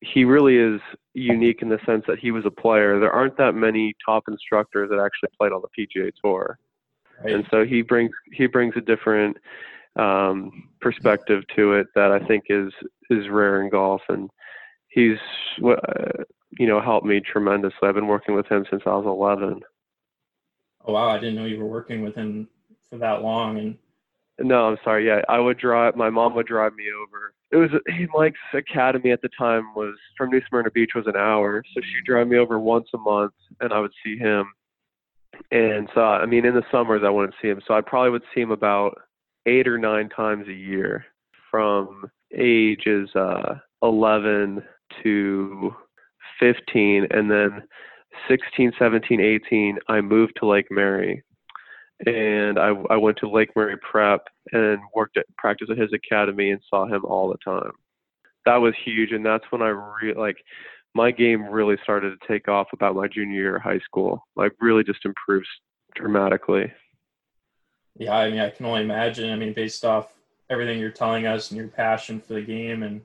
he 0.00 0.24
really 0.24 0.56
is 0.56 0.80
unique 1.14 1.62
in 1.62 1.68
the 1.68 1.78
sense 1.86 2.04
that 2.08 2.18
he 2.18 2.30
was 2.30 2.44
a 2.44 2.50
player. 2.50 2.98
There 2.98 3.12
aren't 3.12 3.36
that 3.36 3.54
many 3.54 3.94
top 4.04 4.24
instructors 4.28 4.90
that 4.90 4.98
actually 4.98 5.30
played 5.38 5.52
on 5.52 5.62
the 5.62 5.86
PGA 5.86 6.12
Tour, 6.22 6.58
right. 7.22 7.34
and 7.34 7.46
so 7.50 7.64
he 7.64 7.82
brings 7.82 8.10
he 8.32 8.46
brings 8.46 8.74
a 8.76 8.80
different 8.80 9.36
um, 9.96 10.68
perspective 10.80 11.44
to 11.56 11.74
it 11.74 11.86
that 11.94 12.10
I 12.10 12.18
think 12.26 12.44
is 12.48 12.72
is 13.10 13.28
rare 13.28 13.62
in 13.62 13.70
golf, 13.70 14.02
and 14.08 14.30
he's 14.88 15.18
uh, 15.64 16.24
you 16.58 16.66
know 16.66 16.80
helped 16.80 17.06
me 17.06 17.20
tremendously. 17.20 17.88
I've 17.88 17.94
been 17.94 18.06
working 18.08 18.34
with 18.34 18.46
him 18.46 18.66
since 18.70 18.82
I 18.86 18.90
was 18.90 19.06
11. 19.06 19.60
Oh 20.84 20.92
wow! 20.92 21.08
I 21.08 21.18
didn't 21.18 21.36
know 21.36 21.44
you 21.44 21.58
were 21.58 21.66
working 21.66 22.02
with 22.02 22.14
him 22.14 22.48
for 22.90 22.98
that 22.98 23.22
long, 23.22 23.58
and 23.58 23.78
no, 24.38 24.68
I'm 24.68 24.76
sorry. 24.82 25.06
Yeah, 25.06 25.20
I 25.28 25.38
would 25.38 25.58
drive. 25.58 25.96
My 25.96 26.10
mom 26.10 26.34
would 26.34 26.46
drive 26.46 26.74
me 26.74 26.84
over. 26.90 27.34
It 27.50 27.56
was 27.56 27.70
Mike's 28.14 28.38
academy 28.54 29.10
at 29.10 29.20
the 29.22 29.28
time 29.38 29.74
was 29.74 29.94
from 30.16 30.30
New 30.30 30.40
Smyrna 30.48 30.70
Beach 30.70 30.92
was 30.94 31.06
an 31.06 31.16
hour, 31.16 31.62
so 31.74 31.80
she'd 31.80 32.04
drive 32.06 32.28
me 32.28 32.38
over 32.38 32.58
once 32.58 32.88
a 32.94 32.98
month, 32.98 33.34
and 33.60 33.72
I 33.72 33.80
would 33.80 33.92
see 34.04 34.16
him. 34.16 34.46
And 35.50 35.88
so, 35.94 36.00
I 36.00 36.26
mean, 36.26 36.44
in 36.44 36.54
the 36.54 36.64
summers 36.70 37.02
I 37.04 37.10
wouldn't 37.10 37.34
see 37.40 37.48
him, 37.48 37.60
so 37.66 37.74
I 37.74 37.80
probably 37.80 38.10
would 38.10 38.22
see 38.34 38.40
him 38.40 38.50
about 38.50 38.98
eight 39.46 39.68
or 39.68 39.78
nine 39.78 40.08
times 40.08 40.48
a 40.48 40.52
year, 40.52 41.04
from 41.50 42.10
ages 42.34 43.10
uh, 43.14 43.56
11 43.82 44.62
to 45.02 45.74
15, 46.40 47.06
and 47.10 47.30
then 47.30 47.62
16, 48.28 48.72
17, 48.78 49.20
18, 49.20 49.78
I 49.88 50.00
moved 50.00 50.34
to 50.40 50.46
Lake 50.46 50.66
Mary 50.70 51.22
and 52.06 52.58
I, 52.58 52.72
I 52.90 52.96
went 52.96 53.18
to 53.18 53.30
Lake 53.30 53.50
Mary 53.54 53.76
Prep 53.78 54.26
and 54.52 54.80
worked 54.94 55.16
at 55.16 55.26
practice 55.36 55.68
at 55.70 55.78
his 55.78 55.92
academy 55.92 56.50
and 56.50 56.60
saw 56.68 56.86
him 56.86 57.04
all 57.04 57.28
the 57.28 57.38
time. 57.44 57.72
That 58.44 58.56
was 58.56 58.74
huge, 58.84 59.12
and 59.12 59.24
that's 59.24 59.44
when 59.50 59.62
I 59.62 59.68
really 59.68 60.18
like 60.18 60.36
my 60.94 61.10
game 61.10 61.44
really 61.44 61.76
started 61.82 62.18
to 62.18 62.28
take 62.28 62.48
off 62.48 62.68
about 62.72 62.96
my 62.96 63.06
junior 63.06 63.34
year 63.34 63.56
of 63.56 63.62
high 63.62 63.78
school. 63.78 64.26
Like 64.34 64.52
really 64.60 64.82
just 64.82 65.04
improved 65.04 65.46
dramatically. 65.94 66.72
Yeah, 67.96 68.16
I 68.16 68.30
mean, 68.30 68.40
I 68.40 68.50
can 68.50 68.66
only 68.66 68.82
imagine. 68.82 69.30
I 69.30 69.36
mean, 69.36 69.52
based 69.52 69.84
off 69.84 70.12
everything 70.50 70.80
you're 70.80 70.90
telling 70.90 71.26
us 71.26 71.50
and 71.50 71.58
your 71.58 71.68
passion 71.68 72.20
for 72.20 72.34
the 72.34 72.42
game 72.42 72.82
and 72.82 73.00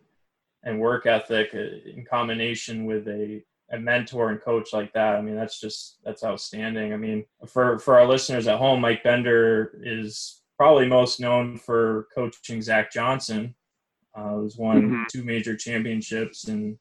and 0.64 0.80
work 0.80 1.06
ethic 1.06 1.52
uh, 1.54 1.90
in 1.90 2.04
combination 2.10 2.86
with 2.86 3.08
a 3.08 3.44
a 3.72 3.80
mentor 3.80 4.30
and 4.30 4.42
coach 4.42 4.74
like 4.74 4.94
that, 4.94 5.16
I 5.16 5.22
mean, 5.22 5.36
that's 5.36 5.60
just 5.60 5.98
that's 6.04 6.24
outstanding. 6.24 6.94
I 6.94 6.98
mean, 6.98 7.26
for 7.48 7.80
for 7.80 8.00
our 8.00 8.08
listeners 8.08 8.48
at 8.48 8.60
home, 8.60 8.82
Mike 8.82 9.04
Bender 9.04 9.80
is 9.84 10.42
probably 10.58 10.88
most 10.88 11.20
known 11.20 11.58
for 11.58 12.08
coaching 12.16 12.62
Zach 12.62 12.92
Johnson. 12.92 13.56
Uh, 14.16 14.36
who's 14.36 14.58
won 14.58 14.82
mm-hmm. 14.82 15.04
two 15.12 15.24
major 15.24 15.56
championships, 15.56 16.48
and 16.48 16.78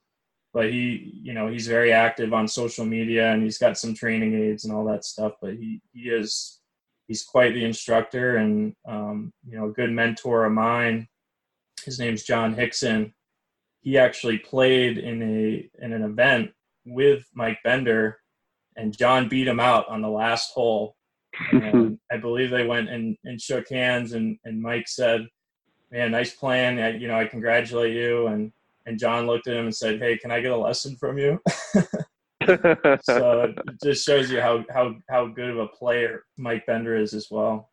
but 0.55 0.71
he, 0.71 1.21
you 1.23 1.35
know, 1.35 1.49
he's 1.49 1.67
very 1.67 1.93
active 1.93 2.33
on 2.33 2.49
social 2.49 2.87
media, 2.87 3.31
and 3.33 3.43
he's 3.43 3.59
got 3.59 3.77
some 3.77 3.93
training 3.93 4.33
aids 4.35 4.65
and 4.65 4.73
all 4.73 4.87
that 4.87 5.05
stuff. 5.05 5.33
But 5.43 5.55
he 5.55 5.83
he 5.93 6.09
is 6.09 6.61
he's 7.09 7.25
quite 7.25 7.53
the 7.53 7.65
instructor, 7.65 8.37
and 8.37 8.75
um, 8.89 9.33
you 9.47 9.59
know, 9.59 9.67
a 9.67 9.73
good 9.73 9.91
mentor 9.91 10.47
of 10.47 10.53
mine. 10.53 11.09
His 11.85 11.99
name's 11.99 12.23
John 12.23 12.55
Hickson. 12.55 13.13
He 13.83 13.99
actually 13.99 14.39
played 14.39 14.97
in 14.97 15.23
a 15.23 15.85
in 15.85 15.93
an 15.93 16.03
event 16.03 16.53
with 16.87 17.25
Mike 17.35 17.59
Bender, 17.65 18.19
and 18.77 18.97
John 18.97 19.29
beat 19.29 19.49
him 19.49 19.61
out 19.61 19.89
on 19.89 20.01
the 20.01 20.09
last 20.09 20.53
hole. 20.53 20.97
And 21.53 21.99
I 22.13 22.17
believe 22.17 22.51
they 22.51 22.67
went 22.67 22.89
and, 22.89 23.17
and 23.25 23.41
shook 23.41 23.69
hands, 23.69 24.13
and, 24.13 24.39
and 24.45 24.61
Mike 24.61 24.89
said, 24.89 25.27
"Man, 25.91 26.13
nice 26.13 26.35
plan. 26.35 26.79
I, 26.79 26.91
you 26.97 27.09
know, 27.09 27.19
I 27.19 27.27
congratulate 27.27 27.95
you." 27.95 28.29
And 28.29 28.53
and 28.87 28.99
John 28.99 29.27
looked 29.27 29.49
at 29.49 29.57
him 29.57 29.67
and 29.67 29.77
said, 29.77 30.01
"Hey, 30.01 30.17
can 30.17 30.31
I 30.31 30.41
get 30.41 30.53
a 30.53 30.57
lesson 30.57 30.97
from 30.97 31.19
you?" 31.19 31.41
so 33.03 33.43
it 33.43 33.59
just 33.83 34.05
shows 34.05 34.31
you 34.31 34.41
how 34.41 34.65
how 34.71 34.95
how 35.11 35.27
good 35.27 35.51
of 35.51 35.59
a 35.59 35.67
player 35.67 36.25
Mike 36.37 36.65
Bender 36.67 36.97
is 36.97 37.13
as 37.13 37.29
well. 37.31 37.71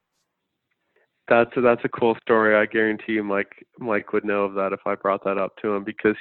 That's 1.30 1.56
a, 1.56 1.62
that's 1.62 1.86
a 1.86 1.90
cool 1.90 2.18
story. 2.22 2.56
I 2.56 2.66
guarantee 2.66 3.14
you, 3.14 3.24
Mike 3.24 3.66
Mike 3.80 4.12
would 4.12 4.26
know 4.26 4.44
of 4.44 4.56
that 4.56 4.74
if 4.74 4.82
I 4.86 4.96
brought 4.96 5.24
that 5.24 5.38
up 5.38 5.56
to 5.62 5.74
him 5.74 5.84
because 5.84 6.18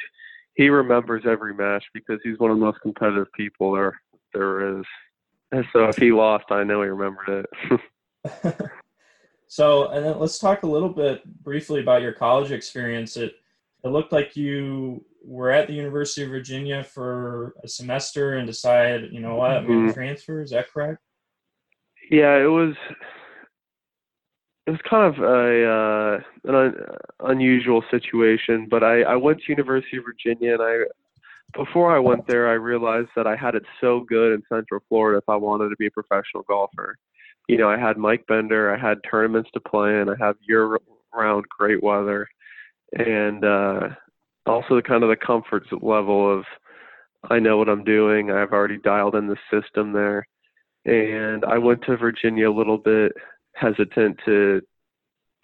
he 0.54 0.68
remembers 0.68 1.24
every 1.26 1.54
match 1.54 1.84
because 1.94 2.20
he's 2.22 2.38
one 2.38 2.50
of 2.50 2.58
the 2.58 2.64
most 2.64 2.80
competitive 2.80 3.32
people 3.32 3.72
there 3.72 4.00
there 4.34 4.78
is. 4.78 4.84
And 5.50 5.64
so 5.72 5.84
if 5.84 5.96
he 5.96 6.12
lost, 6.12 6.46
I 6.50 6.64
know 6.64 6.82
he 6.82 6.88
remembered 6.88 7.46
it. 8.24 8.60
so, 9.48 9.88
and 9.88 10.04
then 10.04 10.18
let's 10.18 10.38
talk 10.38 10.62
a 10.62 10.66
little 10.66 10.88
bit 10.88 11.22
briefly 11.42 11.80
about 11.80 12.00
your 12.00 12.12
college 12.12 12.52
experience. 12.52 13.16
It 13.16 13.34
it 13.84 13.88
looked 13.88 14.12
like 14.12 14.36
you 14.36 15.04
were 15.24 15.50
at 15.50 15.66
the 15.66 15.74
University 15.74 16.22
of 16.22 16.30
Virginia 16.30 16.82
for 16.82 17.54
a 17.62 17.68
semester 17.68 18.34
and 18.34 18.46
decided, 18.46 19.12
you 19.12 19.20
know 19.20 19.34
what, 19.34 19.50
I'm 19.50 19.66
going 19.66 19.80
to 19.80 19.84
mm-hmm. 19.86 19.94
transfer. 19.94 20.40
Is 20.40 20.50
that 20.50 20.70
correct? 20.70 20.98
Yeah, 22.10 22.36
it 22.36 22.48
was 22.48 22.74
it 24.66 24.70
was 24.70 24.80
kind 24.88 25.14
of 25.14 25.22
a 25.22 25.66
uh, 25.66 26.20
an 26.48 26.54
un- 26.54 26.86
unusual 27.20 27.82
situation, 27.90 28.68
but 28.70 28.84
I, 28.84 29.02
I 29.02 29.16
went 29.16 29.38
to 29.38 29.52
University 29.52 29.96
of 29.96 30.04
Virginia, 30.04 30.54
and 30.54 30.62
I 30.62 30.84
before 31.54 31.94
I 31.94 31.98
went 31.98 32.26
there, 32.26 32.48
I 32.48 32.54
realized 32.54 33.10
that 33.16 33.26
I 33.26 33.36
had 33.36 33.54
it 33.54 33.64
so 33.80 34.00
good 34.00 34.32
in 34.32 34.42
Central 34.48 34.80
Florida 34.88 35.18
if 35.18 35.28
I 35.28 35.36
wanted 35.36 35.68
to 35.70 35.76
be 35.76 35.86
a 35.86 35.90
professional 35.90 36.44
golfer. 36.48 36.96
You 37.48 37.58
know, 37.58 37.68
I 37.68 37.76
had 37.76 37.98
Mike 37.98 38.24
Bender, 38.26 38.74
I 38.74 38.78
had 38.78 38.98
tournaments 39.08 39.50
to 39.54 39.60
play 39.60 40.00
in, 40.00 40.08
I 40.08 40.14
have 40.18 40.36
year-round 40.48 41.44
great 41.48 41.82
weather, 41.82 42.28
and 42.96 43.44
uh, 43.44 43.88
also 44.46 44.76
the 44.76 44.82
kind 44.82 45.02
of 45.02 45.10
the 45.10 45.16
comfort 45.16 45.64
level 45.82 46.32
of 46.32 46.44
I 47.30 47.38
know 47.38 47.56
what 47.56 47.68
I'm 47.68 47.84
doing. 47.84 48.30
I've 48.30 48.52
already 48.52 48.78
dialed 48.78 49.14
in 49.14 49.26
the 49.26 49.36
system 49.50 49.92
there, 49.92 50.26
and 50.84 51.44
I 51.44 51.58
went 51.58 51.82
to 51.82 51.96
Virginia 51.96 52.48
a 52.48 52.52
little 52.52 52.78
bit 52.78 53.12
hesitant 53.54 54.18
to 54.24 54.60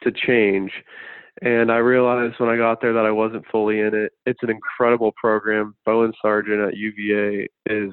to 0.03 0.13
change. 0.13 0.73
And 1.43 1.71
I 1.71 1.77
realized 1.77 2.35
when 2.39 2.49
I 2.49 2.57
got 2.57 2.81
there 2.81 2.93
that 2.93 3.07
I 3.07 3.11
wasn't 3.11 3.45
fully 3.51 3.81
in 3.81 3.95
it. 3.95 4.13
It's 4.27 4.43
an 4.43 4.51
incredible 4.51 5.13
program. 5.21 5.75
Bowen 5.87 6.13
Sargent 6.21 6.61
at 6.61 6.77
UVA 6.77 7.47
is 7.67 7.93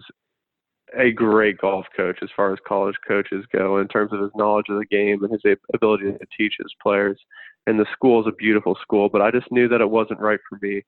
a 0.98 1.12
great 1.12 1.58
golf 1.60 1.86
coach 1.96 2.18
as 2.24 2.30
far 2.36 2.54
as 2.54 2.60
college 2.68 2.96
coaches 3.08 3.46
go 3.52 3.80
in 3.80 3.88
terms 3.88 4.14
of 4.14 4.20
his 4.20 4.32
knowledge 4.36 4.68
of 4.70 4.80
the 4.80 4.86
game 4.86 5.24
and 5.24 5.32
his 5.32 5.58
ability 5.74 6.06
to 6.06 6.26
teach 6.38 6.56
his 6.58 6.74
players. 6.82 7.20
And 7.68 7.80
the 7.80 7.86
school 7.94 8.22
is 8.22 8.28
a 8.28 8.36
beautiful 8.36 8.78
school, 8.82 9.10
but 9.10 9.22
I 9.22 9.32
just 9.32 9.52
knew 9.52 9.68
that 9.68 9.82
it 9.82 9.90
wasn't 9.90 10.20
right 10.20 10.40
for 10.48 10.60
me. 10.62 10.84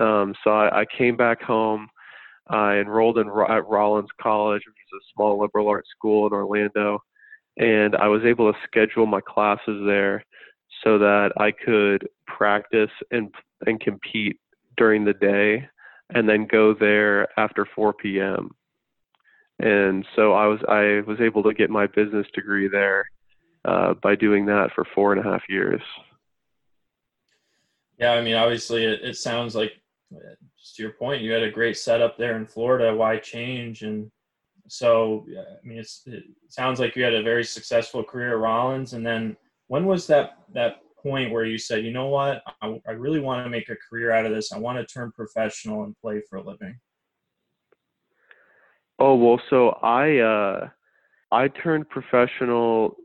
Um, 0.00 0.34
so 0.44 0.50
I, 0.50 0.80
I 0.80 0.84
came 0.96 1.16
back 1.16 1.42
home. 1.42 1.88
I 2.48 2.76
enrolled 2.76 3.18
in 3.18 3.28
at 3.28 3.68
Rollins 3.68 4.10
College, 4.20 4.62
which 4.66 4.76
is 4.76 5.00
a 5.00 5.08
small 5.14 5.40
liberal 5.40 5.68
arts 5.68 5.88
school 5.96 6.26
in 6.26 6.32
Orlando 6.32 7.00
and 7.56 7.94
I 7.96 8.08
was 8.08 8.22
able 8.24 8.52
to 8.52 8.58
schedule 8.64 9.06
my 9.06 9.20
classes 9.20 9.82
there 9.86 10.24
so 10.82 10.98
that 10.98 11.32
I 11.36 11.50
could 11.52 12.08
practice 12.26 12.90
and 13.10 13.32
and 13.66 13.80
compete 13.80 14.38
during 14.76 15.04
the 15.04 15.12
day 15.12 15.68
and 16.14 16.28
then 16.28 16.46
go 16.46 16.74
there 16.74 17.28
after 17.38 17.66
4 17.74 17.92
p.m. 17.94 18.50
And 19.58 20.04
so 20.16 20.32
I 20.32 20.46
was 20.46 20.60
I 20.68 21.02
was 21.06 21.20
able 21.20 21.42
to 21.44 21.54
get 21.54 21.70
my 21.70 21.86
business 21.86 22.26
degree 22.34 22.68
there 22.68 23.04
uh, 23.64 23.94
by 24.02 24.16
doing 24.16 24.46
that 24.46 24.70
for 24.74 24.84
four 24.94 25.12
and 25.12 25.24
a 25.24 25.30
half 25.30 25.42
years. 25.48 25.82
Yeah, 27.98 28.12
I 28.12 28.22
mean, 28.22 28.34
obviously, 28.34 28.84
it, 28.84 29.00
it 29.02 29.16
sounds 29.16 29.54
like 29.54 29.72
just 30.58 30.76
to 30.76 30.82
your 30.82 30.92
point, 30.92 31.22
you 31.22 31.32
had 31.32 31.42
a 31.42 31.50
great 31.50 31.76
setup 31.76 32.18
there 32.18 32.36
in 32.36 32.46
Florida. 32.46 32.94
Why 32.94 33.18
change? 33.18 33.82
And 33.82 34.10
so 34.68 35.26
I 35.30 35.66
mean, 35.66 35.78
it 35.78 36.24
sounds 36.48 36.80
like 36.80 36.96
you 36.96 37.02
had 37.02 37.14
a 37.14 37.22
very 37.22 37.44
successful 37.44 38.04
career 38.04 38.34
at 38.34 38.40
Rollins. 38.40 38.92
And 38.92 39.04
then 39.04 39.36
when 39.66 39.86
was 39.86 40.06
that 40.06 40.38
that 40.54 40.76
point 41.02 41.32
where 41.32 41.44
you 41.44 41.58
said, 41.58 41.84
you 41.84 41.92
know 41.92 42.06
what, 42.06 42.42
I, 42.60 42.80
I 42.86 42.92
really 42.92 43.18
want 43.20 43.44
to 43.44 43.50
make 43.50 43.68
a 43.68 43.76
career 43.76 44.12
out 44.12 44.24
of 44.24 44.32
this. 44.32 44.52
I 44.52 44.58
want 44.58 44.78
to 44.78 44.86
turn 44.86 45.12
professional 45.12 45.84
and 45.84 45.94
play 46.00 46.22
for 46.28 46.36
a 46.36 46.42
living. 46.42 46.78
Oh 48.98 49.14
well, 49.16 49.40
so 49.50 49.70
I 49.82 50.18
uh, 50.18 50.68
I 51.32 51.48
turned 51.48 51.88
professional 51.88 52.96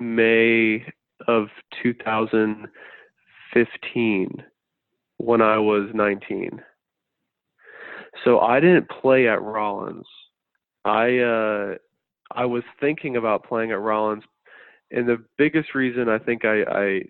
May 0.00 0.84
of 1.26 1.48
2015 1.82 4.44
when 5.16 5.40
I 5.40 5.58
was 5.58 5.88
19. 5.94 6.62
So 8.24 8.40
I 8.40 8.58
didn't 8.60 8.88
play 8.88 9.28
at 9.28 9.42
Rollins. 9.42 10.06
I 10.88 11.18
uh, 11.18 11.74
I 12.32 12.44
was 12.44 12.62
thinking 12.80 13.16
about 13.16 13.44
playing 13.44 13.72
at 13.72 13.80
Rollins, 13.80 14.24
and 14.90 15.08
the 15.08 15.22
biggest 15.36 15.74
reason 15.74 16.08
I 16.08 16.18
think 16.18 16.44
I, 16.44 16.62
I 16.62 17.02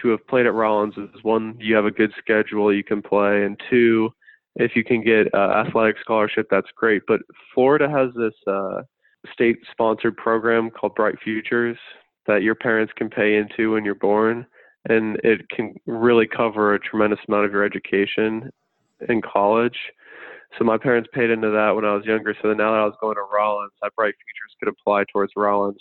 to 0.00 0.08
have 0.08 0.26
played 0.26 0.46
at 0.46 0.54
Rollins 0.54 0.94
is 0.96 1.22
one, 1.22 1.56
you 1.58 1.74
have 1.74 1.84
a 1.84 1.90
good 1.90 2.12
schedule 2.18 2.74
you 2.74 2.84
can 2.84 3.02
play, 3.02 3.44
and 3.44 3.60
two, 3.68 4.10
if 4.56 4.74
you 4.74 4.84
can 4.84 5.02
get 5.02 5.32
uh, 5.34 5.64
athletic 5.66 5.96
scholarship, 6.00 6.46
that's 6.50 6.68
great. 6.76 7.02
But 7.06 7.20
Florida 7.54 7.88
has 7.90 8.10
this 8.14 8.34
uh, 8.46 8.82
state-sponsored 9.32 10.16
program 10.16 10.70
called 10.70 10.94
Bright 10.94 11.16
Futures 11.22 11.76
that 12.26 12.42
your 12.42 12.54
parents 12.54 12.92
can 12.96 13.10
pay 13.10 13.36
into 13.36 13.72
when 13.72 13.84
you're 13.84 13.94
born, 13.94 14.46
and 14.88 15.18
it 15.22 15.48
can 15.50 15.74
really 15.86 16.26
cover 16.26 16.74
a 16.74 16.78
tremendous 16.80 17.20
amount 17.28 17.44
of 17.44 17.52
your 17.52 17.64
education 17.64 18.50
in 19.08 19.20
college. 19.20 19.76
So 20.58 20.64
my 20.64 20.76
parents 20.76 21.08
paid 21.12 21.30
into 21.30 21.50
that 21.50 21.70
when 21.74 21.84
I 21.84 21.94
was 21.94 22.04
younger. 22.04 22.34
So 22.42 22.52
now 22.52 22.72
that 22.72 22.80
I 22.80 22.84
was 22.84 22.96
going 23.00 23.16
to 23.16 23.22
Rollins, 23.32 23.72
that 23.80 23.94
Bright 23.96 24.14
Futures 24.14 24.56
could 24.58 24.68
apply 24.68 25.04
towards 25.12 25.32
Rollins. 25.36 25.80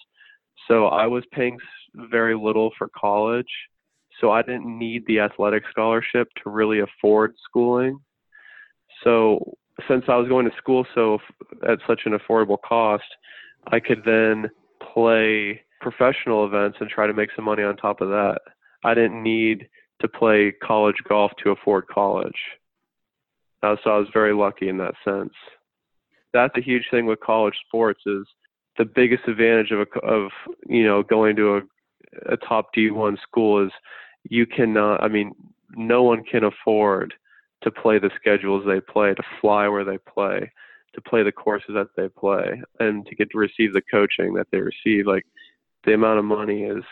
So 0.68 0.88
I 0.88 1.08
was 1.08 1.24
paying 1.32 1.58
very 1.96 2.36
little 2.36 2.72
for 2.78 2.90
college. 2.96 3.50
So 4.20 4.32
I 4.32 4.42
didn't 4.42 4.78
need 4.78 5.04
the 5.08 5.20
athletic 5.20 5.64
scholarship 5.72 6.28
to 6.44 6.50
really 6.50 6.80
afford 6.80 7.34
schooling. 7.44 8.00
So 9.04 9.58
since 9.88 10.06
I 10.08 10.16
was 10.16 10.28
going 10.28 10.46
to 10.50 10.56
school 10.58 10.86
so 10.94 11.18
at 11.68 11.80
such 11.88 12.02
an 12.06 12.18
affordable 12.18 12.58
cost, 12.64 13.04
I 13.68 13.80
could 13.80 14.04
then 14.06 14.50
play 14.94 15.62
professional 15.82 16.46
events 16.46 16.78
and 16.80 16.90
try 16.90 17.08
to 17.08 17.14
make 17.14 17.30
some 17.36 17.46
money 17.46 17.64
on 17.64 17.76
top 17.78 18.02
of 18.02 18.10
that. 18.10 18.40
I 18.84 18.94
didn't 18.94 19.22
need 19.22 19.68
to 20.02 20.08
play 20.08 20.54
college 20.64 20.98
golf 21.08 21.32
to 21.44 21.52
afford 21.52 21.88
college. 21.88 22.38
Uh, 23.64 23.76
so 23.84 23.92
I 23.92 23.98
was 23.98 24.08
very 24.14 24.34
lucky 24.34 24.70
in 24.70 24.78
that 24.78 24.96
sense. 25.06 25.34
That's 26.34 26.58
a 26.58 26.62
huge 26.62 26.86
thing 26.90 27.06
with 27.06 27.20
college 27.20 27.56
sports 27.68 28.02
is 28.06 28.26
the 28.78 28.86
biggest 28.86 29.28
advantage 29.28 29.72
of 29.72 29.80
a, 29.80 30.00
of 30.00 30.32
you 30.68 30.86
know 30.86 31.04
going 31.04 31.36
to 31.36 31.58
a, 31.58 31.62
a 32.34 32.38
top 32.38 32.74
D1 32.76 33.22
school 33.22 33.66
is 33.66 33.72
you 34.30 34.46
cannot. 34.46 35.04
I 35.04 35.08
mean, 35.08 35.34
no 35.76 36.04
one 36.04 36.24
can 36.24 36.44
afford 36.44 37.14
to 37.64 37.72
play 37.72 38.00
the 38.00 38.12
schedules 38.20 38.64
they 38.66 38.82
play, 38.82 39.14
to 39.14 39.24
fly 39.40 39.68
where 39.68 39.84
they 39.84 39.98
play, 39.98 40.52
to 40.94 41.02
play 41.02 41.24
the 41.24 41.32
courses 41.32 41.72
that 41.76 41.90
they 41.96 42.08
play, 42.10 42.62
and 42.80 43.06
to 43.06 43.16
get 43.16 43.30
to 43.32 43.38
receive 43.38 43.74
the 43.74 43.84
coaching 43.92 44.34
that 44.34 44.48
they 44.52 44.60
receive. 44.60 45.06
Like 45.06 45.26
the 45.86 45.94
amount 45.94 46.20
of 46.20 46.26
money 46.26 46.64
is 46.64 46.84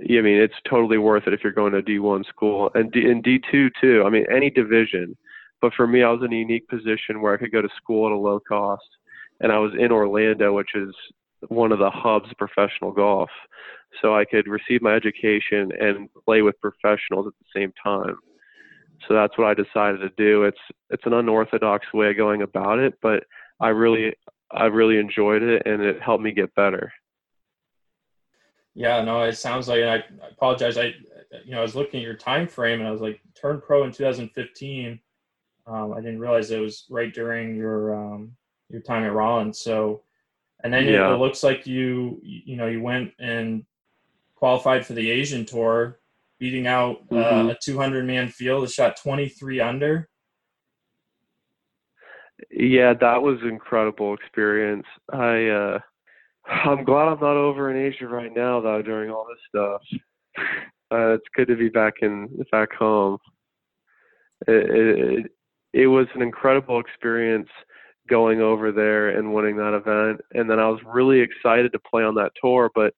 I 0.00 0.20
mean, 0.20 0.40
it's 0.40 0.54
totally 0.68 0.98
worth 0.98 1.26
it 1.26 1.34
if 1.34 1.44
you're 1.44 1.52
going 1.52 1.72
to 1.72 1.82
D1 1.82 2.26
school 2.26 2.70
and 2.74 2.90
D, 2.90 3.08
and 3.08 3.22
D2 3.22 3.70
too. 3.80 4.02
I 4.04 4.10
mean, 4.10 4.26
any 4.30 4.50
division. 4.50 5.16
But 5.64 5.72
for 5.72 5.86
me, 5.86 6.02
I 6.02 6.10
was 6.10 6.20
in 6.22 6.30
a 6.30 6.36
unique 6.36 6.68
position 6.68 7.22
where 7.22 7.32
I 7.32 7.38
could 7.38 7.50
go 7.50 7.62
to 7.62 7.70
school 7.74 8.04
at 8.04 8.12
a 8.12 8.18
low 8.18 8.38
cost, 8.38 8.84
and 9.40 9.50
I 9.50 9.56
was 9.56 9.72
in 9.78 9.92
Orlando, 9.92 10.52
which 10.52 10.74
is 10.74 10.94
one 11.48 11.72
of 11.72 11.78
the 11.78 11.88
hubs 11.88 12.30
of 12.30 12.36
professional 12.36 12.92
golf. 12.92 13.30
So 14.02 14.14
I 14.14 14.26
could 14.26 14.46
receive 14.46 14.82
my 14.82 14.92
education 14.92 15.72
and 15.80 16.10
play 16.26 16.42
with 16.42 16.60
professionals 16.60 17.28
at 17.28 17.32
the 17.40 17.58
same 17.58 17.72
time. 17.82 18.14
So 19.08 19.14
that's 19.14 19.38
what 19.38 19.46
I 19.46 19.54
decided 19.54 20.00
to 20.00 20.10
do. 20.18 20.44
It's 20.44 20.58
it's 20.90 21.06
an 21.06 21.14
unorthodox 21.14 21.86
way 21.94 22.10
of 22.10 22.18
going 22.18 22.42
about 22.42 22.78
it, 22.78 22.98
but 23.00 23.24
I 23.58 23.68
really 23.68 24.12
I 24.50 24.64
really 24.66 24.98
enjoyed 24.98 25.42
it 25.42 25.62
and 25.64 25.80
it 25.80 26.02
helped 26.02 26.22
me 26.22 26.32
get 26.32 26.54
better. 26.54 26.92
Yeah, 28.74 29.02
no, 29.02 29.22
it 29.22 29.38
sounds 29.38 29.66
like. 29.68 29.82
I 29.82 30.02
apologize. 30.30 30.76
I, 30.76 30.92
you 31.42 31.52
know, 31.52 31.60
I 31.60 31.62
was 31.62 31.74
looking 31.74 32.00
at 32.00 32.04
your 32.04 32.16
time 32.16 32.48
frame, 32.48 32.80
and 32.80 32.88
I 32.88 32.92
was 32.92 33.00
like, 33.00 33.18
turned 33.34 33.62
pro 33.62 33.84
in 33.84 33.92
2015. 33.92 35.00
Um, 35.66 35.94
I 35.94 36.00
didn't 36.00 36.20
realize 36.20 36.50
it 36.50 36.60
was 36.60 36.84
right 36.90 37.12
during 37.12 37.56
your 37.56 37.94
um, 37.94 38.32
your 38.68 38.82
time 38.82 39.04
at 39.04 39.12
Rollins. 39.12 39.60
So, 39.60 40.02
and 40.62 40.72
then 40.72 40.86
yeah. 40.86 41.10
it, 41.10 41.14
it 41.14 41.18
looks 41.18 41.42
like 41.42 41.66
you, 41.66 42.20
you 42.22 42.56
know, 42.56 42.66
you 42.66 42.82
went 42.82 43.12
and 43.18 43.64
qualified 44.34 44.84
for 44.86 44.92
the 44.92 45.10
Asian 45.10 45.44
Tour, 45.44 46.00
beating 46.38 46.66
out 46.66 46.98
uh, 47.10 47.14
mm-hmm. 47.14 47.48
a 47.50 47.56
200 47.62 48.04
man 48.04 48.28
field. 48.28 48.64
It 48.64 48.70
shot 48.70 48.96
23 49.02 49.60
under. 49.60 50.08
Yeah, 52.50 52.94
that 53.00 53.22
was 53.22 53.38
incredible 53.42 54.14
experience. 54.14 54.86
I. 55.12 55.46
uh 55.46 55.78
I'm 56.46 56.84
glad 56.84 57.08
I'm 57.08 57.20
not 57.20 57.36
over 57.36 57.70
in 57.70 57.76
Asia 57.76 58.06
right 58.06 58.32
now, 58.34 58.60
though. 58.60 58.82
During 58.82 59.10
all 59.10 59.26
this 59.28 59.38
stuff, 59.48 59.80
uh, 60.92 61.14
it's 61.14 61.24
good 61.34 61.48
to 61.48 61.56
be 61.56 61.68
back 61.68 61.94
in 62.02 62.28
back 62.52 62.72
home. 62.74 63.18
It, 64.46 64.70
it, 64.70 65.32
it 65.74 65.88
was 65.88 66.06
an 66.14 66.22
incredible 66.22 66.78
experience 66.78 67.48
going 68.08 68.40
over 68.40 68.70
there 68.70 69.08
and 69.08 69.34
winning 69.34 69.56
that 69.56 69.74
event, 69.74 70.20
and 70.32 70.48
then 70.48 70.60
I 70.60 70.68
was 70.68 70.80
really 70.86 71.20
excited 71.20 71.72
to 71.72 71.78
play 71.80 72.04
on 72.04 72.14
that 72.14 72.30
tour. 72.40 72.70
But 72.74 72.94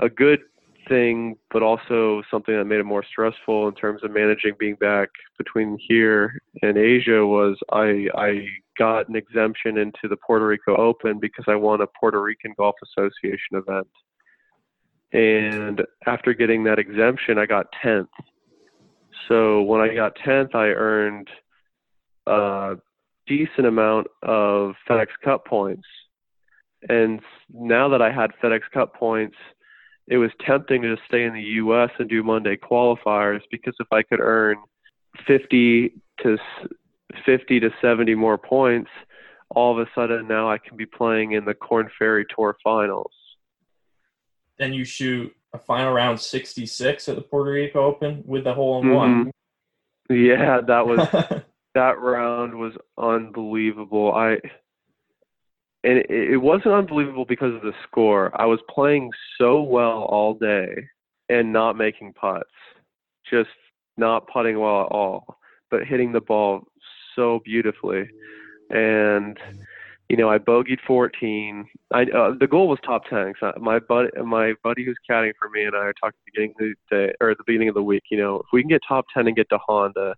a 0.00 0.10
good 0.10 0.40
thing, 0.86 1.36
but 1.50 1.62
also 1.62 2.22
something 2.30 2.54
that 2.54 2.66
made 2.66 2.80
it 2.80 2.84
more 2.84 3.04
stressful 3.10 3.68
in 3.68 3.74
terms 3.74 4.04
of 4.04 4.10
managing 4.10 4.52
being 4.58 4.74
back 4.74 5.08
between 5.38 5.78
here 5.88 6.38
and 6.60 6.76
Asia 6.76 7.24
was 7.24 7.56
I 7.72 8.08
I 8.14 8.46
got 8.78 9.08
an 9.08 9.16
exemption 9.16 9.78
into 9.78 10.08
the 10.10 10.16
Puerto 10.16 10.46
Rico 10.46 10.76
Open 10.76 11.18
because 11.18 11.46
I 11.48 11.54
won 11.54 11.80
a 11.80 11.86
Puerto 11.98 12.20
Rican 12.20 12.52
Golf 12.58 12.74
Association 12.82 13.52
event. 13.52 13.88
And 15.12 15.80
after 16.06 16.34
getting 16.34 16.64
that 16.64 16.78
exemption, 16.78 17.38
I 17.38 17.46
got 17.46 17.66
10th. 17.82 18.08
So 19.28 19.62
when 19.62 19.80
I 19.80 19.94
got 19.94 20.18
10th, 20.18 20.54
I 20.54 20.66
earned 20.66 21.28
a 22.26 22.76
decent 23.26 23.66
amount 23.66 24.08
of 24.22 24.74
FedEx 24.88 25.08
Cup 25.22 25.46
points. 25.46 25.86
And 26.88 27.20
now 27.52 27.88
that 27.88 28.02
I 28.02 28.10
had 28.12 28.32
FedEx 28.42 28.62
Cup 28.72 28.94
points, 28.94 29.36
it 30.06 30.18
was 30.18 30.30
tempting 30.44 30.82
to 30.82 30.96
just 30.96 31.06
stay 31.08 31.24
in 31.24 31.32
the 31.32 31.42
U.S. 31.42 31.90
and 31.98 32.08
do 32.08 32.22
Monday 32.22 32.56
qualifiers 32.56 33.40
because 33.50 33.74
if 33.80 33.86
I 33.90 34.02
could 34.02 34.20
earn 34.20 34.56
50 35.26 35.94
to 36.22 36.38
50 37.24 37.60
to 37.60 37.70
70 37.80 38.14
more 38.14 38.36
points, 38.36 38.90
all 39.50 39.78
of 39.78 39.86
a 39.86 39.90
sudden 39.94 40.28
now 40.28 40.50
I 40.50 40.58
can 40.58 40.76
be 40.76 40.86
playing 40.86 41.32
in 41.32 41.44
the 41.44 41.54
Korn 41.54 41.88
Ferry 41.98 42.26
Tour 42.34 42.56
finals. 42.62 43.12
Then 44.58 44.72
you 44.72 44.84
shoot 44.84 45.34
a 45.52 45.58
final 45.58 45.92
round 45.92 46.20
66 46.20 47.08
at 47.08 47.16
the 47.16 47.22
Puerto 47.22 47.52
Rico 47.52 47.84
Open 47.84 48.22
with 48.26 48.44
the 48.44 48.52
hole 48.52 48.80
in 48.80 48.88
mm-hmm. 48.88 48.94
one. 48.94 49.30
Yeah, 50.10 50.60
that 50.66 50.86
was 50.86 51.08
that 51.74 51.98
round 51.98 52.54
was 52.54 52.72
unbelievable. 52.98 54.12
I 54.14 54.38
and 55.84 55.98
it, 55.98 56.10
it 56.10 56.36
wasn't 56.38 56.74
unbelievable 56.74 57.26
because 57.26 57.54
of 57.54 57.62
the 57.62 57.74
score. 57.86 58.30
I 58.40 58.46
was 58.46 58.60
playing 58.70 59.10
so 59.38 59.60
well 59.62 60.04
all 60.04 60.34
day 60.34 60.74
and 61.28 61.52
not 61.52 61.76
making 61.76 62.14
putts, 62.14 62.48
just 63.30 63.50
not 63.96 64.26
putting 64.28 64.58
well 64.58 64.82
at 64.82 64.92
all, 64.92 65.38
but 65.70 65.84
hitting 65.84 66.12
the 66.12 66.20
ball 66.20 66.62
so 67.14 67.40
beautifully. 67.44 68.08
And 68.70 69.38
you 70.08 70.18
know, 70.18 70.28
I 70.28 70.38
bogeyed 70.38 70.80
14. 70.86 71.66
I 71.92 72.02
uh, 72.02 72.34
the 72.38 72.46
goal 72.46 72.68
was 72.68 72.78
top 72.84 73.04
10. 73.08 73.34
So 73.40 73.52
my 73.58 73.78
buddy, 73.78 74.10
my 74.22 74.54
buddy 74.62 74.84
who's 74.84 74.98
caddying 75.08 75.32
for 75.38 75.48
me, 75.48 75.64
and 75.64 75.74
I 75.74 75.92
talked 76.00 76.04
at 76.04 76.24
the 76.26 76.32
beginning 76.32 76.50
of 76.50 76.76
the 76.90 76.96
day 76.96 77.12
or 77.20 77.34
the 77.34 77.44
beginning 77.46 77.68
of 77.68 77.74
the 77.74 77.82
week. 77.82 78.04
You 78.10 78.18
know, 78.18 78.36
if 78.36 78.46
we 78.52 78.62
can 78.62 78.68
get 78.68 78.82
top 78.86 79.06
10 79.14 79.26
and 79.26 79.36
get 79.36 79.48
to 79.48 79.58
Honda, 79.66 80.14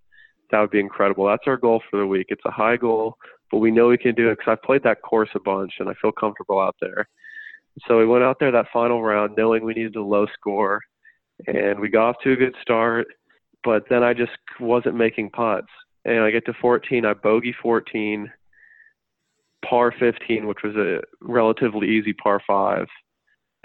that 0.51 0.61
would 0.61 0.71
be 0.71 0.81
incredible. 0.81 1.27
That's 1.27 1.47
our 1.47 1.57
goal 1.57 1.83
for 1.91 1.99
the 1.99 2.07
week. 2.07 2.27
It's 2.31 2.45
a 2.45 2.51
high 2.51 2.77
goal 2.77 3.17
but 3.51 3.59
we 3.59 3.71
know 3.71 3.89
we 3.89 3.99
can 3.99 4.15
do 4.15 4.29
it 4.31 4.39
because 4.39 4.53
I've 4.53 4.63
played 4.63 4.83
that 4.85 5.03
course 5.03 5.31
a 5.35 5.41
bunch 5.41 5.75
and 5.79 5.89
I 5.89 5.95
feel 6.01 6.13
comfortable 6.13 6.61
out 6.61 6.77
there. 6.81 7.09
So 7.87 7.99
we 7.99 8.07
went 8.07 8.25
out 8.25 8.39
there 8.41 8.51
that 8.53 8.67
final 8.73 9.03
round 9.03 9.35
knowing 9.37 9.65
we 9.65 9.75
needed 9.75 9.97
a 9.97 10.03
low 10.03 10.27
score, 10.33 10.81
and 11.47 11.79
we 11.79 11.89
got 11.89 12.09
off 12.09 12.17
to 12.25 12.33
a 12.33 12.37
good 12.37 12.55
start. 12.63 13.07
But 13.63 13.85
then 13.91 14.03
I 14.03 14.15
just 14.15 14.33
wasn't 14.61 14.97
making 14.97 15.31
putts, 15.31 15.69
and 16.05 16.21
I 16.21 16.31
get 16.31 16.47
to 16.47 16.55
14, 16.61 17.05
I 17.05 17.13
bogey 17.13 17.55
14, 17.63 18.33
par 19.69 19.93
15, 19.99 20.47
which 20.47 20.63
was 20.65 20.75
a 20.77 21.01
relatively 21.21 21.89
easy 21.89 22.15
par 22.15 22.41
five, 22.47 22.87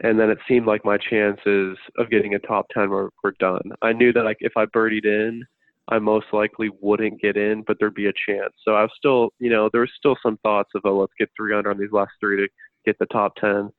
and 0.03 0.19
then 0.19 0.29
it 0.29 0.39
seemed 0.47 0.65
like 0.65 0.83
my 0.83 0.97
chances 0.97 1.77
of 1.97 2.09
getting 2.09 2.35
a 2.35 2.39
top 2.39 2.67
10 2.73 2.89
were, 2.89 3.11
were 3.23 3.35
done. 3.39 3.71
I 3.81 3.93
knew 3.93 4.11
that 4.11 4.25
like 4.25 4.37
if 4.41 4.53
I 4.57 4.65
birdied 4.65 5.05
in 5.05 5.43
I 5.91 5.99
most 5.99 6.27
likely 6.31 6.69
wouldn't 6.79 7.21
get 7.21 7.35
in, 7.35 7.63
but 7.67 7.75
there'd 7.77 7.93
be 7.93 8.07
a 8.07 8.13
chance. 8.27 8.53
So 8.63 8.75
I 8.75 8.83
was 8.83 8.91
still, 8.97 9.33
you 9.39 9.49
know, 9.49 9.69
there 9.71 9.81
was 9.81 9.91
still 9.97 10.15
some 10.23 10.37
thoughts 10.37 10.69
of, 10.73 10.83
oh, 10.85 10.97
let's 10.97 11.11
get 11.19 11.29
three 11.35 11.53
under 11.53 11.69
on 11.69 11.77
these 11.77 11.91
last 11.91 12.11
three 12.21 12.37
to 12.37 12.47
get 12.85 12.97
the 12.97 13.05
top 13.07 13.35
10. 13.35 13.69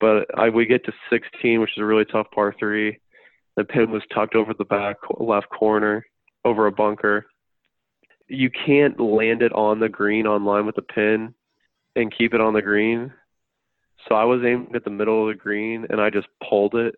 But 0.00 0.26
I 0.38 0.48
we 0.48 0.64
get 0.64 0.86
to 0.86 0.92
16, 1.10 1.60
which 1.60 1.72
is 1.76 1.82
a 1.82 1.84
really 1.84 2.06
tough 2.06 2.28
par 2.34 2.54
three. 2.58 2.98
The 3.56 3.64
pin 3.64 3.90
was 3.90 4.02
tucked 4.14 4.34
over 4.34 4.54
the 4.54 4.64
back 4.64 4.96
left 5.18 5.50
corner, 5.50 6.06
over 6.46 6.66
a 6.66 6.72
bunker. 6.72 7.26
You 8.26 8.48
can't 8.48 8.98
land 8.98 9.42
it 9.42 9.52
on 9.52 9.80
the 9.80 9.88
green 9.88 10.26
on 10.26 10.46
line 10.46 10.64
with 10.64 10.76
the 10.76 10.82
pin 10.82 11.34
and 11.94 12.16
keep 12.16 12.32
it 12.32 12.40
on 12.40 12.54
the 12.54 12.62
green. 12.62 13.12
So 14.08 14.14
I 14.14 14.24
was 14.24 14.40
aiming 14.40 14.74
at 14.74 14.84
the 14.84 14.90
middle 14.90 15.28
of 15.28 15.36
the 15.36 15.38
green 15.38 15.86
and 15.90 16.00
I 16.00 16.08
just 16.08 16.28
pulled 16.48 16.74
it. 16.74 16.94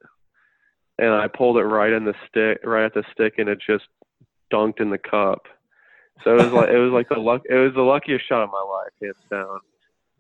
And 0.98 1.10
I 1.10 1.26
pulled 1.26 1.56
it 1.56 1.64
right 1.64 1.92
in 1.92 2.04
the 2.04 2.14
stick, 2.28 2.58
right 2.64 2.84
at 2.84 2.94
the 2.94 3.02
stick, 3.12 3.34
and 3.38 3.48
it 3.48 3.58
just 3.66 3.84
dunked 4.52 4.80
in 4.80 4.90
the 4.90 4.98
cup. 4.98 5.46
So 6.24 6.32
it 6.36 6.44
was 6.44 6.52
like 6.52 6.68
it 6.68 6.78
was 6.78 6.92
like 6.92 7.08
the 7.08 7.18
luck. 7.18 7.42
It 7.48 7.54
was 7.54 7.72
the 7.74 7.82
luckiest 7.82 8.28
shot 8.28 8.42
of 8.42 8.50
my 8.50 8.62
life, 8.62 8.92
hands 9.00 9.16
down. 9.30 9.58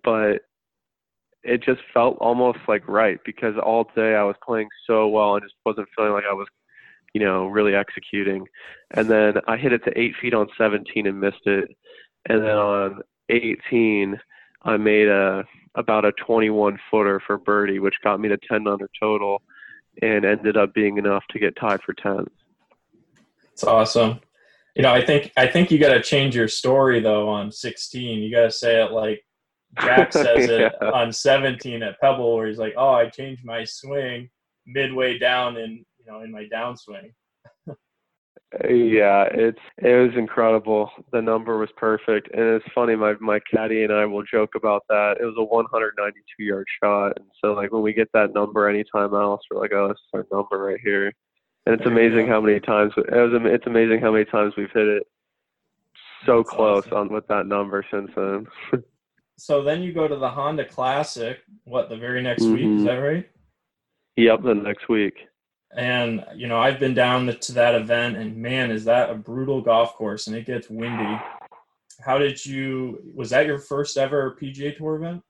But 0.02 0.42
it 1.44 1.62
just 1.62 1.80
felt 1.92 2.16
almost 2.20 2.58
like 2.68 2.86
right 2.88 3.18
because 3.24 3.54
all 3.62 3.90
day 3.96 4.14
I 4.14 4.22
was 4.22 4.36
playing 4.44 4.68
so 4.86 5.08
well 5.08 5.34
and 5.34 5.42
just 5.42 5.54
wasn't 5.66 5.88
feeling 5.96 6.12
like 6.12 6.24
I 6.28 6.34
was, 6.34 6.46
you 7.14 7.20
know, 7.20 7.46
really 7.46 7.74
executing. 7.74 8.46
And 8.92 9.08
then 9.08 9.34
I 9.48 9.56
hit 9.56 9.72
it 9.72 9.84
to 9.84 9.98
eight 9.98 10.14
feet 10.20 10.34
on 10.34 10.48
17 10.56 11.06
and 11.06 11.20
missed 11.20 11.46
it. 11.46 11.68
And 12.28 12.42
then 12.42 12.56
on 12.56 13.00
18, 13.28 14.18
I 14.62 14.76
made 14.76 15.08
a 15.08 15.44
about 15.74 16.04
a 16.04 16.12
21 16.12 16.78
footer 16.90 17.20
for 17.26 17.38
birdie, 17.38 17.78
which 17.78 17.94
got 18.04 18.20
me 18.20 18.28
to 18.28 18.36
10 18.36 18.66
under 18.68 18.88
total, 19.00 19.42
and 20.02 20.24
ended 20.24 20.56
up 20.56 20.74
being 20.74 20.98
enough 20.98 21.24
to 21.30 21.38
get 21.38 21.56
tied 21.56 21.80
for 21.82 21.94
10th. 21.94 22.28
It's 23.52 23.64
awesome. 23.64 24.20
You 24.74 24.82
know, 24.82 24.92
I 24.92 25.04
think 25.04 25.30
I 25.36 25.46
think 25.46 25.70
you 25.70 25.78
got 25.78 25.92
to 25.92 26.02
change 26.02 26.34
your 26.34 26.48
story 26.48 27.00
though 27.00 27.28
on 27.28 27.52
16. 27.52 28.22
You 28.22 28.34
got 28.34 28.44
to 28.44 28.50
say 28.50 28.82
it 28.82 28.92
like 28.92 29.22
Jack 29.80 30.12
says 30.12 30.48
yeah. 30.48 30.68
it 30.68 30.82
on 30.82 31.12
17 31.12 31.82
at 31.82 32.00
Pebble, 32.00 32.36
where 32.36 32.46
he's 32.46 32.58
like, 32.58 32.74
"Oh, 32.76 32.92
I 32.92 33.08
changed 33.08 33.44
my 33.44 33.64
swing 33.64 34.28
midway 34.66 35.18
down 35.18 35.56
in 35.56 35.84
you 35.98 36.06
know 36.06 36.22
in 36.22 36.30
my 36.30 36.46
downswing." 36.52 37.12
yeah, 38.64 39.24
it's 39.30 39.60
it 39.78 39.94
was 39.94 40.16
incredible. 40.16 40.90
The 41.12 41.20
number 41.20 41.58
was 41.58 41.70
perfect, 41.76 42.30
and 42.32 42.42
it's 42.42 42.72
funny. 42.74 42.96
My 42.96 43.14
my 43.20 43.40
caddy 43.40 43.84
and 43.84 43.92
I 43.92 44.06
will 44.06 44.24
joke 44.24 44.54
about 44.54 44.84
that. 44.88 45.18
It 45.20 45.24
was 45.24 45.36
a 45.38 45.44
192 45.44 46.44
yard 46.44 46.66
shot, 46.82 47.12
and 47.16 47.26
so 47.42 47.52
like 47.52 47.72
when 47.72 47.82
we 47.82 47.92
get 47.92 48.08
that 48.14 48.34
number 48.34 48.68
anytime 48.68 49.14
else, 49.14 49.42
we're 49.50 49.60
like, 49.60 49.72
"Oh, 49.72 49.88
this 49.88 49.98
is 49.98 50.10
our 50.14 50.26
number 50.32 50.58
right 50.62 50.80
here." 50.82 51.12
And 51.64 51.78
it's 51.78 51.86
amazing 51.86 52.26
how 52.26 52.40
many 52.40 52.58
times 52.58 52.92
it 52.96 53.10
was. 53.10 53.40
It's 53.44 53.66
amazing 53.66 54.00
how 54.00 54.12
many 54.12 54.24
times 54.24 54.54
we've 54.56 54.72
hit 54.72 54.88
it 54.88 55.06
so 56.26 56.38
That's 56.38 56.50
close 56.50 56.86
awesome. 56.86 56.98
on 56.98 57.12
with 57.12 57.26
that 57.28 57.46
number 57.46 57.84
since 57.90 58.10
then. 58.14 58.46
so 59.38 59.62
then 59.62 59.82
you 59.82 59.92
go 59.92 60.06
to 60.06 60.16
the 60.16 60.28
Honda 60.28 60.64
Classic. 60.64 61.40
What 61.64 61.88
the 61.88 61.96
very 61.96 62.22
next 62.22 62.44
mm-hmm. 62.44 62.54
week? 62.54 62.62
Is 62.62 62.68
mm-hmm. 62.68 62.84
that 62.84 62.96
right? 62.96 63.30
Yep, 64.16 64.42
the 64.42 64.54
next 64.54 64.88
week. 64.88 65.14
And 65.76 66.24
you 66.34 66.48
know, 66.48 66.58
I've 66.58 66.78
been 66.78 66.94
down 66.94 67.26
to 67.26 67.52
that 67.52 67.74
event, 67.74 68.16
and 68.16 68.36
man, 68.36 68.70
is 68.70 68.84
that 68.84 69.10
a 69.10 69.14
brutal 69.14 69.62
golf 69.62 69.94
course, 69.94 70.26
and 70.26 70.36
it 70.36 70.46
gets 70.46 70.68
windy. 70.68 71.18
How 72.04 72.18
did 72.18 72.44
you? 72.44 73.00
Was 73.14 73.30
that 73.30 73.46
your 73.46 73.58
first 73.58 73.96
ever 73.96 74.36
PGA 74.40 74.76
Tour 74.76 74.96
event? 74.96 75.22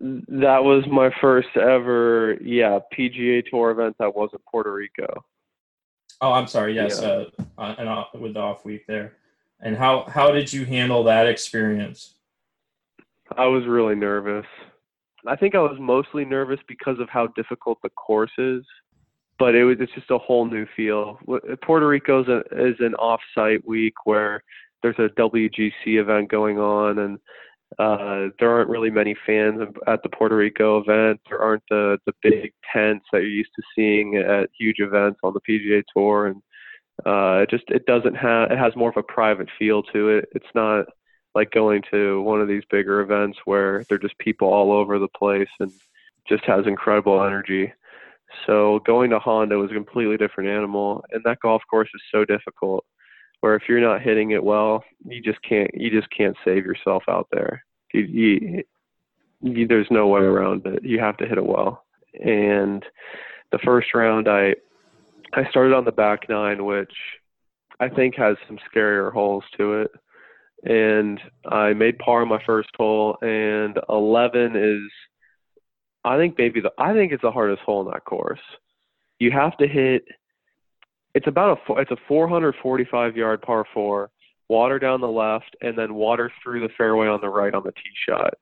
That 0.00 0.62
was 0.62 0.84
my 0.90 1.10
first 1.20 1.48
ever, 1.56 2.36
yeah, 2.42 2.80
PGA 2.96 3.44
Tour 3.48 3.70
event 3.70 3.96
that 3.98 4.14
wasn't 4.14 4.44
Puerto 4.44 4.72
Rico. 4.72 5.24
Oh, 6.20 6.32
I'm 6.32 6.46
sorry. 6.46 6.74
Yes, 6.74 7.00
yeah. 7.00 7.24
uh, 7.58 7.74
and 7.78 7.88
uh, 7.88 8.04
with 8.14 8.34
the 8.34 8.40
off 8.40 8.64
week 8.64 8.86
there. 8.86 9.14
And 9.60 9.76
how 9.76 10.04
how 10.08 10.30
did 10.30 10.52
you 10.52 10.64
handle 10.64 11.04
that 11.04 11.26
experience? 11.26 12.14
I 13.36 13.46
was 13.46 13.66
really 13.66 13.94
nervous. 13.94 14.46
I 15.26 15.34
think 15.36 15.54
I 15.54 15.60
was 15.60 15.76
mostly 15.80 16.24
nervous 16.24 16.60
because 16.68 17.00
of 17.00 17.08
how 17.08 17.28
difficult 17.28 17.78
the 17.82 17.90
course 17.90 18.30
is, 18.38 18.64
but 19.38 19.54
it 19.54 19.64
was 19.64 19.78
it's 19.80 19.92
just 19.92 20.10
a 20.10 20.18
whole 20.18 20.46
new 20.46 20.66
feel. 20.76 21.18
Puerto 21.62 21.88
Rico 21.88 22.22
is, 22.22 22.28
a, 22.28 22.38
is 22.52 22.76
an 22.80 22.94
off-site 22.94 23.66
week 23.66 23.94
where 24.04 24.42
there's 24.82 24.98
a 24.98 25.08
WGC 25.20 25.72
event 25.86 26.30
going 26.30 26.58
on, 26.58 26.98
and 26.98 27.18
uh, 27.78 28.28
there 28.38 28.50
aren't 28.50 28.70
really 28.70 28.90
many 28.90 29.14
fans 29.26 29.60
at 29.86 30.02
the 30.02 30.08
Puerto 30.08 30.36
Rico 30.36 30.78
event. 30.80 31.20
There 31.28 31.40
aren't 31.40 31.64
the 31.68 31.98
the 32.06 32.12
big 32.22 32.52
tents 32.72 33.06
that 33.12 33.22
you're 33.22 33.30
used 33.30 33.50
to 33.56 33.62
seeing 33.74 34.16
at 34.16 34.50
huge 34.58 34.78
events 34.78 35.20
on 35.22 35.34
the 35.34 35.40
PGA 35.40 35.82
Tour, 35.94 36.26
and 36.26 36.42
uh, 37.04 37.42
it 37.42 37.50
just 37.50 37.64
it 37.68 37.84
doesn't 37.86 38.14
have 38.14 38.50
it 38.50 38.58
has 38.58 38.76
more 38.76 38.90
of 38.90 38.96
a 38.96 39.02
private 39.02 39.48
feel 39.58 39.82
to 39.82 40.10
it. 40.10 40.28
It's 40.32 40.46
not 40.54 40.86
like 41.34 41.50
going 41.50 41.82
to 41.90 42.22
one 42.22 42.40
of 42.40 42.48
these 42.48 42.62
bigger 42.70 43.00
events 43.00 43.38
where 43.44 43.84
they're 43.84 43.98
just 43.98 44.18
people 44.18 44.48
all 44.48 44.72
over 44.72 44.98
the 44.98 45.08
place 45.08 45.48
and 45.60 45.70
just 46.26 46.44
has 46.44 46.66
incredible 46.66 47.22
energy. 47.22 47.72
So 48.46 48.80
going 48.86 49.10
to 49.10 49.18
Honda 49.18 49.58
was 49.58 49.70
a 49.70 49.74
completely 49.74 50.16
different 50.16 50.50
animal, 50.50 51.04
and 51.10 51.22
that 51.24 51.40
golf 51.40 51.62
course 51.70 51.90
is 51.94 52.02
so 52.12 52.24
difficult. 52.24 52.84
Where 53.40 53.54
if 53.54 53.62
you're 53.68 53.80
not 53.80 54.02
hitting 54.02 54.32
it 54.32 54.42
well, 54.42 54.82
you 55.04 55.22
just 55.22 55.40
can't 55.42 55.70
you 55.74 55.90
just 55.90 56.10
can't 56.16 56.36
save 56.44 56.64
yourself 56.64 57.04
out 57.08 57.28
there. 57.32 57.64
You, 57.92 58.00
you, 58.02 58.64
you, 59.40 59.66
there's 59.66 59.86
no 59.90 60.08
way 60.08 60.20
around 60.20 60.66
it. 60.66 60.82
You 60.82 60.98
have 61.00 61.16
to 61.18 61.26
hit 61.26 61.38
it 61.38 61.46
well. 61.46 61.84
And 62.14 62.84
the 63.52 63.58
first 63.58 63.94
round, 63.94 64.28
I 64.28 64.54
I 65.34 65.48
started 65.50 65.74
on 65.74 65.84
the 65.84 65.92
back 65.92 66.28
nine, 66.28 66.64
which 66.64 66.92
I 67.80 67.88
think 67.88 68.14
has 68.16 68.36
some 68.46 68.58
scarier 68.72 69.12
holes 69.12 69.44
to 69.58 69.82
it. 69.82 69.90
And 70.64 71.20
I 71.46 71.74
made 71.74 71.98
par 71.98 72.22
on 72.22 72.28
my 72.28 72.42
first 72.44 72.70
hole, 72.76 73.18
and 73.20 73.78
11 73.88 74.56
is, 74.56 74.90
I 76.04 76.16
think 76.16 76.36
maybe 76.38 76.60
the, 76.60 76.72
I 76.78 76.94
think 76.94 77.12
it's 77.12 77.22
the 77.22 77.30
hardest 77.30 77.62
hole 77.62 77.82
in 77.82 77.92
that 77.92 78.04
course. 78.04 78.40
You 79.18 79.30
have 79.32 79.56
to 79.58 79.68
hit. 79.68 80.04
It's 81.16 81.26
about 81.26 81.58
a 81.66 81.72
it's 81.80 81.90
a 81.90 81.96
445 82.06 83.16
yard 83.16 83.40
par 83.40 83.64
four, 83.72 84.10
water 84.50 84.78
down 84.78 85.00
the 85.00 85.08
left, 85.08 85.56
and 85.62 85.76
then 85.76 85.94
water 85.94 86.30
through 86.42 86.60
the 86.60 86.68
fairway 86.76 87.06
on 87.06 87.22
the 87.22 87.30
right 87.30 87.54
on 87.54 87.62
the 87.64 87.72
tee 87.72 87.80
shot. 88.06 88.34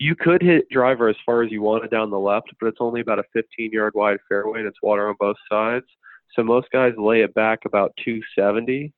You 0.00 0.16
could 0.16 0.42
hit 0.42 0.68
driver 0.68 1.08
as 1.08 1.14
far 1.24 1.44
as 1.44 1.52
you 1.52 1.62
wanted 1.62 1.92
down 1.92 2.10
the 2.10 2.18
left, 2.18 2.48
but 2.58 2.66
it's 2.66 2.80
only 2.80 3.00
about 3.00 3.20
a 3.20 3.24
15 3.32 3.70
yard 3.70 3.92
wide 3.94 4.18
fairway, 4.28 4.58
and 4.58 4.66
it's 4.66 4.82
water 4.82 5.08
on 5.08 5.14
both 5.20 5.36
sides. 5.48 5.86
So 6.34 6.42
most 6.42 6.66
guys 6.72 6.94
lay 6.98 7.20
it 7.20 7.32
back 7.32 7.60
about 7.64 7.92
270. 8.04 8.92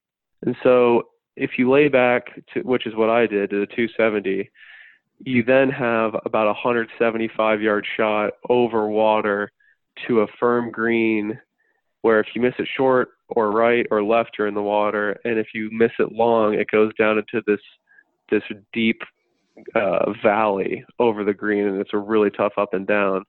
And 0.47 0.57
so 0.63 1.03
if 1.37 1.59
you 1.59 1.71
lay 1.71 1.89
back 1.89 2.29
to, 2.55 2.61
which 2.63 2.87
is 2.87 2.97
what 2.97 3.11
I 3.11 3.27
did, 3.27 3.51
to 3.51 3.61
the 3.61 3.67
270, 3.67 4.51
you 5.19 5.45
then 5.45 5.69
have 5.69 6.15
about 6.25 6.47
a 6.47 6.57
175 6.57 7.61
yard 7.61 7.87
shot 7.95 8.31
over 8.49 8.89
water 8.89 9.53
to 10.07 10.23
a 10.23 10.27
firm 10.41 10.71
green 10.71 11.39
where 12.01 12.21
if 12.21 12.29
you 12.35 12.41
miss 12.41 12.55
it 12.59 12.69
short 12.75 13.11
or 13.29 13.51
right 13.51 13.87
or 13.91 14.03
left 14.03 14.31
you're 14.39 14.47
in 14.47 14.55
the 14.55 14.63
water 14.63 15.19
and 15.25 15.39
if 15.39 15.49
you 15.55 15.69
miss 15.73 15.93
it 15.99 16.13
long 16.13 16.55
it 16.55 16.71
goes 16.71 16.93
down 16.95 17.19
into 17.19 17.43
this 17.47 17.61
this 18.31 18.43
deep 18.73 19.01
uh, 19.75 20.13
valley 20.23 20.85
over 20.99 21.25
the 21.25 21.35
green 21.35 21.67
and 21.67 21.81
it's 21.81 21.95
a 21.95 21.99
really 21.99 22.31
tough 22.31 22.53
up 22.57 22.75
and 22.75 22.87
down 22.87 23.25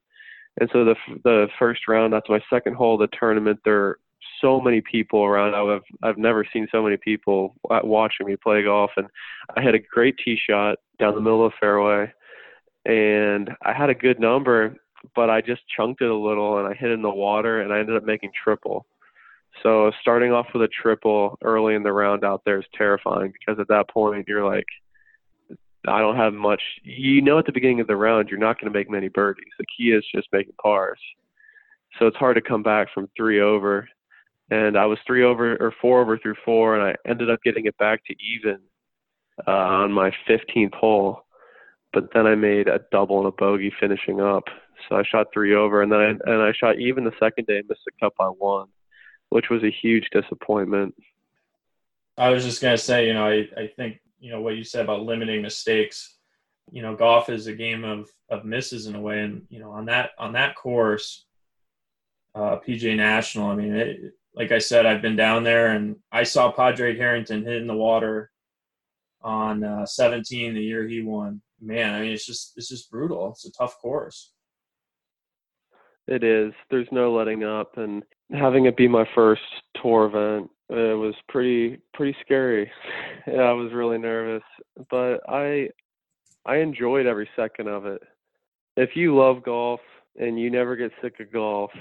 and 0.59 0.69
so 0.73 0.83
the 0.83 0.95
the 1.23 1.47
first 1.57 1.87
round, 1.87 2.13
that's 2.13 2.29
my 2.29 2.41
second 2.49 2.75
hole 2.75 3.01
of 3.01 3.09
the 3.09 3.17
tournament. 3.17 3.59
There 3.63 3.85
are 3.85 3.99
so 4.41 4.59
many 4.59 4.81
people 4.81 5.23
around. 5.23 5.55
I've 5.55 5.81
I've 6.03 6.17
never 6.17 6.45
seen 6.51 6.67
so 6.71 6.83
many 6.83 6.97
people 6.97 7.55
watching 7.69 8.27
me 8.27 8.35
play 8.35 8.63
golf, 8.63 8.91
and 8.97 9.07
I 9.55 9.61
had 9.61 9.75
a 9.75 9.79
great 9.79 10.15
tee 10.23 10.37
shot 10.37 10.77
down 10.99 11.15
the 11.15 11.21
middle 11.21 11.45
of 11.45 11.51
the 11.51 11.57
fairway, 11.59 12.11
and 12.85 13.51
I 13.63 13.73
had 13.73 13.89
a 13.89 13.95
good 13.95 14.19
number, 14.19 14.75
but 15.15 15.29
I 15.29 15.41
just 15.41 15.61
chunked 15.75 16.01
it 16.01 16.09
a 16.09 16.15
little, 16.15 16.59
and 16.59 16.67
I 16.67 16.73
hit 16.73 16.91
in 16.91 17.01
the 17.01 17.09
water, 17.09 17.61
and 17.61 17.71
I 17.71 17.79
ended 17.79 17.95
up 17.95 18.03
making 18.03 18.31
triple. 18.43 18.85
So 19.63 19.91
starting 20.01 20.31
off 20.31 20.47
with 20.53 20.63
a 20.63 20.69
triple 20.69 21.37
early 21.43 21.75
in 21.75 21.83
the 21.83 21.91
round 21.91 22.23
out 22.23 22.41
there 22.45 22.59
is 22.59 22.65
terrifying 22.75 23.33
because 23.33 23.59
at 23.59 23.67
that 23.67 23.89
point 23.89 24.27
you're 24.27 24.45
like 24.45 24.65
I 25.87 25.99
don't 25.99 26.17
have 26.17 26.33
much. 26.33 26.61
You 26.83 27.21
know, 27.21 27.39
at 27.39 27.45
the 27.45 27.51
beginning 27.51 27.79
of 27.79 27.87
the 27.87 27.95
round, 27.95 28.29
you're 28.29 28.39
not 28.39 28.59
going 28.59 28.71
to 28.71 28.77
make 28.77 28.89
many 28.89 29.07
birdies. 29.07 29.45
The 29.57 29.65
key 29.77 29.91
is 29.91 30.03
just 30.13 30.27
making 30.31 30.53
pars. 30.61 30.99
So 31.97 32.07
it's 32.07 32.17
hard 32.17 32.35
to 32.35 32.41
come 32.41 32.63
back 32.63 32.87
from 32.93 33.09
three 33.15 33.39
over. 33.39 33.87
And 34.51 34.77
I 34.77 34.85
was 34.85 34.97
three 35.05 35.23
over 35.23 35.55
or 35.57 35.73
four 35.81 36.01
over 36.01 36.17
through 36.17 36.35
four, 36.43 36.75
and 36.75 36.83
I 36.83 37.09
ended 37.09 37.29
up 37.29 37.39
getting 37.43 37.65
it 37.65 37.77
back 37.77 38.03
to 38.05 38.15
even 38.21 38.59
uh, 39.47 39.51
on 39.51 39.91
my 39.91 40.11
15th 40.27 40.73
hole. 40.73 41.21
But 41.93 42.09
then 42.13 42.27
I 42.27 42.35
made 42.35 42.67
a 42.67 42.81
double 42.91 43.19
and 43.19 43.27
a 43.27 43.31
bogey 43.31 43.71
finishing 43.79 44.21
up. 44.21 44.43
So 44.87 44.95
I 44.95 45.03
shot 45.03 45.27
three 45.33 45.55
over, 45.55 45.81
and 45.81 45.91
then 45.91 45.99
I, 45.99 46.09
and 46.31 46.41
I 46.41 46.51
shot 46.53 46.79
even 46.79 47.03
the 47.03 47.11
second 47.19 47.47
day 47.47 47.59
and 47.59 47.69
missed 47.69 47.81
the 47.85 47.91
cut 47.99 48.13
by 48.17 48.25
one, 48.25 48.67
which 49.29 49.49
was 49.49 49.63
a 49.63 49.71
huge 49.71 50.09
disappointment. 50.11 50.95
I 52.17 52.29
was 52.29 52.43
just 52.43 52.61
gonna 52.61 52.77
say, 52.77 53.07
you 53.07 53.13
know, 53.13 53.25
I, 53.25 53.47
I 53.57 53.67
think 53.67 53.99
you 54.19 54.31
know 54.31 54.41
what 54.41 54.57
you 54.57 54.63
said 54.63 54.83
about 54.83 55.03
limiting 55.03 55.41
mistakes 55.41 56.17
you 56.71 56.81
know 56.81 56.95
golf 56.95 57.29
is 57.29 57.47
a 57.47 57.53
game 57.53 57.83
of 57.83 58.09
of 58.29 58.45
misses 58.45 58.87
in 58.87 58.95
a 58.95 59.01
way. 59.01 59.21
And 59.21 59.43
you 59.49 59.59
know 59.59 59.71
on 59.71 59.85
that 59.85 60.11
on 60.17 60.33
that 60.33 60.55
course 60.55 61.25
uh 62.35 62.57
PGA 62.57 62.95
National 62.95 63.49
i 63.49 63.55
mean 63.55 63.75
it, 63.75 64.13
like 64.35 64.51
i 64.51 64.59
said 64.59 64.85
i've 64.85 65.01
been 65.01 65.15
down 65.15 65.43
there 65.43 65.71
and 65.71 65.95
i 66.11 66.21
saw 66.23 66.51
padraig 66.51 66.97
harrington 66.97 67.43
hit 67.43 67.59
in 67.59 67.67
the 67.67 67.75
water 67.75 68.29
on 69.23 69.63
uh, 69.63 69.85
17 69.85 70.53
the 70.53 70.61
year 70.61 70.87
he 70.87 71.01
won. 71.01 71.41
Man 71.59 71.95
i 71.95 72.01
mean 72.01 72.11
it's 72.11 72.25
just 72.25 72.53
it's 72.55 72.69
just 72.69 72.91
brutal. 72.91 73.31
It's 73.31 73.45
a 73.45 73.51
tough 73.51 73.79
course. 73.79 74.31
It 76.07 76.23
is. 76.23 76.53
There's 76.71 76.87
no 76.91 77.13
letting 77.13 77.43
up. 77.43 77.77
And 77.77 78.03
having 78.31 78.65
it 78.65 78.77
be 78.77 78.87
my 78.87 79.05
first 79.15 79.41
tour 79.81 80.05
event 80.05 80.49
it 80.69 80.97
was 80.97 81.15
pretty 81.27 81.79
pretty 81.93 82.15
scary. 82.21 82.71
yeah, 83.27 83.41
I 83.41 83.53
was 83.53 83.73
really 83.73 83.97
nervous, 83.97 84.43
but 84.89 85.19
I 85.27 85.69
I 86.45 86.57
enjoyed 86.57 87.07
every 87.07 87.29
second 87.35 87.67
of 87.67 87.85
it. 87.85 88.01
If 88.77 88.91
you 88.95 89.17
love 89.17 89.43
golf 89.43 89.81
and 90.19 90.39
you 90.39 90.49
never 90.49 90.75
get 90.75 90.91
sick 91.01 91.19
of 91.19 91.33
golf, 91.33 91.71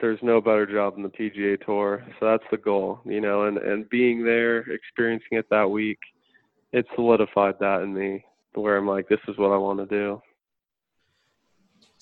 there's 0.00 0.18
no 0.22 0.40
better 0.40 0.66
job 0.66 0.94
than 0.94 1.02
the 1.02 1.10
PGA 1.10 1.64
Tour. 1.64 2.04
So 2.18 2.26
that's 2.26 2.44
the 2.50 2.56
goal, 2.56 3.00
you 3.04 3.20
know, 3.20 3.44
and 3.44 3.58
and 3.58 3.88
being 3.90 4.24
there, 4.24 4.60
experiencing 4.60 5.38
it 5.38 5.46
that 5.50 5.70
week, 5.70 5.98
it 6.72 6.86
solidified 6.94 7.56
that 7.60 7.82
in 7.82 7.92
me 7.92 8.24
where 8.54 8.76
I'm 8.76 8.88
like, 8.88 9.08
this 9.08 9.20
is 9.28 9.36
what 9.36 9.52
I 9.52 9.58
want 9.58 9.80
to 9.80 9.86
do. 9.86 10.22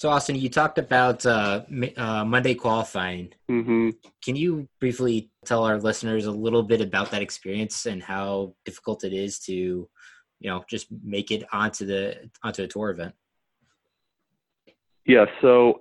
So, 0.02 0.08
Austin, 0.08 0.34
you 0.34 0.48
talked 0.48 0.78
about 0.78 1.24
uh, 1.24 1.62
uh, 1.96 2.24
Monday 2.24 2.56
qualifying. 2.56 3.32
Mm-hmm. 3.48 3.90
Can 4.20 4.34
you 4.34 4.68
briefly 4.80 5.30
tell 5.44 5.62
our 5.62 5.78
listeners 5.78 6.26
a 6.26 6.32
little 6.32 6.64
bit 6.64 6.80
about 6.80 7.12
that 7.12 7.22
experience 7.22 7.86
and 7.86 8.02
how 8.02 8.52
difficult 8.64 9.04
it 9.04 9.12
is 9.12 9.38
to, 9.44 9.52
you 9.52 9.88
know, 10.40 10.64
just 10.68 10.88
make 11.04 11.30
it 11.30 11.44
onto 11.52 11.86
the 11.86 12.28
onto 12.42 12.64
a 12.64 12.66
tour 12.66 12.90
event? 12.90 13.14
Yeah. 15.06 15.26
So, 15.40 15.78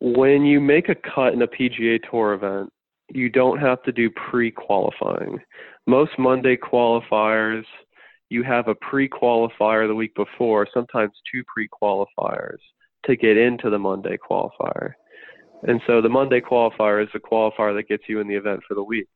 when 0.00 0.46
you 0.46 0.58
make 0.58 0.88
a 0.88 0.94
cut 0.94 1.34
in 1.34 1.42
a 1.42 1.46
PGA 1.46 2.00
Tour 2.10 2.32
event, 2.32 2.72
you 3.10 3.28
don't 3.28 3.58
have 3.58 3.82
to 3.82 3.92
do 3.92 4.08
pre-qualifying. 4.30 5.38
Most 5.86 6.12
Monday 6.18 6.56
qualifiers 6.56 7.64
you 8.30 8.42
have 8.44 8.68
a 8.68 8.74
pre-qualifier 8.76 9.86
the 9.86 9.94
week 9.94 10.14
before, 10.14 10.66
sometimes 10.72 11.12
two 11.30 11.44
pre-qualifiers 11.54 12.56
to 13.04 13.16
get 13.16 13.36
into 13.36 13.70
the 13.70 13.78
Monday 13.78 14.16
qualifier. 14.16 14.92
And 15.62 15.80
so 15.86 16.00
the 16.00 16.08
Monday 16.08 16.40
qualifier 16.40 17.02
is 17.02 17.08
the 17.12 17.20
qualifier 17.20 17.74
that 17.76 17.88
gets 17.88 18.04
you 18.08 18.20
in 18.20 18.28
the 18.28 18.34
event 18.34 18.60
for 18.66 18.74
the 18.74 18.82
week. 18.82 19.08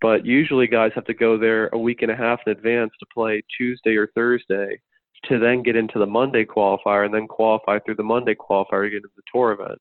But 0.00 0.24
usually 0.24 0.66
guys 0.66 0.92
have 0.94 1.04
to 1.06 1.14
go 1.14 1.38
there 1.38 1.68
a 1.68 1.78
week 1.78 2.02
and 2.02 2.10
a 2.10 2.16
half 2.16 2.40
in 2.46 2.52
advance 2.52 2.92
to 3.00 3.06
play 3.12 3.42
Tuesday 3.56 3.96
or 3.96 4.08
Thursday 4.14 4.80
to 5.28 5.38
then 5.38 5.62
get 5.62 5.76
into 5.76 5.98
the 5.98 6.06
Monday 6.06 6.44
qualifier 6.44 7.04
and 7.04 7.14
then 7.14 7.26
qualify 7.26 7.78
through 7.78 7.96
the 7.96 8.02
Monday 8.02 8.34
qualifier 8.34 8.84
to 8.84 8.90
get 8.90 8.96
into 8.96 9.08
the 9.16 9.22
tour 9.32 9.52
event. 9.52 9.78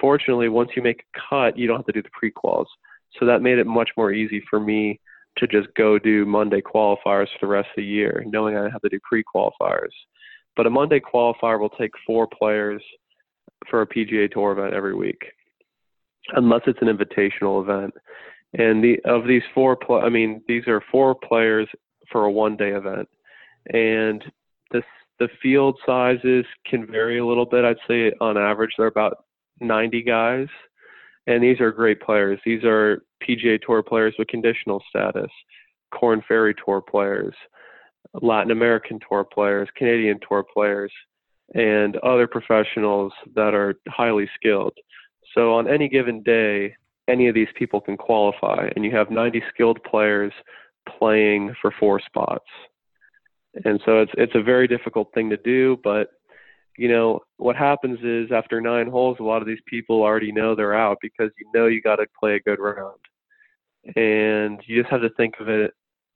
Fortunately, 0.00 0.48
once 0.48 0.70
you 0.76 0.82
make 0.82 1.02
a 1.02 1.20
cut, 1.28 1.58
you 1.58 1.66
don't 1.66 1.78
have 1.78 1.86
to 1.86 1.92
do 1.92 2.02
the 2.02 2.10
pre-quals. 2.18 2.66
So 3.18 3.26
that 3.26 3.42
made 3.42 3.58
it 3.58 3.66
much 3.66 3.90
more 3.96 4.12
easy 4.12 4.42
for 4.48 4.60
me 4.60 5.00
to 5.38 5.46
just 5.46 5.68
go 5.74 5.98
do 5.98 6.24
Monday 6.24 6.60
qualifiers 6.60 7.28
for 7.28 7.38
the 7.42 7.46
rest 7.46 7.68
of 7.70 7.76
the 7.76 7.84
year, 7.84 8.24
knowing 8.26 8.56
I 8.56 8.70
have 8.70 8.80
to 8.82 8.88
do 8.88 8.98
pre 9.02 9.22
qualifiers. 9.22 9.92
But 10.56 10.66
a 10.66 10.70
Monday 10.70 11.00
qualifier 11.00 11.60
will 11.60 11.70
take 11.70 11.92
four 12.06 12.26
players 12.26 12.82
for 13.70 13.82
a 13.82 13.86
PGA 13.86 14.30
Tour 14.30 14.52
event 14.52 14.74
every 14.74 14.94
week, 14.94 15.20
unless 16.34 16.62
it's 16.66 16.78
an 16.80 16.88
invitational 16.88 17.62
event. 17.62 17.94
And 18.54 18.82
the 18.82 18.98
of 19.04 19.26
these 19.26 19.42
four, 19.54 19.76
pl- 19.76 20.02
I 20.04 20.08
mean, 20.08 20.42
these 20.48 20.66
are 20.66 20.82
four 20.90 21.14
players 21.14 21.68
for 22.10 22.24
a 22.24 22.30
one-day 22.30 22.70
event, 22.70 23.08
and 23.72 24.24
the 24.70 24.82
the 25.18 25.28
field 25.42 25.78
sizes 25.84 26.44
can 26.66 26.86
vary 26.86 27.18
a 27.18 27.26
little 27.26 27.46
bit. 27.46 27.64
I'd 27.64 27.76
say 27.88 28.12
on 28.20 28.36
average 28.36 28.72
they're 28.76 28.86
about 28.86 29.24
90 29.60 30.02
guys, 30.02 30.48
and 31.26 31.42
these 31.42 31.60
are 31.60 31.72
great 31.72 32.00
players. 32.00 32.38
These 32.44 32.64
are 32.64 33.02
PGA 33.26 33.60
Tour 33.60 33.82
players 33.82 34.14
with 34.18 34.28
conditional 34.28 34.82
status, 34.88 35.30
Korn 35.92 36.22
Ferry 36.28 36.54
Tour 36.64 36.82
players, 36.82 37.34
Latin 38.22 38.50
American 38.50 38.98
Tour 39.08 39.24
players, 39.24 39.68
Canadian 39.76 40.18
Tour 40.26 40.44
players, 40.52 40.92
and 41.54 41.96
other 41.98 42.26
professionals 42.26 43.12
that 43.34 43.54
are 43.54 43.74
highly 43.88 44.28
skilled. 44.34 44.74
So 45.34 45.54
on 45.54 45.68
any 45.68 45.88
given 45.88 46.22
day, 46.22 46.74
any 47.08 47.28
of 47.28 47.34
these 47.34 47.48
people 47.56 47.80
can 47.80 47.96
qualify, 47.96 48.68
and 48.74 48.84
you 48.84 48.94
have 48.96 49.10
90 49.10 49.42
skilled 49.52 49.82
players 49.84 50.32
playing 50.98 51.54
for 51.60 51.72
four 51.78 52.00
spots. 52.00 52.46
And 53.64 53.80
so 53.86 54.00
it's 54.00 54.12
it's 54.18 54.34
a 54.34 54.42
very 54.42 54.68
difficult 54.68 55.12
thing 55.14 55.30
to 55.30 55.36
do, 55.38 55.78
but 55.82 56.10
you 56.76 56.88
know, 56.88 57.20
what 57.38 57.56
happens 57.56 57.98
is 58.02 58.30
after 58.30 58.60
nine 58.60 58.90
holes, 58.90 59.16
a 59.18 59.22
lot 59.22 59.40
of 59.40 59.48
these 59.48 59.62
people 59.66 60.02
already 60.02 60.30
know 60.30 60.54
they're 60.54 60.74
out 60.74 60.98
because 61.00 61.30
you 61.38 61.50
know 61.54 61.66
you 61.66 61.80
got 61.80 61.96
to 61.96 62.06
play 62.18 62.34
a 62.34 62.40
good 62.40 62.58
round. 62.58 62.98
And 63.96 64.60
you 64.66 64.82
just 64.82 64.90
have 64.90 65.00
to 65.00 65.10
think 65.16 65.34
of 65.40 65.48
it 65.48 65.72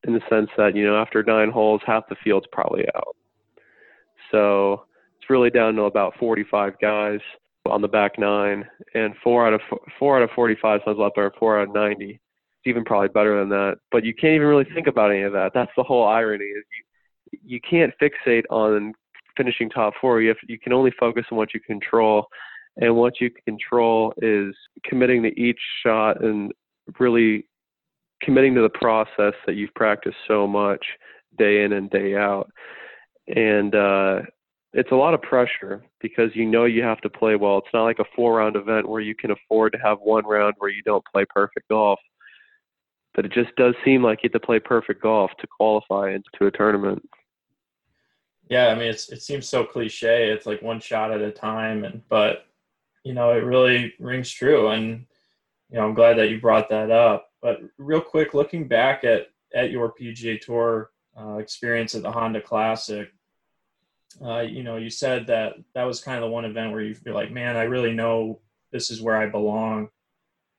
in 0.06 0.14
the 0.14 0.20
sense 0.30 0.50
that, 0.56 0.74
you 0.74 0.84
know, 0.84 0.96
after 0.96 1.22
nine 1.22 1.50
holes, 1.50 1.82
half 1.86 2.08
the 2.08 2.16
field's 2.22 2.46
probably 2.52 2.86
out. 2.94 3.16
So 4.30 4.84
it's 5.18 5.30
really 5.30 5.50
down 5.50 5.74
to 5.76 5.82
about 5.82 6.14
45 6.18 6.78
guys 6.80 7.20
on 7.66 7.82
the 7.82 7.88
back 7.88 8.18
nine, 8.18 8.64
and 8.94 9.14
four 9.22 9.46
out 9.46 9.52
of 9.52 9.60
four 9.98 10.16
out 10.16 10.22
of 10.22 10.30
45 10.30 10.80
sounds 10.84 10.98
a 10.98 11.00
lot 11.00 11.14
better. 11.14 11.32
Four 11.38 11.60
out 11.60 11.68
of 11.68 11.74
90, 11.74 12.10
it's 12.10 12.20
even 12.64 12.84
probably 12.84 13.08
better 13.08 13.38
than 13.38 13.50
that. 13.50 13.76
But 13.92 14.04
you 14.04 14.14
can't 14.14 14.34
even 14.34 14.46
really 14.46 14.66
think 14.74 14.86
about 14.86 15.10
any 15.10 15.22
of 15.22 15.32
that. 15.32 15.52
That's 15.54 15.70
the 15.76 15.82
whole 15.82 16.06
irony 16.06 16.44
is 16.44 16.64
you 16.72 16.84
you 17.44 17.60
can't 17.60 17.92
fixate 18.00 18.44
on 18.50 18.92
finishing 19.36 19.70
top 19.70 19.94
four. 20.00 20.20
You 20.20 20.28
have 20.28 20.38
you 20.48 20.58
can 20.58 20.72
only 20.72 20.92
focus 20.98 21.26
on 21.30 21.38
what 21.38 21.54
you 21.54 21.60
control, 21.60 22.26
and 22.76 22.96
what 22.96 23.20
you 23.20 23.30
control 23.44 24.14
is 24.18 24.54
committing 24.84 25.22
to 25.22 25.40
each 25.40 25.60
shot 25.84 26.22
and 26.24 26.52
really 26.98 27.46
committing 28.20 28.54
to 28.54 28.62
the 28.62 28.68
process 28.68 29.34
that 29.46 29.54
you've 29.56 29.74
practiced 29.74 30.16
so 30.28 30.46
much 30.46 30.84
day 31.38 31.64
in 31.64 31.72
and 31.72 31.90
day 31.90 32.16
out. 32.16 32.50
And 33.34 33.74
uh, 33.74 34.22
it's 34.72 34.92
a 34.92 34.96
lot 34.96 35.14
of 35.14 35.22
pressure 35.22 35.84
because 36.00 36.30
you 36.34 36.46
know 36.46 36.64
you 36.64 36.82
have 36.82 37.00
to 37.00 37.10
play 37.10 37.36
well. 37.36 37.58
It's 37.58 37.74
not 37.74 37.84
like 37.84 37.98
a 37.98 38.04
four 38.14 38.36
round 38.36 38.56
event 38.56 38.88
where 38.88 39.00
you 39.00 39.14
can 39.14 39.30
afford 39.30 39.72
to 39.72 39.78
have 39.78 39.98
one 40.00 40.24
round 40.26 40.54
where 40.58 40.70
you 40.70 40.82
don't 40.82 41.04
play 41.12 41.24
perfect 41.28 41.68
golf. 41.68 41.98
But 43.14 43.24
it 43.24 43.32
just 43.32 43.54
does 43.56 43.74
seem 43.84 44.04
like 44.04 44.20
you 44.22 44.28
have 44.32 44.40
to 44.40 44.46
play 44.46 44.60
perfect 44.60 45.02
golf 45.02 45.32
to 45.40 45.46
qualify 45.46 46.12
into 46.12 46.46
a 46.46 46.50
tournament. 46.50 47.02
Yeah, 48.48 48.68
I 48.68 48.74
mean, 48.74 48.88
it's 48.88 49.08
it 49.10 49.22
seems 49.22 49.48
so 49.48 49.64
cliche. 49.64 50.30
It's 50.30 50.46
like 50.46 50.62
one 50.62 50.80
shot 50.80 51.12
at 51.12 51.20
a 51.20 51.30
time, 51.30 51.84
and 51.84 52.02
but 52.08 52.46
you 53.04 53.14
know, 53.14 53.32
it 53.32 53.44
really 53.44 53.94
rings 53.98 54.30
true. 54.30 54.68
And 54.68 55.06
you 55.70 55.78
know, 55.78 55.86
I'm 55.86 55.94
glad 55.94 56.18
that 56.18 56.30
you 56.30 56.40
brought 56.40 56.68
that 56.70 56.90
up. 56.90 57.29
But 57.42 57.60
real 57.78 58.00
quick, 58.00 58.34
looking 58.34 58.68
back 58.68 59.04
at 59.04 59.28
at 59.54 59.70
your 59.70 59.92
PGA 59.92 60.40
Tour 60.40 60.90
uh, 61.18 61.38
experience 61.38 61.94
at 61.94 62.02
the 62.02 62.12
Honda 62.12 62.40
Classic, 62.40 63.10
uh, 64.22 64.40
you 64.40 64.62
know, 64.62 64.76
you 64.76 64.90
said 64.90 65.26
that 65.28 65.54
that 65.74 65.84
was 65.84 66.00
kind 66.00 66.16
of 66.18 66.22
the 66.22 66.32
one 66.32 66.44
event 66.44 66.72
where 66.72 66.82
you 66.82 66.94
feel 66.94 67.14
like, 67.14 67.30
man, 67.30 67.56
I 67.56 67.62
really 67.62 67.92
know 67.92 68.40
this 68.72 68.90
is 68.90 69.00
where 69.00 69.16
I 69.16 69.26
belong. 69.26 69.88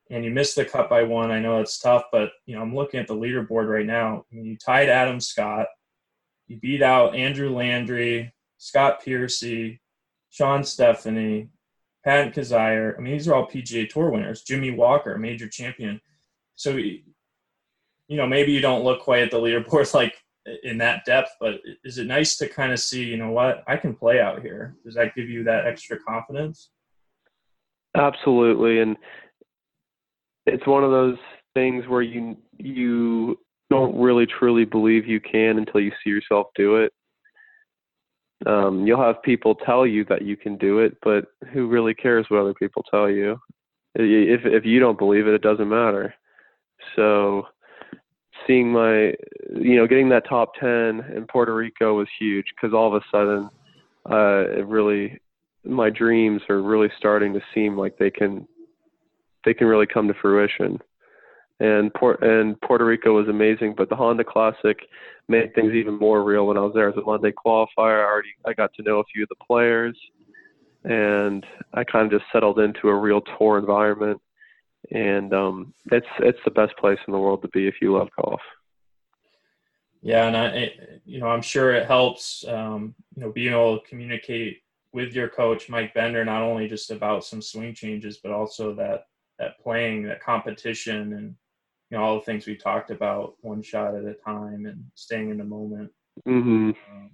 And 0.09 0.25
you 0.25 0.31
missed 0.31 0.55
the 0.55 0.65
cut 0.65 0.89
by 0.89 1.03
one. 1.03 1.31
I 1.31 1.39
know 1.39 1.61
it's 1.61 1.79
tough, 1.79 2.05
but 2.11 2.31
you 2.45 2.55
know, 2.55 2.61
I'm 2.61 2.75
looking 2.75 2.99
at 2.99 3.07
the 3.07 3.15
leaderboard 3.15 3.69
right 3.69 3.85
now. 3.85 4.25
I 4.31 4.35
mean, 4.35 4.45
you 4.45 4.57
tied 4.57 4.89
Adam 4.89 5.19
Scott 5.19 5.67
You 6.47 6.57
beat 6.57 6.81
out 6.81 7.15
Andrew 7.15 7.49
Landry, 7.49 8.33
Scott 8.57 9.01
Piercy, 9.03 9.79
Shawn 10.29 10.63
Stefani, 10.63 11.49
Pat 12.03 12.33
Kizzire. 12.33 12.97
I 12.97 13.01
mean, 13.01 13.13
these 13.13 13.27
are 13.27 13.35
all 13.35 13.47
PGA 13.47 13.87
Tour 13.87 14.09
winners. 14.09 14.43
Jimmy 14.43 14.71
Walker, 14.71 15.17
major 15.17 15.47
champion. 15.47 16.01
So, 16.61 16.77
you 16.77 17.01
know, 18.09 18.27
maybe 18.27 18.51
you 18.51 18.61
don't 18.61 18.83
look 18.83 19.01
quite 19.01 19.23
at 19.23 19.31
the 19.31 19.37
leaderboard 19.37 19.91
like 19.95 20.13
in 20.61 20.77
that 20.77 21.05
depth, 21.05 21.31
but 21.39 21.55
is 21.83 21.97
it 21.97 22.05
nice 22.05 22.37
to 22.37 22.47
kind 22.47 22.71
of 22.71 22.79
see, 22.79 23.03
you 23.03 23.17
know 23.17 23.31
what, 23.31 23.63
I 23.65 23.77
can 23.77 23.95
play 23.95 24.19
out 24.19 24.43
here? 24.43 24.75
Does 24.85 24.93
that 24.93 25.15
give 25.15 25.27
you 25.27 25.43
that 25.45 25.65
extra 25.65 25.97
confidence? 25.97 26.69
Absolutely, 27.97 28.79
and 28.79 28.95
it's 30.45 30.67
one 30.67 30.83
of 30.83 30.91
those 30.91 31.17
things 31.55 31.87
where 31.87 32.01
you 32.03 32.37
you 32.57 33.39
don't 33.69 33.99
really 33.99 34.25
truly 34.25 34.65
believe 34.65 35.07
you 35.07 35.19
can 35.19 35.57
until 35.57 35.81
you 35.81 35.91
see 36.03 36.09
yourself 36.11 36.47
do 36.55 36.77
it. 36.77 36.93
Um, 38.45 38.85
you'll 38.85 39.01
have 39.01 39.21
people 39.23 39.55
tell 39.55 39.85
you 39.85 40.05
that 40.05 40.21
you 40.21 40.37
can 40.37 40.57
do 40.57 40.79
it, 40.79 40.95
but 41.01 41.25
who 41.51 41.67
really 41.67 41.93
cares 41.93 42.27
what 42.29 42.39
other 42.39 42.53
people 42.53 42.83
tell 42.89 43.09
you? 43.09 43.37
If 43.95 44.45
if 44.45 44.63
you 44.63 44.79
don't 44.79 44.97
believe 44.97 45.27
it, 45.27 45.33
it 45.33 45.41
doesn't 45.41 45.67
matter. 45.67 46.13
So, 46.95 47.47
seeing 48.47 48.71
my, 48.71 49.13
you 49.55 49.75
know, 49.75 49.87
getting 49.87 50.09
that 50.09 50.27
top 50.27 50.53
ten 50.59 51.05
in 51.15 51.25
Puerto 51.29 51.53
Rico 51.53 51.97
was 51.97 52.07
huge 52.19 52.45
because 52.55 52.73
all 52.73 52.87
of 52.87 53.01
a 53.01 53.05
sudden, 53.11 53.49
uh, 54.09 54.57
it 54.57 54.65
really, 54.67 55.19
my 55.63 55.89
dreams 55.89 56.41
are 56.49 56.61
really 56.61 56.89
starting 56.97 57.33
to 57.33 57.41
seem 57.53 57.77
like 57.77 57.97
they 57.97 58.09
can, 58.09 58.47
they 59.45 59.53
can 59.53 59.67
really 59.67 59.87
come 59.87 60.07
to 60.07 60.13
fruition 60.21 60.79
and 61.61 61.93
Port 61.93 62.23
and 62.23 62.59
Puerto 62.61 62.83
Rico 62.83 63.13
was 63.13 63.29
amazing. 63.29 63.75
But 63.77 63.87
the 63.87 63.95
Honda 63.95 64.23
Classic 64.23 64.77
made 65.27 65.53
things 65.53 65.73
even 65.73 65.97
more 65.97 66.23
real 66.23 66.47
when 66.47 66.57
I 66.57 66.61
was 66.61 66.73
there 66.73 66.89
as 66.89 66.97
a 66.97 67.01
Monday 67.01 67.31
qualifier. 67.31 68.01
I 68.01 68.03
already 68.03 68.29
I 68.45 68.53
got 68.53 68.73
to 68.73 68.83
know 68.83 68.99
a 68.99 69.03
few 69.13 69.23
of 69.23 69.29
the 69.29 69.45
players, 69.45 69.95
and 70.83 71.45
I 71.73 71.83
kind 71.83 72.11
of 72.11 72.19
just 72.19 72.31
settled 72.33 72.57
into 72.59 72.89
a 72.89 72.97
real 72.97 73.21
tour 73.37 73.59
environment. 73.59 74.19
And 74.91 75.33
um, 75.33 75.73
it's 75.91 76.07
it's 76.19 76.39
the 76.45 76.51
best 76.51 76.75
place 76.77 76.99
in 77.07 77.13
the 77.13 77.19
world 77.19 77.41
to 77.43 77.47
be 77.49 77.67
if 77.67 77.75
you 77.81 77.97
love 77.97 78.09
golf. 78.21 78.41
Yeah, 80.01 80.27
and 80.27 80.35
I, 80.35 80.73
you 81.05 81.19
know, 81.19 81.27
I'm 81.27 81.43
sure 81.43 81.73
it 81.73 81.85
helps, 81.85 82.43
um, 82.47 82.95
you 83.15 83.21
know, 83.21 83.31
being 83.31 83.53
able 83.53 83.79
to 83.79 83.87
communicate 83.87 84.61
with 84.93 85.13
your 85.13 85.29
coach 85.29 85.69
Mike 85.69 85.93
Bender, 85.93 86.25
not 86.25 86.41
only 86.41 86.67
just 86.67 86.91
about 86.91 87.23
some 87.23 87.41
swing 87.41 87.73
changes, 87.73 88.17
but 88.17 88.31
also 88.31 88.73
that 88.75 89.05
that 89.39 89.59
playing, 89.59 90.03
that 90.03 90.21
competition, 90.21 91.13
and 91.13 91.35
you 91.91 91.97
know 91.97 92.03
all 92.03 92.15
the 92.15 92.25
things 92.25 92.47
we 92.47 92.55
talked 92.55 92.89
about 92.89 93.35
one 93.41 93.61
shot 93.61 93.95
at 93.95 94.05
a 94.05 94.13
time 94.13 94.65
and 94.65 94.83
staying 94.95 95.29
in 95.29 95.37
the 95.37 95.43
moment 95.43 95.91
Mm-hmm. 96.27 96.71
um, 96.91 97.11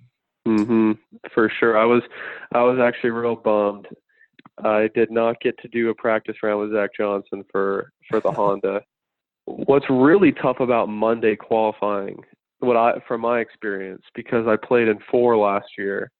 mhm 0.47 0.97
for 1.33 1.49
sure 1.59 1.77
i 1.77 1.85
was 1.85 2.01
i 2.53 2.61
was 2.61 2.79
actually 2.79 3.09
real 3.09 3.35
bummed 3.35 3.87
I 4.63 4.89
did 4.95 5.11
not 5.11 5.39
get 5.41 5.57
to 5.59 5.67
do 5.67 5.89
a 5.89 5.95
practice 5.95 6.35
round 6.41 6.61
with 6.61 6.73
Zach 6.73 6.91
Johnson 6.97 7.43
for 7.51 7.91
for 8.09 8.19
the 8.19 8.31
Honda. 8.31 8.81
What's 9.45 9.85
really 9.89 10.31
tough 10.31 10.59
about 10.59 10.89
Monday 10.89 11.35
qualifying, 11.35 12.17
what 12.59 12.75
I 12.75 12.93
from 13.07 13.21
my 13.21 13.39
experience, 13.39 14.03
because 14.13 14.45
I 14.47 14.55
played 14.57 14.87
in 14.87 14.99
four 15.09 15.37
last 15.37 15.67
year, 15.77 16.11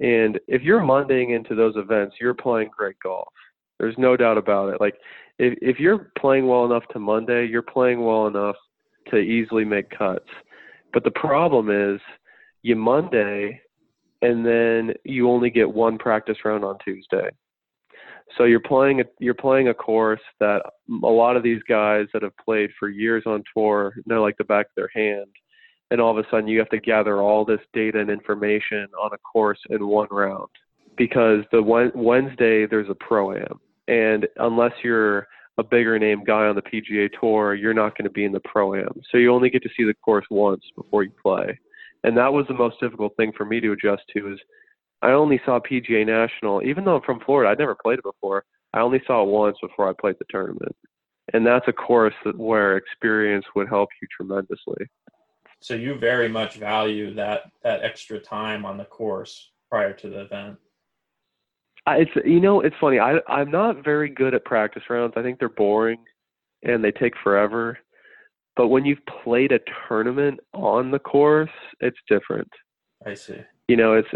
and 0.00 0.38
if 0.46 0.62
you're 0.62 0.80
Mondaying 0.80 1.34
into 1.34 1.54
those 1.54 1.74
events, 1.76 2.16
you're 2.20 2.34
playing 2.34 2.70
great 2.76 2.96
golf. 3.02 3.32
There's 3.80 3.96
no 3.98 4.16
doubt 4.16 4.38
about 4.38 4.72
it. 4.72 4.80
Like 4.80 4.94
if 5.38 5.58
if 5.60 5.80
you're 5.80 6.12
playing 6.18 6.46
well 6.46 6.64
enough 6.64 6.84
to 6.92 6.98
Monday, 6.98 7.46
you're 7.46 7.62
playing 7.62 8.04
well 8.04 8.26
enough 8.26 8.56
to 9.10 9.16
easily 9.16 9.64
make 9.64 9.90
cuts. 9.90 10.28
But 10.92 11.04
the 11.04 11.10
problem 11.12 11.70
is 11.70 12.00
you 12.62 12.76
Monday 12.76 13.60
and 14.22 14.44
then 14.44 14.94
you 15.04 15.30
only 15.30 15.50
get 15.50 15.70
one 15.70 15.98
practice 15.98 16.36
round 16.44 16.64
on 16.64 16.76
Tuesday. 16.84 17.30
So 18.36 18.44
you're 18.44 18.60
playing 18.60 19.00
a 19.00 19.04
you're 19.18 19.34
playing 19.34 19.68
a 19.68 19.74
course 19.74 20.20
that 20.40 20.62
a 21.02 21.06
lot 21.06 21.36
of 21.36 21.42
these 21.42 21.62
guys 21.68 22.06
that 22.12 22.22
have 22.22 22.36
played 22.36 22.70
for 22.78 22.88
years 22.88 23.22
on 23.26 23.42
tour 23.54 23.94
know 24.06 24.22
like 24.22 24.36
the 24.36 24.44
back 24.44 24.66
of 24.66 24.72
their 24.76 24.90
hand, 24.94 25.30
and 25.90 26.00
all 26.00 26.16
of 26.16 26.24
a 26.24 26.28
sudden 26.30 26.48
you 26.48 26.58
have 26.58 26.68
to 26.70 26.80
gather 26.80 27.20
all 27.22 27.44
this 27.44 27.60
data 27.72 27.98
and 27.98 28.10
information 28.10 28.86
on 29.00 29.10
a 29.12 29.18
course 29.18 29.58
in 29.70 29.86
one 29.86 30.08
round. 30.10 30.48
Because 30.96 31.44
the 31.52 31.62
Wednesday 31.62 32.66
there's 32.66 32.90
a 32.90 32.94
pro 32.94 33.32
am, 33.32 33.60
and 33.86 34.26
unless 34.36 34.72
you're 34.82 35.26
a 35.58 35.62
bigger 35.62 35.98
name 35.98 36.22
guy 36.24 36.46
on 36.46 36.54
the 36.54 36.62
PGA 36.62 37.08
Tour, 37.20 37.54
you're 37.54 37.74
not 37.74 37.96
going 37.96 38.04
to 38.04 38.10
be 38.10 38.24
in 38.24 38.32
the 38.32 38.40
pro 38.40 38.74
am. 38.74 39.00
So 39.10 39.18
you 39.18 39.32
only 39.32 39.50
get 39.50 39.62
to 39.62 39.70
see 39.76 39.84
the 39.84 39.94
course 39.94 40.26
once 40.30 40.62
before 40.76 41.02
you 41.02 41.12
play, 41.22 41.58
and 42.04 42.16
that 42.16 42.32
was 42.32 42.46
the 42.48 42.54
most 42.54 42.76
difficult 42.80 43.16
thing 43.16 43.32
for 43.36 43.44
me 43.44 43.60
to 43.60 43.72
adjust 43.72 44.02
to 44.16 44.32
is 44.32 44.40
I 45.02 45.12
only 45.12 45.40
saw 45.44 45.60
PGA 45.60 46.06
National, 46.06 46.62
even 46.62 46.84
though 46.84 46.96
I'm 46.96 47.02
from 47.02 47.20
Florida, 47.20 47.50
I'd 47.50 47.58
never 47.58 47.76
played 47.80 47.98
it 47.98 48.04
before. 48.04 48.44
I 48.74 48.80
only 48.80 49.00
saw 49.06 49.22
it 49.22 49.28
once 49.28 49.56
before 49.62 49.88
I 49.88 49.92
played 49.98 50.16
the 50.18 50.26
tournament, 50.28 50.74
and 51.32 51.46
that's 51.46 51.66
a 51.68 51.72
course 51.72 52.14
that, 52.24 52.36
where 52.36 52.76
experience 52.76 53.44
would 53.54 53.68
help 53.68 53.88
you 54.02 54.08
tremendously. 54.14 54.86
So 55.60 55.74
you 55.74 55.94
very 55.94 56.28
much 56.28 56.56
value 56.56 57.14
that 57.14 57.50
that 57.62 57.82
extra 57.82 58.20
time 58.20 58.64
on 58.64 58.76
the 58.76 58.84
course 58.84 59.50
prior 59.70 59.92
to 59.92 60.08
the 60.08 60.20
event. 60.22 60.56
It's 61.86 62.10
you 62.24 62.40
know 62.40 62.60
it's 62.60 62.76
funny. 62.80 62.98
I 62.98 63.18
I'm 63.28 63.50
not 63.50 63.84
very 63.84 64.10
good 64.10 64.34
at 64.34 64.44
practice 64.44 64.82
rounds. 64.90 65.14
I 65.16 65.22
think 65.22 65.38
they're 65.38 65.48
boring, 65.48 66.04
and 66.62 66.84
they 66.84 66.92
take 66.92 67.14
forever. 67.22 67.78
But 68.56 68.68
when 68.68 68.84
you've 68.84 69.04
played 69.22 69.52
a 69.52 69.60
tournament 69.88 70.40
on 70.52 70.90
the 70.90 70.98
course, 70.98 71.50
it's 71.80 71.98
different. 72.08 72.50
I 73.06 73.14
see. 73.14 73.40
You 73.68 73.76
know, 73.76 73.94
it's 73.94 74.08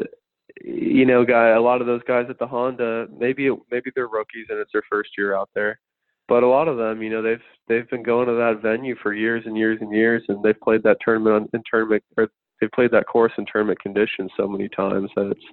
you 0.64 1.04
know, 1.04 1.24
guy, 1.24 1.48
a 1.48 1.60
lot 1.60 1.80
of 1.80 1.86
those 1.86 2.02
guys 2.06 2.26
at 2.28 2.38
the 2.38 2.46
Honda, 2.46 3.08
maybe 3.18 3.50
maybe 3.70 3.90
they're 3.94 4.08
rookies 4.08 4.46
and 4.48 4.58
it's 4.58 4.72
their 4.72 4.82
first 4.90 5.10
year 5.18 5.34
out 5.36 5.50
there, 5.54 5.80
but 6.28 6.42
a 6.42 6.48
lot 6.48 6.68
of 6.68 6.76
them, 6.76 7.02
you 7.02 7.10
know, 7.10 7.22
they've 7.22 7.42
they've 7.68 7.88
been 7.90 8.02
going 8.02 8.28
to 8.28 8.34
that 8.34 8.60
venue 8.62 8.94
for 9.02 9.12
years 9.12 9.42
and 9.46 9.56
years 9.56 9.78
and 9.80 9.92
years, 9.92 10.22
and 10.28 10.42
they've 10.42 10.60
played 10.60 10.82
that 10.84 10.98
tournament 11.04 11.50
in 11.52 11.62
tournament 11.68 12.02
or 12.16 12.28
they've 12.60 12.70
played 12.72 12.92
that 12.92 13.06
course 13.06 13.32
in 13.38 13.46
tournament 13.50 13.80
conditions 13.80 14.30
so 14.36 14.46
many 14.46 14.68
times 14.68 15.10
that 15.16 15.30
it's 15.30 15.44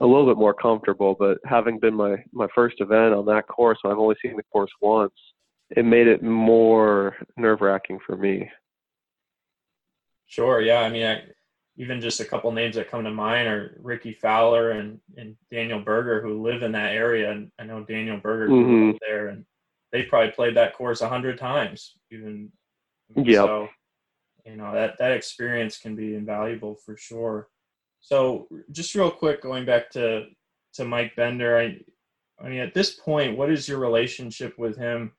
a 0.00 0.06
little 0.06 0.26
bit 0.26 0.38
more 0.38 0.54
comfortable. 0.54 1.14
But 1.18 1.38
having 1.44 1.78
been 1.78 1.94
my 1.94 2.16
my 2.32 2.48
first 2.54 2.80
event 2.80 3.14
on 3.14 3.26
that 3.26 3.46
course, 3.46 3.78
I've 3.84 3.98
only 3.98 4.16
seen 4.22 4.36
the 4.36 4.42
course 4.52 4.72
once. 4.80 5.14
It 5.76 5.84
made 5.84 6.08
it 6.08 6.22
more 6.22 7.16
nerve 7.36 7.60
wracking 7.60 8.00
for 8.04 8.16
me. 8.16 8.50
Sure. 10.26 10.60
Yeah. 10.60 10.80
I 10.80 10.90
mean, 10.90 11.06
I, 11.06 11.22
even 11.80 11.98
just 11.98 12.20
a 12.20 12.26
couple 12.26 12.52
names 12.52 12.76
that 12.76 12.90
come 12.90 13.04
to 13.04 13.10
mind 13.10 13.48
are 13.48 13.80
Rickie 13.82 14.12
Fowler 14.12 14.72
and, 14.72 15.00
and 15.16 15.34
Daniel 15.50 15.80
Berger 15.80 16.20
who 16.20 16.42
live 16.42 16.62
in 16.62 16.72
that 16.72 16.92
area. 16.92 17.30
And 17.30 17.50
I 17.58 17.64
know 17.64 17.82
Daniel 17.82 18.18
Berger 18.18 18.52
mm-hmm. 18.52 18.98
there 19.00 19.28
and 19.28 19.46
they 19.90 20.02
probably 20.02 20.30
played 20.32 20.54
that 20.58 20.74
course 20.74 21.00
a 21.00 21.08
hundred 21.08 21.38
times 21.38 21.94
even. 22.10 22.52
Yeah. 23.16 23.46
So, 23.46 23.68
you 24.44 24.56
know, 24.56 24.74
that, 24.74 24.98
that 24.98 25.12
experience 25.12 25.78
can 25.78 25.96
be 25.96 26.14
invaluable 26.14 26.74
for 26.74 26.98
sure. 26.98 27.48
So 28.00 28.46
just 28.72 28.94
real 28.94 29.10
quick, 29.10 29.40
going 29.40 29.64
back 29.64 29.88
to, 29.92 30.26
to 30.74 30.84
Mike 30.84 31.16
Bender, 31.16 31.58
I, 31.58 31.78
I 32.44 32.50
mean, 32.50 32.60
at 32.60 32.74
this 32.74 32.90
point, 32.90 33.38
what 33.38 33.50
is 33.50 33.66
your 33.66 33.78
relationship 33.78 34.58
with 34.58 34.76
him 34.76 35.12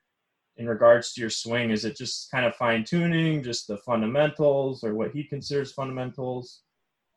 in 0.61 0.67
regards 0.67 1.13
to 1.13 1.21
your 1.21 1.29
swing? 1.31 1.71
Is 1.71 1.85
it 1.85 1.97
just 1.97 2.29
kind 2.29 2.45
of 2.45 2.55
fine 2.55 2.83
tuning, 2.83 3.41
just 3.41 3.67
the 3.67 3.77
fundamentals, 3.77 4.83
or 4.83 4.93
what 4.93 5.09
he 5.11 5.23
considers 5.23 5.73
fundamentals, 5.73 6.61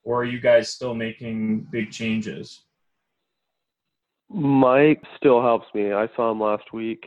or 0.02 0.22
are 0.22 0.24
you 0.24 0.40
guys 0.40 0.70
still 0.70 0.94
making 0.94 1.68
big 1.70 1.90
changes? 1.90 2.64
Mike 4.30 5.02
still 5.18 5.42
helps 5.42 5.66
me. 5.74 5.92
I 5.92 6.08
saw 6.16 6.32
him 6.32 6.40
last 6.40 6.72
week. 6.72 7.04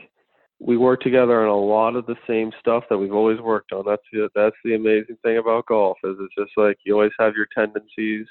We 0.60 0.76
work 0.76 1.00
together 1.00 1.42
on 1.42 1.48
a 1.48 1.56
lot 1.56 1.96
of 1.96 2.06
the 2.06 2.16
same 2.28 2.52
stuff 2.60 2.84
that 2.88 2.98
we've 2.98 3.12
always 3.12 3.40
worked 3.40 3.72
on. 3.72 3.84
That's 3.84 4.02
the 4.12 4.28
that's 4.34 4.56
the 4.64 4.76
amazing 4.76 5.16
thing 5.24 5.38
about 5.38 5.66
golf 5.66 5.98
is 6.04 6.16
it's 6.20 6.34
just 6.38 6.56
like 6.56 6.78
you 6.84 6.94
always 6.94 7.12
have 7.18 7.34
your 7.34 7.48
tendencies, 7.52 8.26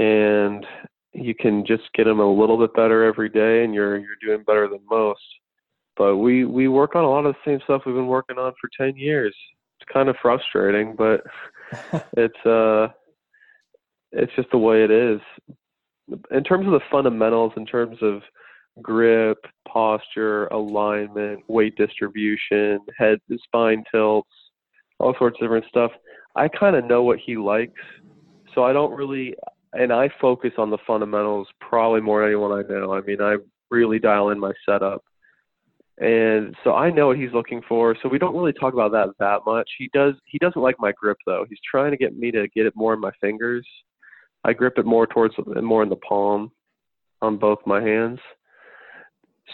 and 0.00 0.66
you 1.12 1.34
can 1.34 1.64
just 1.64 1.84
get 1.94 2.04
them 2.04 2.18
a 2.18 2.32
little 2.40 2.58
bit 2.58 2.74
better 2.74 3.04
every 3.04 3.28
day, 3.28 3.62
and 3.62 3.72
you're 3.72 3.98
you're 3.98 4.18
doing 4.20 4.44
better 4.44 4.68
than 4.68 4.80
most 4.90 5.22
but 5.98 6.16
we 6.16 6.44
we 6.44 6.68
work 6.68 6.94
on 6.94 7.04
a 7.04 7.10
lot 7.10 7.26
of 7.26 7.34
the 7.34 7.50
same 7.50 7.60
stuff 7.64 7.82
we've 7.84 7.94
been 7.94 8.06
working 8.06 8.38
on 8.38 8.52
for 8.60 8.70
10 8.78 8.96
years. 8.96 9.34
It's 9.80 9.92
kind 9.92 10.08
of 10.08 10.16
frustrating 10.22 10.94
but 10.96 11.22
it's 12.16 12.46
uh 12.46 12.88
it's 14.12 14.32
just 14.36 14.50
the 14.50 14.58
way 14.58 14.84
it 14.84 14.90
is. 14.90 15.20
In 16.30 16.42
terms 16.44 16.66
of 16.66 16.72
the 16.72 16.80
fundamentals 16.90 17.52
in 17.56 17.66
terms 17.66 17.98
of 18.00 18.22
grip 18.80 19.38
posture 19.66 20.46
alignment 20.46 21.40
weight 21.48 21.76
distribution 21.76 22.78
head 22.96 23.18
spine 23.42 23.82
tilts 23.90 24.30
all 25.00 25.14
sorts 25.18 25.36
of 25.40 25.44
different 25.44 25.64
stuff 25.68 25.90
i 26.36 26.46
kind 26.46 26.76
of 26.76 26.84
know 26.84 27.02
what 27.02 27.18
he 27.18 27.36
likes. 27.36 27.82
So 28.54 28.62
i 28.62 28.72
don't 28.72 28.92
really 28.92 29.34
and 29.72 29.92
i 29.92 30.08
focus 30.20 30.52
on 30.58 30.70
the 30.70 30.78
fundamentals 30.86 31.48
probably 31.60 32.00
more 32.00 32.20
than 32.20 32.28
anyone 32.28 32.52
i 32.52 32.62
know. 32.68 32.94
I 32.94 33.00
mean 33.00 33.20
i 33.20 33.36
really 33.70 33.98
dial 33.98 34.30
in 34.30 34.38
my 34.38 34.52
setup 34.64 35.02
and 36.00 36.54
so 36.62 36.74
I 36.74 36.90
know 36.90 37.08
what 37.08 37.16
he's 37.16 37.32
looking 37.32 37.60
for. 37.68 37.96
So 38.02 38.08
we 38.08 38.18
don't 38.18 38.36
really 38.36 38.52
talk 38.52 38.72
about 38.72 38.92
that 38.92 39.08
that 39.18 39.40
much. 39.44 39.68
He 39.78 39.90
does. 39.92 40.14
He 40.26 40.38
doesn't 40.38 40.60
like 40.60 40.76
my 40.78 40.92
grip 40.92 41.18
though. 41.26 41.44
He's 41.48 41.58
trying 41.68 41.90
to 41.90 41.96
get 41.96 42.16
me 42.16 42.30
to 42.30 42.46
get 42.48 42.66
it 42.66 42.74
more 42.76 42.94
in 42.94 43.00
my 43.00 43.10
fingers. 43.20 43.66
I 44.44 44.52
grip 44.52 44.78
it 44.78 44.86
more 44.86 45.06
towards 45.06 45.34
more 45.60 45.82
in 45.82 45.88
the 45.88 45.96
palm, 45.96 46.52
on 47.20 47.36
both 47.36 47.58
my 47.66 47.82
hands. 47.82 48.20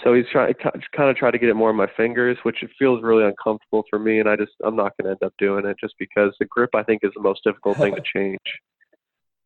So 0.03 0.12
he's 0.12 0.26
trying 0.30 0.53
kind 0.95 1.09
of 1.09 1.16
try 1.16 1.30
to 1.30 1.38
get 1.38 1.49
it 1.49 1.55
more 1.55 1.70
in 1.70 1.76
my 1.76 1.88
fingers, 1.97 2.36
which 2.42 2.62
it 2.62 2.70
feels 2.78 3.03
really 3.03 3.24
uncomfortable 3.24 3.84
for 3.88 3.99
me. 3.99 4.20
And 4.20 4.28
I 4.28 4.36
just 4.36 4.53
I'm 4.64 4.76
not 4.76 4.92
going 4.97 5.07
to 5.07 5.11
end 5.12 5.22
up 5.24 5.32
doing 5.38 5.64
it 5.64 5.76
just 5.80 5.95
because 5.99 6.34
the 6.38 6.47
grip 6.47 6.70
I 6.74 6.82
think 6.82 7.05
is 7.05 7.12
the 7.14 7.22
most 7.22 7.42
difficult 7.45 7.78
thing 7.78 7.95
to 7.95 8.03
change 8.14 8.38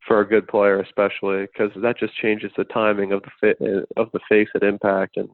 for 0.05 0.21
a 0.21 0.27
good 0.27 0.47
player, 0.47 0.81
especially 0.81 1.45
because 1.45 1.71
that 1.81 1.99
just 1.99 2.17
changes 2.17 2.51
the 2.57 2.63
timing 2.65 3.13
of 3.13 3.21
the 3.21 3.31
fit 3.39 3.57
uh, 3.61 4.01
of 4.01 4.09
the 4.11 4.19
face 4.27 4.49
at 4.55 4.63
impact 4.63 5.17
and 5.17 5.29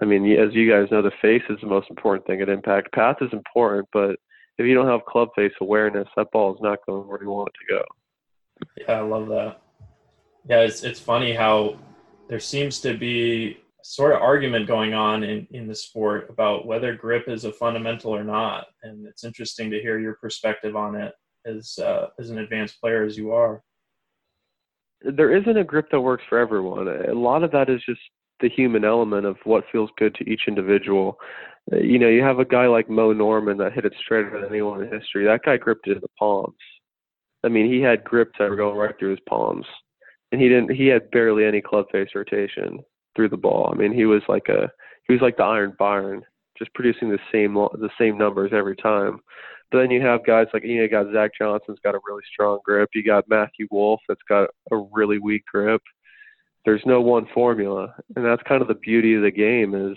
I 0.00 0.04
mean, 0.04 0.30
as 0.38 0.54
you 0.54 0.70
guys 0.70 0.90
know, 0.90 1.02
the 1.02 1.10
face 1.22 1.42
is 1.50 1.58
the 1.60 1.66
most 1.66 1.90
important 1.90 2.26
thing 2.26 2.40
at 2.40 2.48
impact. 2.48 2.92
Path 2.92 3.16
is 3.20 3.32
important, 3.32 3.88
but 3.92 4.16
if 4.58 4.66
you 4.66 4.74
don't 4.74 4.86
have 4.86 5.04
club 5.06 5.30
face 5.34 5.52
awareness, 5.60 6.06
that 6.16 6.30
ball 6.32 6.54
is 6.54 6.60
not 6.60 6.78
going 6.86 7.08
where 7.08 7.22
you 7.22 7.30
want 7.30 7.48
it 7.48 7.58
to 7.58 7.74
go. 7.74 7.84
Yeah, 8.86 8.98
I 8.98 9.00
love 9.00 9.28
that. 9.28 9.60
Yeah, 10.48 10.60
it's 10.60 10.84
it's 10.84 11.00
funny 11.00 11.32
how 11.32 11.76
there 12.28 12.40
seems 12.40 12.80
to 12.80 12.96
be 12.96 13.58
a 13.80 13.84
sort 13.84 14.14
of 14.14 14.22
argument 14.22 14.66
going 14.66 14.94
on 14.94 15.22
in, 15.24 15.46
in 15.50 15.66
the 15.66 15.74
sport 15.74 16.28
about 16.30 16.66
whether 16.66 16.94
grip 16.94 17.28
is 17.28 17.44
a 17.44 17.52
fundamental 17.52 18.14
or 18.14 18.22
not, 18.22 18.66
and 18.82 19.06
it's 19.06 19.24
interesting 19.24 19.70
to 19.70 19.80
hear 19.80 19.98
your 19.98 20.14
perspective 20.14 20.76
on 20.76 20.94
it 20.94 21.12
as 21.46 21.78
uh, 21.78 22.08
as 22.18 22.30
an 22.30 22.38
advanced 22.38 22.80
player 22.80 23.02
as 23.04 23.16
you 23.16 23.32
are. 23.32 23.62
There 25.02 25.34
isn't 25.34 25.56
a 25.56 25.64
grip 25.64 25.90
that 25.90 26.00
works 26.00 26.24
for 26.28 26.38
everyone. 26.38 26.86
A 26.86 27.14
lot 27.14 27.42
of 27.42 27.50
that 27.52 27.70
is 27.70 27.82
just 27.86 28.00
the 28.40 28.48
human 28.48 28.84
element 28.84 29.26
of 29.26 29.36
what 29.44 29.64
feels 29.70 29.90
good 29.98 30.14
to 30.16 30.28
each 30.28 30.42
individual. 30.48 31.18
Uh, 31.72 31.78
you 31.78 31.98
know, 31.98 32.08
you 32.08 32.22
have 32.22 32.38
a 32.38 32.44
guy 32.44 32.66
like 32.66 32.88
Moe 32.88 33.12
Norman 33.12 33.58
that 33.58 33.72
hit 33.72 33.84
it 33.84 33.94
straighter 34.02 34.30
than 34.30 34.48
anyone 34.50 34.82
in 34.82 34.92
history. 34.92 35.24
That 35.24 35.40
guy 35.44 35.56
gripped 35.56 35.86
it 35.86 35.96
in 35.96 36.00
the 36.00 36.08
palms. 36.18 36.56
I 37.44 37.48
mean, 37.48 37.72
he 37.72 37.80
had 37.80 38.04
grips 38.04 38.36
that 38.38 38.50
were 38.50 38.56
going 38.56 38.76
right 38.76 38.94
through 38.98 39.10
his 39.10 39.20
palms, 39.28 39.66
and 40.32 40.40
he 40.40 40.48
didn't. 40.48 40.74
He 40.74 40.86
had 40.86 41.10
barely 41.10 41.44
any 41.44 41.60
club 41.60 41.86
face 41.90 42.10
rotation 42.14 42.80
through 43.16 43.30
the 43.30 43.36
ball. 43.36 43.70
I 43.72 43.76
mean, 43.76 43.92
he 43.92 44.04
was 44.04 44.22
like 44.28 44.48
a 44.48 44.70
he 45.06 45.14
was 45.14 45.22
like 45.22 45.36
the 45.36 45.44
Iron 45.44 45.74
Byron, 45.78 46.22
just 46.58 46.72
producing 46.74 47.08
the 47.08 47.18
same 47.32 47.54
the 47.54 47.90
same 47.98 48.18
numbers 48.18 48.52
every 48.54 48.76
time. 48.76 49.20
But 49.70 49.78
then 49.78 49.90
you 49.90 50.02
have 50.02 50.26
guys 50.26 50.48
like 50.52 50.64
you 50.64 50.76
know, 50.76 50.82
you 50.82 50.90
got 50.90 51.12
Zach 51.12 51.30
Johnson's 51.38 51.78
got 51.82 51.94
a 51.94 52.00
really 52.06 52.22
strong 52.30 52.58
grip. 52.64 52.90
You 52.94 53.04
got 53.04 53.28
Matthew 53.28 53.66
Wolff 53.70 54.00
that's 54.08 54.20
got 54.28 54.50
a 54.70 54.76
really 54.92 55.18
weak 55.18 55.44
grip 55.50 55.82
there's 56.64 56.82
no 56.86 57.00
one 57.00 57.26
formula 57.32 57.94
and 58.16 58.24
that's 58.24 58.42
kind 58.42 58.62
of 58.62 58.68
the 58.68 58.74
beauty 58.74 59.14
of 59.14 59.22
the 59.22 59.30
game 59.30 59.74
is 59.74 59.96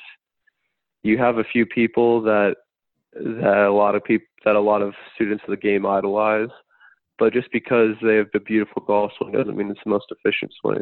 you 1.04 1.18
have 1.18 1.38
a 1.38 1.44
few 1.44 1.66
people 1.66 2.22
that 2.22 2.56
that 3.14 3.66
a 3.68 3.74
lot 3.74 3.96
of 3.96 4.04
people 4.04 4.28
that 4.46 4.56
a 4.56 4.60
lot 4.60 4.82
of 4.82 4.94
students 5.16 5.44
of 5.46 5.52
the 5.52 5.58
game 5.58 5.86
idolize 5.86 6.50
but 7.20 7.34
just 7.34 7.52
because 7.52 7.96
they 8.02 8.16
have 8.16 8.28
the 8.34 8.40
beautiful 8.40 8.82
golf 8.82 9.12
swing 9.18 9.32
doesn't 9.34 9.56
mean 9.56 9.70
it's 9.70 9.80
the 9.84 9.90
most 9.90 10.06
efficient 10.12 10.52
swing 10.62 10.82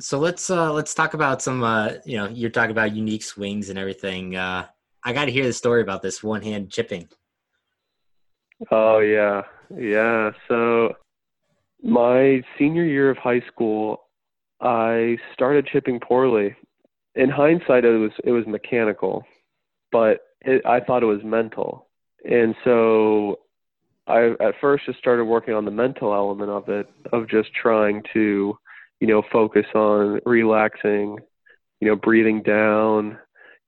So 0.00 0.18
let's 0.18 0.48
uh, 0.50 0.72
let's 0.72 0.94
talk 0.94 1.14
about 1.14 1.42
some. 1.42 1.64
Uh, 1.64 1.94
you 2.04 2.16
know, 2.16 2.28
you're 2.28 2.50
talking 2.50 2.70
about 2.70 2.94
unique 2.94 3.24
swings 3.24 3.68
and 3.68 3.78
everything. 3.78 4.36
Uh, 4.36 4.66
I 5.04 5.12
got 5.12 5.24
to 5.24 5.32
hear 5.32 5.44
the 5.44 5.52
story 5.52 5.82
about 5.82 6.02
this 6.02 6.22
one 6.22 6.42
hand 6.42 6.70
chipping. 6.70 7.08
Oh 8.70 9.00
yeah, 9.00 9.42
yeah. 9.76 10.30
So 10.46 10.94
my 11.82 12.42
senior 12.58 12.84
year 12.84 13.10
of 13.10 13.18
high 13.18 13.40
school, 13.52 14.07
I 14.60 15.18
started 15.32 15.66
chipping 15.66 16.00
poorly. 16.00 16.56
In 17.14 17.30
hindsight, 17.30 17.84
it 17.84 17.98
was 17.98 18.12
it 18.24 18.32
was 18.32 18.46
mechanical, 18.46 19.24
but 19.90 20.20
it, 20.42 20.64
I 20.66 20.80
thought 20.80 21.02
it 21.02 21.06
was 21.06 21.22
mental, 21.24 21.88
and 22.24 22.54
so 22.64 23.38
I 24.08 24.30
at 24.40 24.54
first 24.60 24.86
just 24.86 24.98
started 24.98 25.24
working 25.24 25.54
on 25.54 25.64
the 25.64 25.70
mental 25.70 26.14
element 26.14 26.50
of 26.50 26.68
it, 26.68 26.88
of 27.12 27.28
just 27.28 27.50
trying 27.54 28.02
to, 28.14 28.56
you 29.00 29.06
know, 29.06 29.22
focus 29.30 29.66
on 29.74 30.20
relaxing, 30.24 31.18
you 31.80 31.88
know, 31.88 31.96
breathing 31.96 32.42
down, 32.42 33.18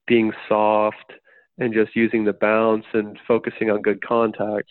being 0.06 0.32
soft, 0.48 1.12
and 1.58 1.74
just 1.74 1.94
using 1.94 2.24
the 2.24 2.32
bounce 2.32 2.86
and 2.94 3.18
focusing 3.28 3.70
on 3.70 3.82
good 3.82 4.02
contact. 4.02 4.68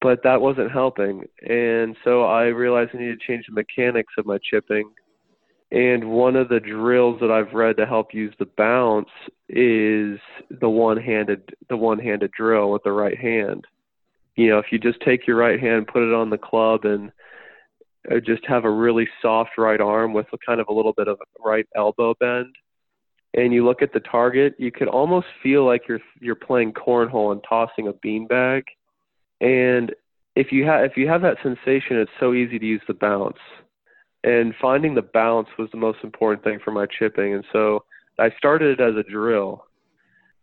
But 0.00 0.22
that 0.22 0.40
wasn't 0.40 0.70
helping. 0.70 1.24
And 1.48 1.96
so 2.04 2.22
I 2.22 2.44
realized 2.44 2.90
I 2.94 2.98
needed 2.98 3.20
to 3.20 3.26
change 3.26 3.46
the 3.48 3.54
mechanics 3.54 4.14
of 4.16 4.26
my 4.26 4.38
chipping. 4.48 4.90
And 5.72 6.10
one 6.10 6.36
of 6.36 6.48
the 6.48 6.60
drills 6.60 7.18
that 7.20 7.30
I've 7.30 7.54
read 7.54 7.78
to 7.78 7.86
help 7.86 8.14
use 8.14 8.34
the 8.38 8.48
bounce 8.56 9.08
is 9.48 10.18
the 10.60 10.68
one-handed 10.68 11.54
the 11.68 11.76
one-handed 11.76 12.30
drill 12.30 12.70
with 12.70 12.82
the 12.84 12.92
right 12.92 13.18
hand. 13.18 13.64
You 14.36 14.50
know, 14.50 14.58
if 14.58 14.66
you 14.70 14.78
just 14.78 15.00
take 15.00 15.26
your 15.26 15.36
right 15.36 15.58
hand, 15.58 15.88
put 15.88 16.02
it 16.02 16.14
on 16.14 16.30
the 16.30 16.38
club 16.38 16.84
and 16.84 17.10
uh, 18.10 18.20
just 18.20 18.46
have 18.46 18.64
a 18.64 18.70
really 18.70 19.08
soft 19.20 19.52
right 19.58 19.80
arm 19.80 20.12
with 20.12 20.26
a 20.32 20.38
kind 20.46 20.60
of 20.60 20.68
a 20.68 20.72
little 20.72 20.92
bit 20.92 21.08
of 21.08 21.18
right 21.44 21.66
elbow 21.74 22.14
bend 22.20 22.54
and 23.34 23.52
you 23.52 23.64
look 23.64 23.82
at 23.82 23.92
the 23.92 24.00
target, 24.00 24.54
you 24.58 24.70
could 24.70 24.88
almost 24.88 25.26
feel 25.42 25.64
like 25.64 25.82
you're 25.88 26.00
you're 26.20 26.34
playing 26.34 26.72
cornhole 26.72 27.32
and 27.32 27.42
tossing 27.48 27.88
a 27.88 27.92
beanbag. 27.92 28.64
And 29.40 29.94
if 30.36 30.52
you 30.52 30.66
have 30.66 30.84
if 30.84 30.96
you 30.96 31.08
have 31.08 31.22
that 31.22 31.38
sensation, 31.42 31.98
it's 31.98 32.10
so 32.20 32.34
easy 32.34 32.58
to 32.58 32.66
use 32.66 32.82
the 32.86 32.94
bounce. 32.94 33.38
And 34.24 34.54
finding 34.60 34.94
the 34.94 35.02
balance 35.02 35.48
was 35.58 35.68
the 35.72 35.78
most 35.78 35.98
important 36.02 36.44
thing 36.44 36.60
for 36.64 36.70
my 36.70 36.86
chipping. 36.86 37.34
And 37.34 37.44
so 37.52 37.84
I 38.18 38.30
started 38.38 38.78
it 38.78 38.82
as 38.82 38.94
a 38.94 39.10
drill, 39.10 39.64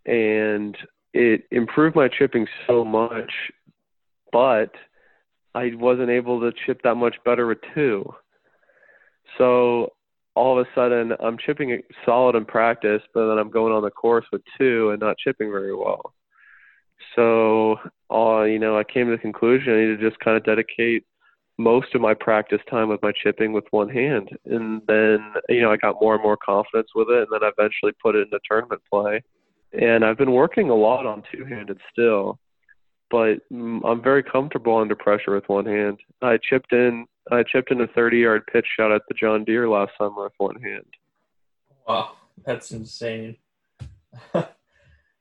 and 0.05 0.77
it 1.13 1.43
improved 1.51 1.95
my 1.95 2.07
chipping 2.07 2.47
so 2.67 2.83
much, 2.83 3.31
but 4.31 4.71
I 5.55 5.71
wasn't 5.75 6.09
able 6.09 6.39
to 6.41 6.51
chip 6.65 6.81
that 6.83 6.95
much 6.95 7.15
better 7.23 7.47
with 7.47 7.59
two. 7.73 8.13
So 9.37 9.93
all 10.35 10.59
of 10.59 10.65
a 10.65 10.69
sudden 10.75 11.13
I'm 11.19 11.37
chipping 11.37 11.71
it 11.71 11.85
solid 12.05 12.35
in 12.35 12.45
practice, 12.45 13.01
but 13.13 13.27
then 13.27 13.37
I'm 13.37 13.49
going 13.49 13.73
on 13.73 13.83
the 13.83 13.89
course 13.89 14.25
with 14.31 14.41
two 14.57 14.91
and 14.91 14.99
not 14.99 15.17
chipping 15.17 15.51
very 15.51 15.75
well. 15.75 16.13
So, 17.15 17.77
uh, 18.11 18.43
you 18.43 18.59
know, 18.59 18.77
I 18.77 18.83
came 18.83 19.07
to 19.07 19.11
the 19.13 19.17
conclusion 19.17 19.73
I 19.73 19.79
need 19.79 19.97
to 19.97 20.09
just 20.09 20.19
kind 20.19 20.37
of 20.37 20.43
dedicate 20.43 21.05
most 21.59 21.93
of 21.93 21.99
my 21.99 22.13
practice 22.13 22.61
time 22.69 22.87
with 22.87 23.01
my 23.03 23.11
chipping 23.11 23.51
with 23.51 23.65
one 23.71 23.89
hand. 23.89 24.29
And 24.45 24.81
then, 24.87 25.33
you 25.49 25.61
know, 25.61 25.71
I 25.71 25.77
got 25.77 26.01
more 26.01 26.15
and 26.15 26.23
more 26.23 26.37
confidence 26.37 26.87
with 26.95 27.09
it, 27.09 27.23
and 27.23 27.27
then 27.31 27.43
I 27.43 27.51
eventually 27.55 27.91
put 28.01 28.15
it 28.15 28.21
into 28.21 28.39
tournament 28.49 28.81
play. 28.89 29.21
And 29.73 30.05
I've 30.05 30.17
been 30.17 30.31
working 30.31 30.69
a 30.69 30.75
lot 30.75 31.05
on 31.05 31.21
two 31.29 31.43
handed 31.43 31.77
still, 31.91 32.39
but 33.11 33.39
I'm 33.51 34.01
very 34.01 34.23
comfortable 34.23 34.77
under 34.77 34.95
pressure 34.95 35.35
with 35.35 35.49
one 35.49 35.65
hand. 35.65 35.99
I 36.21 36.39
chipped 36.41 36.71
in 36.71 37.05
I 37.29 37.43
chipped 37.43 37.69
in 37.69 37.81
a 37.81 37.87
30 37.87 38.17
yard 38.17 38.43
pitch 38.51 38.65
shot 38.75 38.91
at 38.91 39.03
the 39.07 39.13
John 39.13 39.43
Deere 39.43 39.69
last 39.69 39.91
summer 39.97 40.23
with 40.23 40.33
one 40.37 40.59
hand. 40.61 40.85
Wow, 41.87 42.13
that's 42.45 42.71
insane. 42.71 43.35
I 44.33 44.47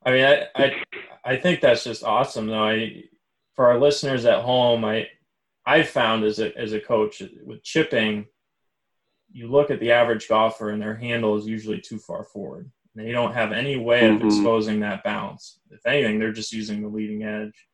mean, 0.07 0.25
I, 0.25 0.47
I 0.55 0.83
I 1.25 1.37
think 1.37 1.61
that's 1.61 1.85
just 1.85 2.05
awesome 2.05 2.47
though. 2.47 2.65
I 2.65 3.05
for 3.55 3.67
our 3.67 3.79
listeners 3.79 4.25
at 4.25 4.43
home, 4.43 4.85
I 4.85 5.09
I 5.69 5.83
found 5.83 6.25
as 6.25 6.39
a 6.39 6.57
as 6.57 6.73
a 6.73 6.81
coach 6.81 7.23
with 7.45 7.63
chipping, 7.63 8.27
you 9.31 9.49
look 9.49 9.71
at 9.71 9.81
the 9.81 9.93
average 9.93 10.27
golfer 10.27 10.71
and 10.71 10.81
their 10.81 10.95
handle 10.95 11.37
is 11.37 11.47
usually 11.47 11.79
too 11.79 11.99
far 11.99 12.25
forward. 12.25 12.71
They 12.95 13.13
don't 13.13 13.35
have 13.35 13.53
any 13.53 13.77
way 13.77 14.09
of 14.09 14.17
mm-hmm. 14.17 14.27
exposing 14.27 14.81
that 14.81 15.05
bounce. 15.05 15.61
If 15.71 15.85
anything, 15.85 16.19
they're 16.19 16.33
just 16.33 16.55
using 16.55 16.81
the 16.81 16.89
leading 16.89 17.23
edge. 17.23 17.69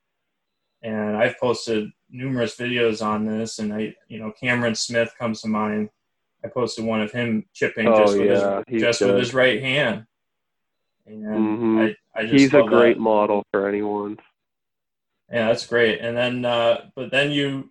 And 0.82 1.16
I've 1.16 1.38
posted 1.38 1.88
numerous 2.11 2.57
videos 2.57 3.03
on 3.03 3.24
this, 3.24 3.61
and 3.61 3.72
I, 3.72 3.95
you 4.09 4.18
know, 4.18 4.32
Cameron 4.32 4.74
Smith 4.74 5.14
comes 5.16 5.40
to 5.42 5.49
mind. 5.49 5.88
I 6.45 6.49
posted 6.49 6.84
one 6.84 7.01
of 7.01 7.12
him 7.12 7.47
chipping 7.55 7.86
oh, 7.86 7.97
just 7.97 8.18
with 8.18 8.26
yeah. 8.26 8.62
his 8.66 8.82
just 8.82 9.01
with 9.03 9.16
his 9.16 9.32
right 9.32 9.62
hand. 9.62 10.05
And 11.07 11.24
mm-hmm. 11.24 11.78
I, 11.78 11.97
I 12.14 12.22
just 12.22 12.32
he's 12.32 12.55
a 12.55 12.62
great 12.64 12.97
that. 12.97 13.03
model 13.03 13.45
for 13.53 13.68
anyone. 13.68 14.18
Yeah, 15.32 15.49
that's 15.49 15.66
great. 15.66 16.01
And 16.01 16.16
then, 16.16 16.45
uh, 16.45 16.90
but 16.95 17.11
then 17.11 17.30
you, 17.30 17.70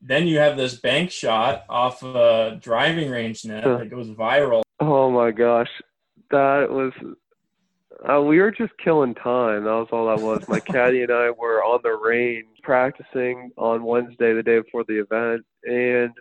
then 0.00 0.26
you 0.26 0.38
have 0.38 0.56
this 0.56 0.76
bank 0.76 1.10
shot 1.10 1.64
off 1.68 2.02
a 2.02 2.58
driving 2.60 3.10
range 3.10 3.44
net 3.44 3.64
that 3.64 3.90
goes 3.90 4.08
viral. 4.08 4.62
Oh 4.80 5.10
my 5.10 5.30
gosh, 5.30 5.70
that 6.30 6.68
was 6.70 6.92
uh, 8.08 8.20
we 8.22 8.38
were 8.38 8.52
just 8.52 8.72
killing 8.82 9.14
time. 9.14 9.64
That 9.64 9.70
was 9.70 9.88
all 9.90 10.06
that 10.06 10.24
was. 10.24 10.48
My 10.48 10.60
caddy 10.72 11.02
and 11.02 11.10
I 11.10 11.30
were 11.30 11.64
on 11.64 11.80
the 11.82 11.96
range 11.96 12.46
practicing 12.62 13.50
on 13.56 13.82
Wednesday, 13.82 14.34
the 14.34 14.42
day 14.42 14.60
before 14.60 14.84
the 14.84 15.00
event, 15.00 15.44
and 15.64 16.12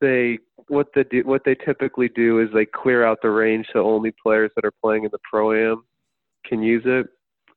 they 0.00 0.38
what 0.68 0.88
they 0.94 1.04
do, 1.04 1.22
what 1.24 1.44
they 1.44 1.54
typically 1.54 2.08
do 2.08 2.40
is 2.40 2.48
they 2.52 2.66
clear 2.66 3.04
out 3.04 3.20
the 3.22 3.30
range 3.30 3.66
so 3.72 3.86
only 3.86 4.12
players 4.22 4.50
that 4.56 4.64
are 4.64 4.74
playing 4.82 5.04
in 5.04 5.10
the 5.10 5.18
pro 5.28 5.52
am 5.52 5.84
can 6.44 6.62
use 6.62 6.82
it. 6.84 7.06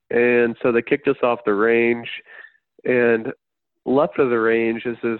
And 0.09 0.55
so 0.61 0.71
they 0.71 0.81
kicked 0.81 1.07
us 1.07 1.17
off 1.23 1.39
the 1.45 1.53
range, 1.53 2.07
and 2.85 3.33
left 3.85 4.19
of 4.19 4.29
the 4.29 4.39
range 4.39 4.85
is 4.85 4.97
this. 5.03 5.19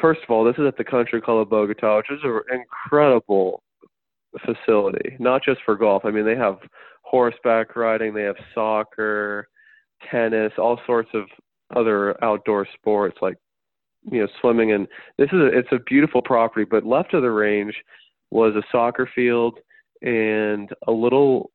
First 0.00 0.20
of 0.22 0.30
all, 0.30 0.44
this 0.44 0.56
is 0.56 0.66
at 0.66 0.76
the 0.76 0.84
Country 0.84 1.20
Club 1.20 1.38
of 1.38 1.50
Bogota, 1.50 1.98
which 1.98 2.10
is 2.10 2.20
an 2.24 2.40
incredible 2.50 3.62
facility, 4.44 5.16
not 5.18 5.42
just 5.44 5.60
for 5.64 5.76
golf. 5.76 6.04
I 6.04 6.10
mean, 6.10 6.24
they 6.24 6.36
have 6.36 6.58
horseback 7.02 7.76
riding, 7.76 8.14
they 8.14 8.22
have 8.22 8.36
soccer, 8.54 9.48
tennis, 10.10 10.52
all 10.58 10.80
sorts 10.86 11.10
of 11.14 11.24
other 11.76 12.22
outdoor 12.24 12.66
sports 12.74 13.18
like 13.20 13.36
you 14.10 14.20
know 14.20 14.28
swimming. 14.40 14.72
And 14.72 14.86
this 15.18 15.28
is 15.32 15.38
a, 15.38 15.46
it's 15.46 15.72
a 15.72 15.78
beautiful 15.86 16.22
property 16.22 16.66
but 16.68 16.86
left 16.86 17.14
of 17.14 17.22
the 17.22 17.30
range 17.30 17.74
was 18.30 18.54
a 18.54 18.62
soccer 18.72 19.08
field 19.14 19.58
and 20.02 20.70
a 20.86 20.92
little 20.92 21.50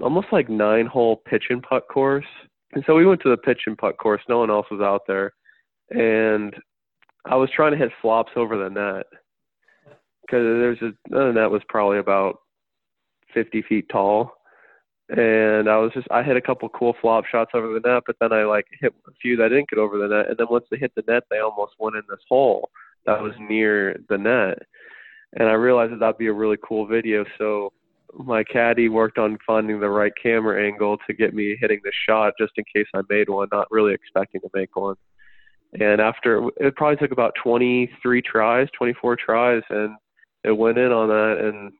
almost 0.00 0.28
like 0.32 0.48
nine 0.48 0.86
hole 0.86 1.22
pitch 1.28 1.44
and 1.50 1.62
putt 1.62 1.84
course. 1.88 2.26
And 2.72 2.82
so 2.86 2.94
we 2.94 3.06
went 3.06 3.20
to 3.22 3.30
the 3.30 3.36
pitch 3.36 3.62
and 3.66 3.76
putt 3.76 3.98
course. 3.98 4.22
No 4.28 4.38
one 4.38 4.50
else 4.50 4.66
was 4.70 4.80
out 4.80 5.02
there. 5.06 5.32
And 5.90 6.54
i 7.24 7.36
was 7.36 7.50
trying 7.54 7.72
to 7.72 7.78
hit 7.78 7.90
flops 8.00 8.32
over 8.36 8.56
the 8.56 8.70
net 8.70 9.06
because 10.22 10.42
there's 10.42 10.82
a 10.82 10.92
the 11.10 11.32
net 11.32 11.50
was 11.50 11.62
probably 11.68 11.98
about 11.98 12.38
50 13.34 13.62
feet 13.62 13.88
tall 13.90 14.32
and 15.08 15.68
I 15.68 15.76
was 15.78 15.92
just 15.92 16.06
I 16.10 16.22
hit 16.22 16.36
a 16.36 16.40
couple 16.40 16.68
cool 16.70 16.94
flop 17.00 17.26
shots 17.26 17.50
over 17.54 17.68
the 17.68 17.86
net, 17.86 18.04
but 18.06 18.16
then 18.20 18.32
I 18.32 18.44
like 18.44 18.66
hit 18.80 18.94
a 19.06 19.12
few 19.20 19.36
that 19.36 19.48
didn't 19.48 19.68
get 19.68 19.78
over 19.78 19.98
the 19.98 20.08
net, 20.08 20.28
and 20.28 20.38
then 20.38 20.46
once 20.50 20.64
they 20.70 20.78
hit 20.78 20.92
the 20.94 21.04
net, 21.06 21.24
they 21.30 21.38
almost 21.38 21.72
went 21.78 21.96
in 21.96 22.02
this 22.08 22.20
hole 22.28 22.70
that 23.04 23.20
was 23.20 23.32
near 23.38 24.00
the 24.08 24.16
net, 24.16 24.58
and 25.38 25.48
I 25.48 25.52
realized 25.52 25.92
that 25.92 26.00
that'd 26.00 26.18
be 26.18 26.28
a 26.28 26.32
really 26.32 26.56
cool 26.66 26.86
video. 26.86 27.24
So 27.36 27.72
my 28.14 28.44
caddy 28.44 28.88
worked 28.88 29.18
on 29.18 29.38
finding 29.46 29.80
the 29.80 29.88
right 29.88 30.12
camera 30.22 30.64
angle 30.64 30.96
to 31.06 31.14
get 31.14 31.34
me 31.34 31.56
hitting 31.60 31.80
the 31.84 31.92
shot, 32.08 32.34
just 32.38 32.52
in 32.56 32.64
case 32.74 32.86
I 32.94 33.00
made 33.08 33.28
one, 33.28 33.48
not 33.52 33.70
really 33.70 33.92
expecting 33.92 34.40
to 34.42 34.50
make 34.54 34.76
one. 34.76 34.96
And 35.80 36.00
after 36.00 36.50
it 36.58 36.76
probably 36.76 36.96
took 36.96 37.12
about 37.12 37.34
23 37.42 38.22
tries, 38.22 38.68
24 38.76 39.16
tries, 39.16 39.62
and 39.70 39.96
it 40.44 40.52
went 40.52 40.78
in 40.78 40.92
on 40.92 41.08
that, 41.08 41.38
and 41.40 41.72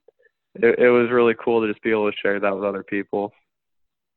it, 0.55 0.79
it 0.79 0.91
was 0.91 1.11
really 1.11 1.35
cool 1.43 1.61
to 1.61 1.71
just 1.71 1.83
be 1.83 1.91
able 1.91 2.11
to 2.11 2.17
share 2.17 2.41
that 2.41 2.55
with 2.55 2.65
other 2.65 2.83
people. 2.83 3.33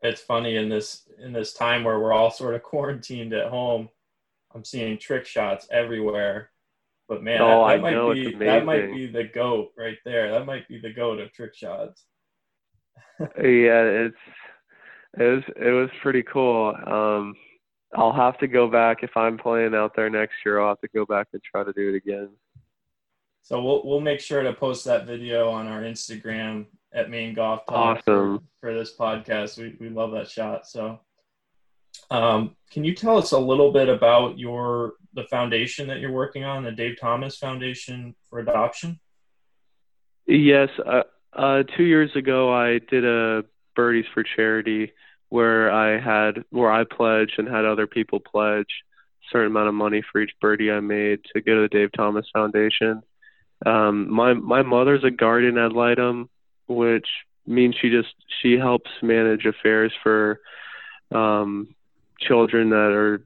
It's 0.01 0.21
funny 0.21 0.55
in 0.55 0.69
this 0.69 1.07
in 1.21 1.33
this 1.33 1.53
time 1.53 1.83
where 1.83 1.99
we're 1.99 2.13
all 2.13 2.31
sort 2.31 2.55
of 2.55 2.63
quarantined 2.63 3.33
at 3.33 3.49
home. 3.49 3.89
I'm 4.53 4.63
seeing 4.63 4.97
trick 4.97 5.25
shots 5.25 5.67
everywhere. 5.71 6.51
But 7.07 7.21
man, 7.21 7.41
oh, 7.41 7.67
that, 7.67 7.75
that 7.75 7.81
might 7.81 8.13
be 8.13 8.35
that 8.35 8.65
might 8.65 8.93
be 8.93 9.07
the 9.07 9.25
goat 9.25 9.71
right 9.77 9.97
there. 10.05 10.31
That 10.31 10.45
might 10.45 10.67
be 10.67 10.79
the 10.79 10.93
goat 10.93 11.19
of 11.19 11.31
trick 11.33 11.53
shots. 11.53 12.05
yeah, 13.19 13.83
it's 13.83 14.15
it 15.17 15.23
was 15.23 15.43
it 15.55 15.71
was 15.71 15.89
pretty 16.01 16.23
cool. 16.23 16.75
Um, 16.85 17.35
I'll 17.95 18.13
have 18.13 18.37
to 18.39 18.47
go 18.47 18.67
back 18.67 19.03
if 19.03 19.15
I'm 19.15 19.37
playing 19.37 19.73
out 19.73 19.95
there 19.95 20.09
next 20.09 20.33
year. 20.45 20.59
I'll 20.59 20.69
have 20.69 20.81
to 20.81 20.87
go 20.89 21.05
back 21.05 21.27
and 21.33 21.41
try 21.43 21.63
to 21.63 21.73
do 21.73 21.89
it 21.89 21.95
again. 21.95 22.29
So 23.41 23.61
we'll 23.61 23.85
we'll 23.85 24.01
make 24.01 24.19
sure 24.19 24.41
to 24.43 24.53
post 24.53 24.85
that 24.85 25.05
video 25.05 25.49
on 25.49 25.67
our 25.67 25.81
Instagram 25.81 26.65
at 26.93 27.09
Maine 27.09 27.33
Golf 27.33 27.65
Talk 27.67 27.97
awesome. 27.99 28.39
for, 28.59 28.69
for 28.69 28.73
this 28.73 28.95
podcast. 28.97 29.57
We 29.57 29.75
we 29.79 29.89
love 29.89 30.11
that 30.11 30.29
shot. 30.29 30.67
So 30.67 30.99
um, 32.09 32.55
can 32.71 32.83
you 32.83 32.95
tell 32.95 33.17
us 33.17 33.31
a 33.31 33.39
little 33.39 33.71
bit 33.71 33.89
about 33.89 34.37
your 34.37 34.93
the 35.13 35.23
foundation 35.25 35.87
that 35.87 35.99
you're 35.99 36.11
working 36.11 36.43
on, 36.43 36.63
the 36.63 36.71
Dave 36.71 36.97
Thomas 36.99 37.37
Foundation 37.37 38.15
for 38.29 38.39
Adoption? 38.39 38.99
Yes, 40.27 40.69
uh, 40.85 41.03
uh, 41.33 41.63
two 41.77 41.83
years 41.83 42.09
ago 42.15 42.51
I 42.51 42.79
did 42.89 43.05
a 43.05 43.45
birdies 43.75 44.05
for 44.13 44.23
charity 44.23 44.91
where 45.35 45.69
I 45.69 45.99
had 45.99 46.45
where 46.49 46.71
I 46.71 46.85
pledged 46.85 47.33
and 47.37 47.47
had 47.49 47.65
other 47.65 47.87
people 47.87 48.21
pledge 48.21 48.73
a 49.21 49.27
certain 49.33 49.51
amount 49.51 49.67
of 49.67 49.73
money 49.73 50.01
for 50.01 50.21
each 50.21 50.31
birdie 50.39 50.71
I 50.71 50.79
made 50.79 51.19
to 51.33 51.41
go 51.41 51.55
to 51.55 51.61
the 51.63 51.77
Dave 51.77 51.89
Thomas 51.91 52.25
Foundation. 52.31 53.03
Um, 53.65 54.09
my 54.09 54.31
my 54.33 54.61
mother's 54.61 55.03
a 55.03 55.11
guardian 55.11 55.57
ad 55.57 55.73
litem, 55.73 56.29
which 56.67 57.07
means 57.45 57.75
she 57.75 57.89
just 57.89 58.15
she 58.41 58.53
helps 58.53 58.89
manage 59.01 59.45
affairs 59.45 59.91
for 60.01 60.39
um, 61.13 61.75
children 62.21 62.69
that 62.69 62.91
are 63.01 63.21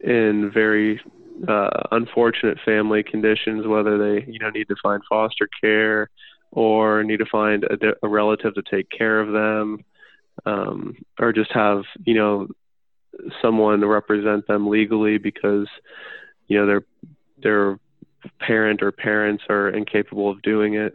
in 0.00 0.50
very 0.50 1.02
uh, 1.46 1.82
unfortunate 1.92 2.56
family 2.64 3.02
conditions, 3.02 3.66
whether 3.66 3.98
they 3.98 4.24
you 4.26 4.38
know 4.38 4.48
need 4.48 4.68
to 4.68 4.76
find 4.82 5.02
foster 5.06 5.50
care 5.60 6.08
or 6.50 7.04
need 7.04 7.18
to 7.18 7.26
find 7.30 7.64
a, 7.64 7.76
a 8.02 8.08
relative 8.08 8.54
to 8.54 8.62
take 8.62 8.88
care 8.88 9.20
of 9.20 9.32
them, 9.32 9.84
um, 10.46 10.96
or 11.18 11.32
just 11.32 11.52
have 11.52 11.82
you 12.04 12.14
know 12.14 12.48
someone 13.42 13.84
represent 13.84 14.46
them 14.46 14.68
legally 14.68 15.18
because 15.18 15.66
you 16.48 16.58
know 16.58 16.66
their 16.66 16.82
their 17.42 17.78
parent 18.40 18.82
or 18.82 18.92
parents 18.92 19.44
are 19.48 19.68
incapable 19.68 20.30
of 20.30 20.42
doing 20.42 20.74
it. 20.74 20.94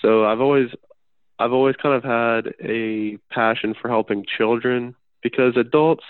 So 0.00 0.24
I've 0.24 0.40
always 0.40 0.68
I've 1.38 1.52
always 1.52 1.76
kind 1.76 1.94
of 1.94 2.04
had 2.04 2.54
a 2.62 3.18
passion 3.30 3.74
for 3.80 3.88
helping 3.88 4.24
children 4.36 4.94
because 5.22 5.56
adults 5.56 6.04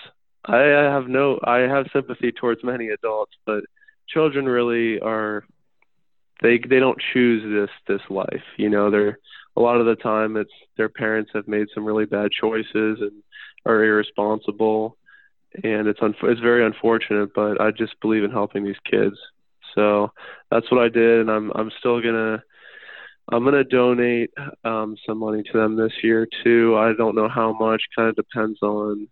I 0.45 0.59
have 0.59 1.09
no 1.09 1.39
I 1.45 1.61
have 1.61 1.87
sympathy 1.93 2.33
towards 2.33 2.63
many 2.63 2.89
adults, 2.89 3.33
but 3.45 3.65
children 4.09 4.47
really 4.47 5.01
are 5.01 5.45
they 6.43 6.59
they 6.59 6.79
don't 6.79 7.01
choose 7.13 7.43
this 7.43 7.71
this 7.87 8.11
life. 8.11 8.45
You 8.57 8.71
know, 8.71 8.91
they're 8.91 9.19
a 9.59 9.61
lot 9.61 9.81
of 9.81 9.87
the 9.87 9.97
time 9.97 10.37
it's 10.37 10.53
their 10.77 10.89
parents 10.89 11.33
have 11.35 11.49
made 11.49 11.67
some 11.75 11.85
really 11.85 12.07
bad 12.07 12.31
choices 12.31 13.01
and 13.01 13.23
are 13.67 13.83
irresponsible, 13.85 14.97
and 15.65 15.89
it's 15.89 15.99
un, 16.01 16.15
it's 16.23 16.41
very 16.41 16.65
unfortunate. 16.65 17.31
But 17.35 17.61
I 17.61 17.73
just 17.73 18.01
believe 18.01 18.23
in 18.23 18.31
helping 18.31 18.65
these 18.65 18.81
kids, 18.89 19.17
so 19.75 20.13
that's 20.51 20.71
what 20.71 20.83
I 20.83 20.89
did, 20.89 21.21
and 21.21 21.31
I'm 21.31 21.51
I'm 21.55 21.71
still 21.79 22.01
gonna. 22.01 22.43
I'm 23.31 23.45
gonna 23.45 23.63
donate 23.63 24.31
um, 24.65 24.97
some 25.07 25.19
money 25.19 25.43
to 25.43 25.53
them 25.53 25.77
this 25.77 25.93
year 26.03 26.27
too. 26.43 26.79
I 26.79 26.95
don't 26.97 27.15
know 27.15 27.29
how 27.29 27.53
much. 27.53 27.83
Kind 27.95 28.09
of 28.09 28.17
depends 28.17 28.59
on 28.63 29.07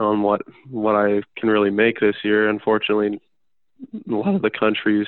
on 0.00 0.22
what 0.22 0.40
what 0.70 0.94
I 0.94 1.20
can 1.36 1.50
really 1.50 1.68
make 1.68 2.00
this 2.00 2.16
year. 2.22 2.48
Unfortunately, 2.48 3.20
a 4.08 4.14
lot 4.14 4.34
of 4.34 4.40
the 4.40 4.48
country's 4.48 5.06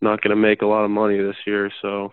not 0.00 0.20
going 0.20 0.34
to 0.34 0.42
make 0.42 0.62
a 0.62 0.66
lot 0.66 0.84
of 0.84 0.90
money 0.90 1.16
this 1.18 1.36
year, 1.46 1.70
so 1.80 2.12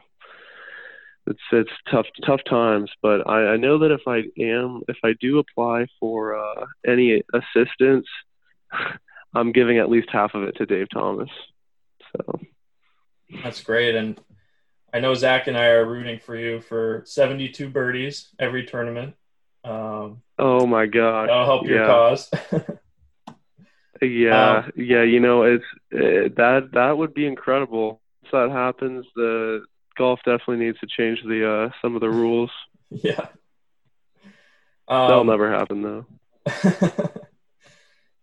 it's 1.29 1.39
it's 1.51 1.71
tough 1.91 2.07
tough 2.25 2.41
times. 2.49 2.91
But 3.01 3.27
I, 3.29 3.53
I 3.53 3.57
know 3.57 3.79
that 3.79 3.91
if 3.91 4.01
I 4.07 4.23
am 4.41 4.81
if 4.87 4.97
I 5.03 5.13
do 5.19 5.39
apply 5.39 5.87
for 5.99 6.37
uh, 6.37 6.65
any 6.85 7.23
assistance, 7.33 8.07
I'm 9.33 9.51
giving 9.51 9.77
at 9.77 9.89
least 9.89 10.09
half 10.11 10.33
of 10.33 10.43
it 10.43 10.57
to 10.57 10.65
Dave 10.65 10.87
Thomas. 10.93 11.29
So 12.11 12.39
that's 13.43 13.63
great, 13.63 13.95
and 13.95 14.19
I 14.93 14.99
know 14.99 15.13
Zach 15.13 15.47
and 15.47 15.57
I 15.57 15.67
are 15.67 15.85
rooting 15.85 16.19
for 16.19 16.35
you 16.35 16.61
for 16.61 17.03
72 17.05 17.69
birdies 17.69 18.29
every 18.39 18.65
tournament. 18.65 19.15
Um, 19.63 20.21
oh 20.39 20.65
my 20.65 20.85
god 20.85 21.29
That'll 21.29 21.45
help 21.45 21.67
your 21.67 21.85
cause. 21.85 22.31
Yeah, 24.01 24.59
um, 24.59 24.71
yeah, 24.75 25.03
you 25.03 25.19
know, 25.19 25.43
it's 25.43 25.65
it, 25.91 26.35
that 26.37 26.69
that 26.73 26.97
would 26.97 27.13
be 27.13 27.25
incredible. 27.25 28.01
If 28.23 28.31
that 28.31 28.49
happens, 28.49 29.05
the 29.15 29.65
golf 29.99 30.19
definitely 30.25 30.65
needs 30.65 30.79
to 30.79 30.87
change 30.87 31.21
the 31.23 31.47
uh 31.47 31.69
some 31.81 31.93
of 31.95 32.01
the 32.01 32.09
rules. 32.09 32.51
Yeah. 32.91 33.27
Um, 34.87 35.07
That'll 35.07 35.23
never 35.23 35.51
happen 35.51 35.83
though. 35.83 36.05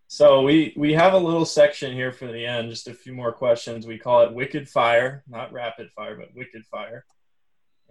so 0.09 0.43
we 0.43 0.75
we 0.77 0.95
have 0.95 1.13
a 1.13 1.19
little 1.19 1.45
section 1.45 1.93
here 1.93 2.11
for 2.11 2.27
the 2.27 2.45
end, 2.45 2.71
just 2.71 2.89
a 2.89 2.95
few 2.95 3.15
more 3.15 3.31
questions. 3.31 3.87
We 3.87 3.97
call 3.97 4.23
it 4.23 4.33
wicked 4.33 4.69
fire, 4.69 5.23
not 5.29 5.53
rapid 5.53 5.93
fire, 5.95 6.17
but 6.17 6.35
wicked 6.35 6.67
fire. 6.67 7.05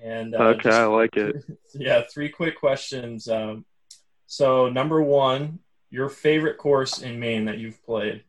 And 0.04 0.36
uh, 0.36 0.40
okay, 0.40 0.64
just, 0.64 0.78
I 0.78 0.86
like 0.88 1.16
it. 1.16 1.38
Yeah, 1.74 2.02
three 2.14 2.28
quick 2.28 2.60
questions. 2.60 3.30
Um, 3.30 3.64
so 4.28 4.68
number 4.68 5.02
one, 5.02 5.60
your 5.90 6.10
favorite 6.10 6.58
course 6.58 7.02
in 7.02 7.22
Maine 7.22 7.46
that 7.46 7.58
you've 7.58 7.82
played? 7.86 8.26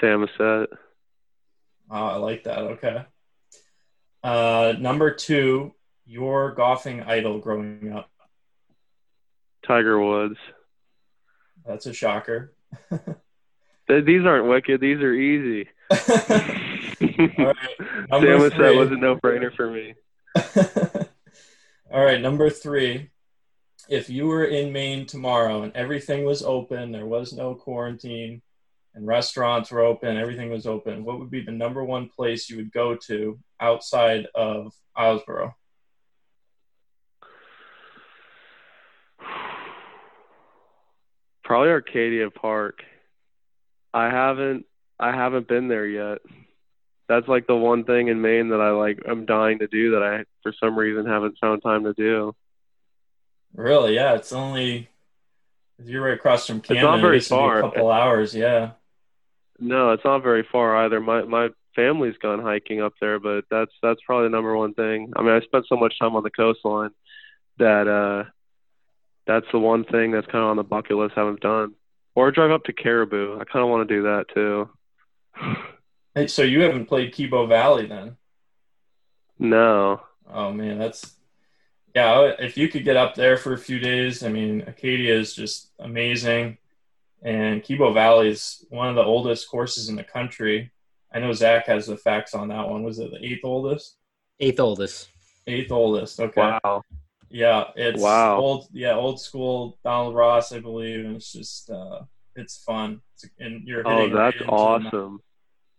Samoset. 0.00 0.68
Oh, 1.90 2.06
I 2.06 2.16
like 2.16 2.44
that. 2.44 2.58
Okay. 2.58 3.04
Uh, 4.22 4.74
number 4.78 5.12
two, 5.14 5.74
your 6.06 6.52
golfing 6.52 7.02
idol 7.02 7.38
growing 7.38 7.92
up. 7.92 8.10
Tiger 9.66 10.00
Woods. 10.00 10.36
That's 11.66 11.86
a 11.86 11.92
shocker. 11.92 12.54
These 13.88 14.24
aren't 14.24 14.48
wicked. 14.48 14.80
These 14.80 14.98
are 14.98 15.14
easy. 15.14 15.68
Right. 17.38 17.56
Samoset 18.10 18.76
was 18.76 18.90
a 18.90 18.96
no-brainer 18.96 19.54
for 19.54 19.70
me. 19.70 19.94
All 21.92 22.02
right, 22.04 22.20
number 22.20 22.48
three 22.50 23.10
if 23.88 24.08
you 24.08 24.26
were 24.28 24.44
in 24.44 24.72
Maine 24.72 25.04
tomorrow 25.04 25.62
and 25.62 25.74
everything 25.74 26.24
was 26.24 26.42
open, 26.42 26.92
there 26.92 27.06
was 27.06 27.32
no 27.32 27.56
quarantine, 27.56 28.40
and 28.94 29.06
restaurants 29.06 29.70
were 29.70 29.80
open, 29.80 30.16
everything 30.16 30.48
was 30.48 30.66
open, 30.66 31.04
what 31.04 31.18
would 31.18 31.30
be 31.30 31.42
the 31.42 31.50
number 31.50 31.84
one 31.84 32.08
place 32.08 32.48
you 32.48 32.56
would 32.56 32.72
go 32.72 32.94
to 32.94 33.38
outside 33.60 34.26
of 34.34 34.72
Islesboro? 34.96 35.54
Probably 41.44 41.70
Acadia 41.70 42.30
Park. 42.30 42.82
I 43.92 44.08
haven't 44.08 44.66
I 44.98 45.12
haven't 45.12 45.48
been 45.48 45.68
there 45.68 45.86
yet. 45.86 46.18
That's 47.08 47.26
like 47.26 47.48
the 47.48 47.56
one 47.56 47.84
thing 47.84 48.06
in 48.06 48.22
Maine 48.22 48.50
that 48.50 48.60
I 48.60 48.70
like 48.70 49.00
I'm 49.08 49.26
dying 49.26 49.58
to 49.58 49.66
do 49.66 49.92
that 49.92 50.02
I 50.02 50.24
for 50.42 50.52
some 50.52 50.78
reason 50.78 51.06
haven't 51.06 51.38
found 51.40 51.62
time 51.62 51.84
to 51.84 51.92
do. 51.92 52.34
Really? 53.54 53.96
Yeah, 53.96 54.14
it's 54.14 54.32
only 54.32 54.88
you're 55.84 56.04
right 56.04 56.14
across 56.14 56.46
from 56.46 56.60
Camden. 56.60 56.76
It's 56.76 56.84
not 56.84 57.00
very 57.00 57.20
far. 57.20 57.58
A 57.58 57.62
couple 57.62 57.90
hours, 57.90 58.34
yeah. 58.34 58.72
No, 59.58 59.90
it's 59.90 60.04
not 60.04 60.22
very 60.22 60.46
far 60.50 60.76
either. 60.84 61.00
My 61.00 61.22
my 61.22 61.48
family's 61.80 62.16
gone 62.18 62.42
hiking 62.42 62.82
up 62.82 62.92
there, 63.00 63.18
but 63.18 63.44
that's 63.50 63.72
that's 63.82 64.00
probably 64.04 64.26
the 64.26 64.36
number 64.36 64.56
one 64.56 64.74
thing. 64.74 65.12
I 65.16 65.22
mean, 65.22 65.32
I 65.32 65.40
spent 65.40 65.66
so 65.68 65.76
much 65.76 65.98
time 65.98 66.14
on 66.14 66.22
the 66.22 66.30
coastline 66.30 66.90
that 67.58 67.88
uh 67.88 68.30
that's 69.26 69.46
the 69.52 69.58
one 69.58 69.84
thing 69.84 70.10
that's 70.10 70.26
kind 70.26 70.44
of 70.44 70.50
on 70.50 70.56
the 70.56 70.64
bucket 70.64 70.96
list 70.96 71.14
I 71.16 71.20
haven't 71.20 71.40
done. 71.40 71.74
Or 72.14 72.30
drive 72.30 72.50
up 72.50 72.64
to 72.64 72.72
Caribou. 72.72 73.38
I 73.40 73.44
kind 73.44 73.62
of 73.62 73.70
want 73.70 73.88
to 73.88 73.94
do 73.94 74.02
that 74.02 74.26
too. 74.34 74.68
hey, 76.14 76.26
so 76.26 76.42
you 76.42 76.62
haven't 76.62 76.86
played 76.86 77.14
Kebo 77.14 77.48
Valley 77.48 77.86
then? 77.86 78.16
No. 79.38 80.02
Oh 80.28 80.52
man, 80.52 80.78
that's 80.78 81.16
yeah, 81.94 82.32
if 82.38 82.56
you 82.56 82.68
could 82.68 82.84
get 82.84 82.96
up 82.96 83.14
there 83.14 83.36
for 83.36 83.52
a 83.52 83.58
few 83.58 83.78
days, 83.78 84.22
I 84.22 84.28
mean, 84.28 84.62
Acadia 84.66 85.18
is 85.18 85.34
just 85.34 85.70
amazing. 85.78 86.58
And 87.22 87.62
Kebo 87.62 87.92
Valley 87.92 88.28
is 88.28 88.64
one 88.70 88.88
of 88.88 88.94
the 88.94 89.02
oldest 89.02 89.48
courses 89.50 89.88
in 89.88 89.96
the 89.96 90.04
country. 90.04 90.70
I 91.12 91.18
know 91.18 91.32
Zach 91.32 91.66
has 91.66 91.86
the 91.86 91.96
facts 91.96 92.34
on 92.34 92.48
that 92.48 92.68
one. 92.68 92.82
Was 92.82 92.98
it 92.98 93.10
the 93.10 93.24
eighth 93.24 93.44
oldest? 93.44 93.96
Eighth 94.38 94.60
oldest. 94.60 95.08
Eighth 95.46 95.72
oldest. 95.72 96.20
Okay. 96.20 96.40
Wow. 96.40 96.82
Yeah, 97.30 97.64
it's 97.76 98.00
wow. 98.00 98.36
old. 98.38 98.68
Yeah, 98.72 98.94
old 98.94 99.20
school 99.20 99.78
Donald 99.84 100.14
Ross, 100.14 100.52
I 100.52 100.58
believe, 100.58 101.04
and 101.04 101.16
it's 101.16 101.32
just 101.32 101.70
uh, 101.70 102.00
it's 102.34 102.62
fun. 102.64 103.00
It's, 103.14 103.26
and 103.38 103.66
you're 103.66 103.86
oh, 103.86 103.98
hitting. 103.98 104.12
Oh, 104.12 104.16
that's 104.16 104.40
right 104.40 104.48
awesome. 104.48 105.20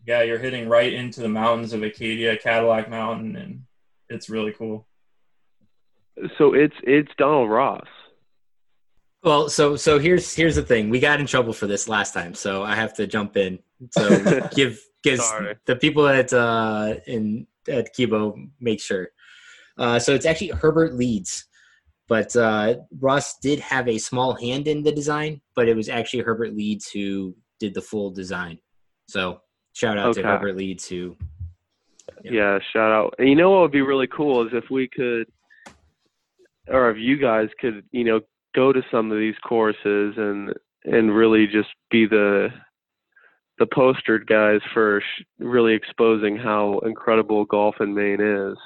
The, 0.06 0.12
yeah, 0.12 0.22
you're 0.24 0.40
hitting 0.40 0.68
right 0.68 0.92
into 0.92 1.22
the 1.22 1.30
mountains 1.30 1.74
of 1.74 1.84
Acadia, 1.84 2.38
Cadillac 2.38 2.90
Mountain, 2.90 3.36
and 3.36 3.64
it's 4.10 4.30
really 4.30 4.54
cool. 4.54 4.88
So 6.38 6.54
it's 6.54 6.76
it's 6.84 7.12
Donald 7.18 7.50
Ross. 7.50 7.88
Well, 9.24 9.50
so 9.50 9.76
so 9.76 10.00
here's 10.00 10.34
here's 10.34 10.56
the 10.56 10.64
thing. 10.64 10.90
We 10.90 11.00
got 11.00 11.20
in 11.20 11.28
trouble 11.28 11.54
for 11.54 11.68
this 11.68 11.88
last 11.88 12.14
time, 12.14 12.34
so 12.34 12.64
I 12.64 12.76
have 12.76 12.94
to 12.96 13.08
jump 13.08 13.38
in. 13.38 13.60
So 13.92 14.48
give 14.56 14.82
gives 15.04 15.32
the 15.66 15.76
people 15.76 16.08
at 16.08 16.32
uh 16.34 16.96
in 17.08 17.48
at 17.68 17.96
Kebo 17.96 18.50
make 18.60 18.82
sure. 18.82 19.10
Uh, 19.78 19.98
so 19.98 20.14
it's 20.14 20.26
actually 20.26 20.50
Herbert 20.50 20.96
Leeds, 20.96 21.46
but 22.08 22.36
uh, 22.36 22.76
Ross 23.00 23.40
did 23.40 23.60
have 23.60 23.88
a 23.88 23.98
small 23.98 24.34
hand 24.36 24.68
in 24.68 24.84
the 24.84 24.92
design, 24.92 25.42
but 25.56 25.68
it 25.68 25.76
was 25.76 25.90
actually 25.90 26.24
Herbert 26.24 26.56
Leeds 26.56 26.92
who 26.92 27.36
did 27.60 27.74
the 27.74 27.82
full 27.82 28.12
design. 28.12 28.60
So 29.08 29.42
shout 29.74 29.98
out 29.98 30.10
okay. 30.10 30.22
to 30.22 30.28
Herbert 30.28 30.58
Leeds 30.58 30.88
who. 30.88 31.16
Yeah. 32.24 32.32
yeah, 32.32 32.60
shout 32.74 32.92
out. 32.92 33.16
And 33.18 33.30
you 33.30 33.36
know 33.36 33.50
what 33.52 33.62
would 33.62 33.72
be 33.72 33.82
really 33.82 34.08
cool 34.08 34.46
is 34.46 34.54
if 34.54 34.70
we 34.70 34.88
could 34.88 35.28
or 36.68 36.92
if 36.92 36.98
you 36.98 37.18
guys 37.18 37.50
could, 37.60 37.84
you 37.92 38.04
know, 38.04 38.22
go 38.54 38.72
to 38.72 38.82
some 38.92 39.12
of 39.12 39.18
these 39.18 39.36
courses 39.48 40.14
and 40.18 40.54
and 40.84 41.16
really 41.16 41.48
just 41.48 41.70
be 41.90 42.06
the 42.06 42.50
the 43.62 43.68
poster 43.68 44.18
guys 44.18 44.60
for 44.74 45.02
sh- 45.02 45.24
really 45.38 45.74
exposing 45.76 46.36
how 46.36 46.80
incredible 46.80 47.46
golf 47.46 47.76
in 47.80 47.94
Maine 47.94 48.20
is. 48.20 48.58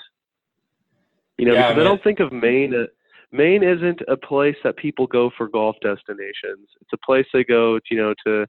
You 1.38 1.48
know, 1.48 1.54
Yeah, 1.54 1.68
I 1.68 1.74
because 1.74 1.82
I, 1.82 1.84
don't 1.84 2.04
think 2.04 2.22
of 2.22 2.32
Maine. 2.32 2.74
uh, 2.74 2.86
Maine 3.34 3.62
isn't 3.62 4.02
a 4.08 4.16
place 4.16 4.56
that 4.64 4.78
people 4.78 5.06
go 5.06 5.30
for 5.38 5.50
golf 5.50 5.76
destinations. 5.82 6.70
It's 6.80 6.94
a 6.94 7.06
place 7.06 7.26
they 7.34 7.44
go, 7.44 7.78
you 7.92 7.98
know, 7.98 8.14
to 8.26 8.46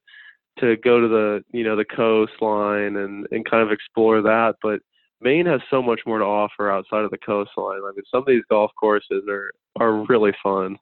to 0.60 0.76
go 0.76 1.00
to 1.00 1.08
the 1.08 1.44
you 1.50 1.64
know 1.64 1.74
the 1.74 1.84
coastline 1.84 2.96
and 2.96 3.26
and 3.32 3.50
kind 3.50 3.64
of 3.64 3.72
explore 3.72 4.22
that. 4.22 4.54
But 4.62 4.78
Maine 5.20 5.46
has 5.46 5.60
so 5.68 5.82
much 5.82 6.02
more 6.06 6.20
to 6.20 6.24
offer 6.24 6.70
outside 6.70 7.02
of 7.02 7.10
the 7.10 7.18
coastline. 7.18 7.80
I 7.82 7.90
mean, 7.96 8.04
some 8.08 8.20
of 8.20 8.26
these 8.26 8.44
golf 8.48 8.70
courses 8.78 9.24
are 9.28 9.50
are 9.80 10.04
really 10.04 10.32
fun. 10.44 10.76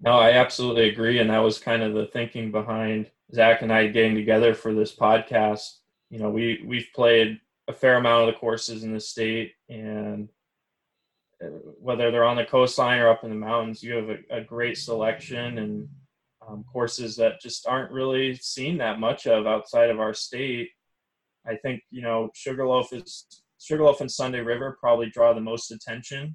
No, 0.00 0.12
I 0.12 0.30
absolutely 0.30 0.88
agree, 0.90 1.18
and 1.18 1.28
that 1.30 1.38
was 1.40 1.58
kind 1.58 1.82
of 1.82 1.92
the 1.94 2.06
thinking 2.06 2.52
behind 2.52 3.10
Zach 3.34 3.62
and 3.62 3.72
I 3.72 3.86
getting 3.88 4.14
together 4.14 4.54
for 4.54 4.72
this 4.74 4.94
podcast. 4.94 5.78
You 6.10 6.18
know, 6.18 6.30
we 6.30 6.62
we've 6.66 6.88
played 6.94 7.40
a 7.68 7.72
fair 7.72 7.96
amount 7.96 8.28
of 8.28 8.34
the 8.34 8.40
courses 8.40 8.82
in 8.84 8.92
the 8.94 9.00
state, 9.00 9.52
and 9.68 10.28
uh, 11.42 11.48
whether 11.80 12.10
they're 12.10 12.24
on 12.24 12.36
the 12.36 12.44
coastline 12.44 13.00
or 13.00 13.08
up 13.08 13.24
in 13.24 13.30
the 13.30 13.36
mountains, 13.36 13.82
you 13.82 13.94
have 13.94 14.08
a, 14.08 14.18
a 14.30 14.40
great 14.42 14.78
selection 14.78 15.58
and 15.58 15.88
um, 16.46 16.64
courses 16.72 17.14
that 17.16 17.40
just 17.40 17.66
aren't 17.66 17.92
really 17.92 18.34
seen 18.36 18.78
that 18.78 18.98
much 18.98 19.26
of 19.26 19.46
outside 19.46 19.90
of 19.90 20.00
our 20.00 20.14
state. 20.14 20.70
I 21.46 21.56
think 21.56 21.82
you 21.90 22.02
know 22.02 22.30
Sugarloaf 22.34 22.92
is 22.92 23.26
Sugarloaf 23.60 24.00
and 24.00 24.10
Sunday 24.10 24.40
River 24.40 24.76
probably 24.80 25.10
draw 25.10 25.32
the 25.34 25.40
most 25.40 25.70
attention 25.70 26.34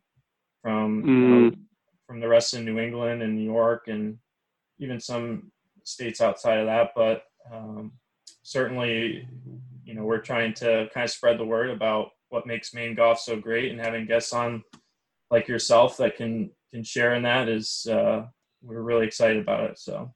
from 0.61 1.03
you 1.05 1.13
know, 1.13 1.49
Mm. 1.49 1.57
from 2.07 2.19
the 2.19 2.27
rest 2.27 2.53
of 2.53 2.63
New 2.63 2.79
England 2.79 3.21
and 3.23 3.35
New 3.35 3.43
York 3.43 3.87
and 3.87 4.17
even 4.79 4.99
some 4.99 5.51
states 5.84 6.21
outside 6.21 6.59
of 6.59 6.67
that. 6.67 6.91
But 6.95 7.23
um, 7.51 7.93
certainly, 8.43 9.27
you 9.84 9.93
know, 9.93 10.03
we're 10.03 10.19
trying 10.19 10.53
to 10.55 10.88
kind 10.93 11.03
of 11.03 11.11
spread 11.11 11.38
the 11.38 11.45
word 11.45 11.69
about 11.69 12.09
what 12.29 12.47
makes 12.47 12.73
Maine 12.73 12.95
golf 12.95 13.19
so 13.19 13.39
great, 13.39 13.71
and 13.71 13.79
having 13.79 14.05
guests 14.05 14.34
on 14.34 14.63
like 15.29 15.47
yourself 15.47 15.97
that 15.97 16.15
can 16.15 16.51
can 16.71 16.84
share 16.84 17.13
in 17.15 17.23
that 17.23 17.47
is 17.47 17.88
uh, 17.89 18.25
we're 18.61 18.81
really 18.81 19.05
excited 19.05 19.38
about 19.38 19.69
it. 19.69 19.79
So 19.79 20.11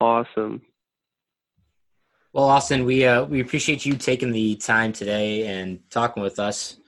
Awesome. 0.00 0.62
Well, 2.32 2.44
Austin, 2.44 2.84
we 2.84 3.04
uh, 3.04 3.24
we 3.24 3.40
appreciate 3.40 3.84
you 3.84 3.94
taking 3.96 4.32
the 4.32 4.56
time 4.56 4.92
today 4.92 5.46
and 5.46 5.80
talking 5.90 6.22
with 6.22 6.38
us. 6.38 6.78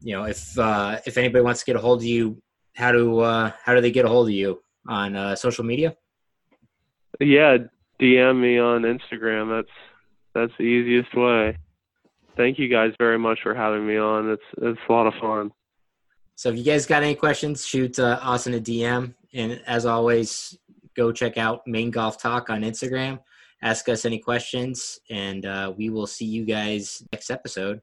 You 0.00 0.16
know, 0.16 0.24
if 0.24 0.58
uh, 0.58 0.98
if 1.06 1.16
anybody 1.16 1.42
wants 1.42 1.60
to 1.60 1.66
get 1.66 1.76
a 1.76 1.80
hold 1.80 2.00
of 2.00 2.04
you, 2.04 2.42
how 2.76 2.92
do 2.92 3.20
uh, 3.20 3.52
how 3.64 3.74
do 3.74 3.80
they 3.80 3.90
get 3.90 4.04
a 4.04 4.08
hold 4.08 4.28
of 4.28 4.34
you 4.34 4.60
on 4.88 5.16
uh, 5.16 5.34
social 5.34 5.64
media? 5.64 5.96
Yeah, 7.20 7.58
DM 8.00 8.40
me 8.40 8.58
on 8.58 8.82
Instagram. 8.82 9.48
That's 9.48 9.74
that's 10.34 10.52
the 10.58 10.64
easiest 10.64 11.14
way. 11.14 11.58
Thank 12.36 12.58
you 12.58 12.68
guys 12.68 12.92
very 12.98 13.18
much 13.18 13.40
for 13.42 13.54
having 13.54 13.86
me 13.86 13.96
on. 13.96 14.30
It's 14.30 14.42
it's 14.58 14.80
a 14.88 14.92
lot 14.92 15.06
of 15.06 15.14
fun. 15.20 15.52
So 16.34 16.48
if 16.48 16.56
you 16.56 16.64
guys 16.64 16.86
got 16.86 17.02
any 17.02 17.14
questions, 17.14 17.66
shoot 17.66 17.98
uh, 17.98 18.18
Austin 18.22 18.54
a 18.54 18.60
DM. 18.60 19.14
And 19.34 19.60
as 19.66 19.86
always, 19.86 20.58
go 20.96 21.12
check 21.12 21.38
out 21.38 21.66
Maine 21.66 21.90
Golf 21.90 22.20
Talk 22.20 22.50
on 22.50 22.62
Instagram. 22.62 23.20
Ask 23.62 23.88
us 23.88 24.04
any 24.04 24.18
questions, 24.18 24.98
and 25.08 25.46
uh, 25.46 25.72
we 25.76 25.88
will 25.88 26.08
see 26.08 26.24
you 26.24 26.44
guys 26.44 27.02
next 27.12 27.30
episode. 27.30 27.80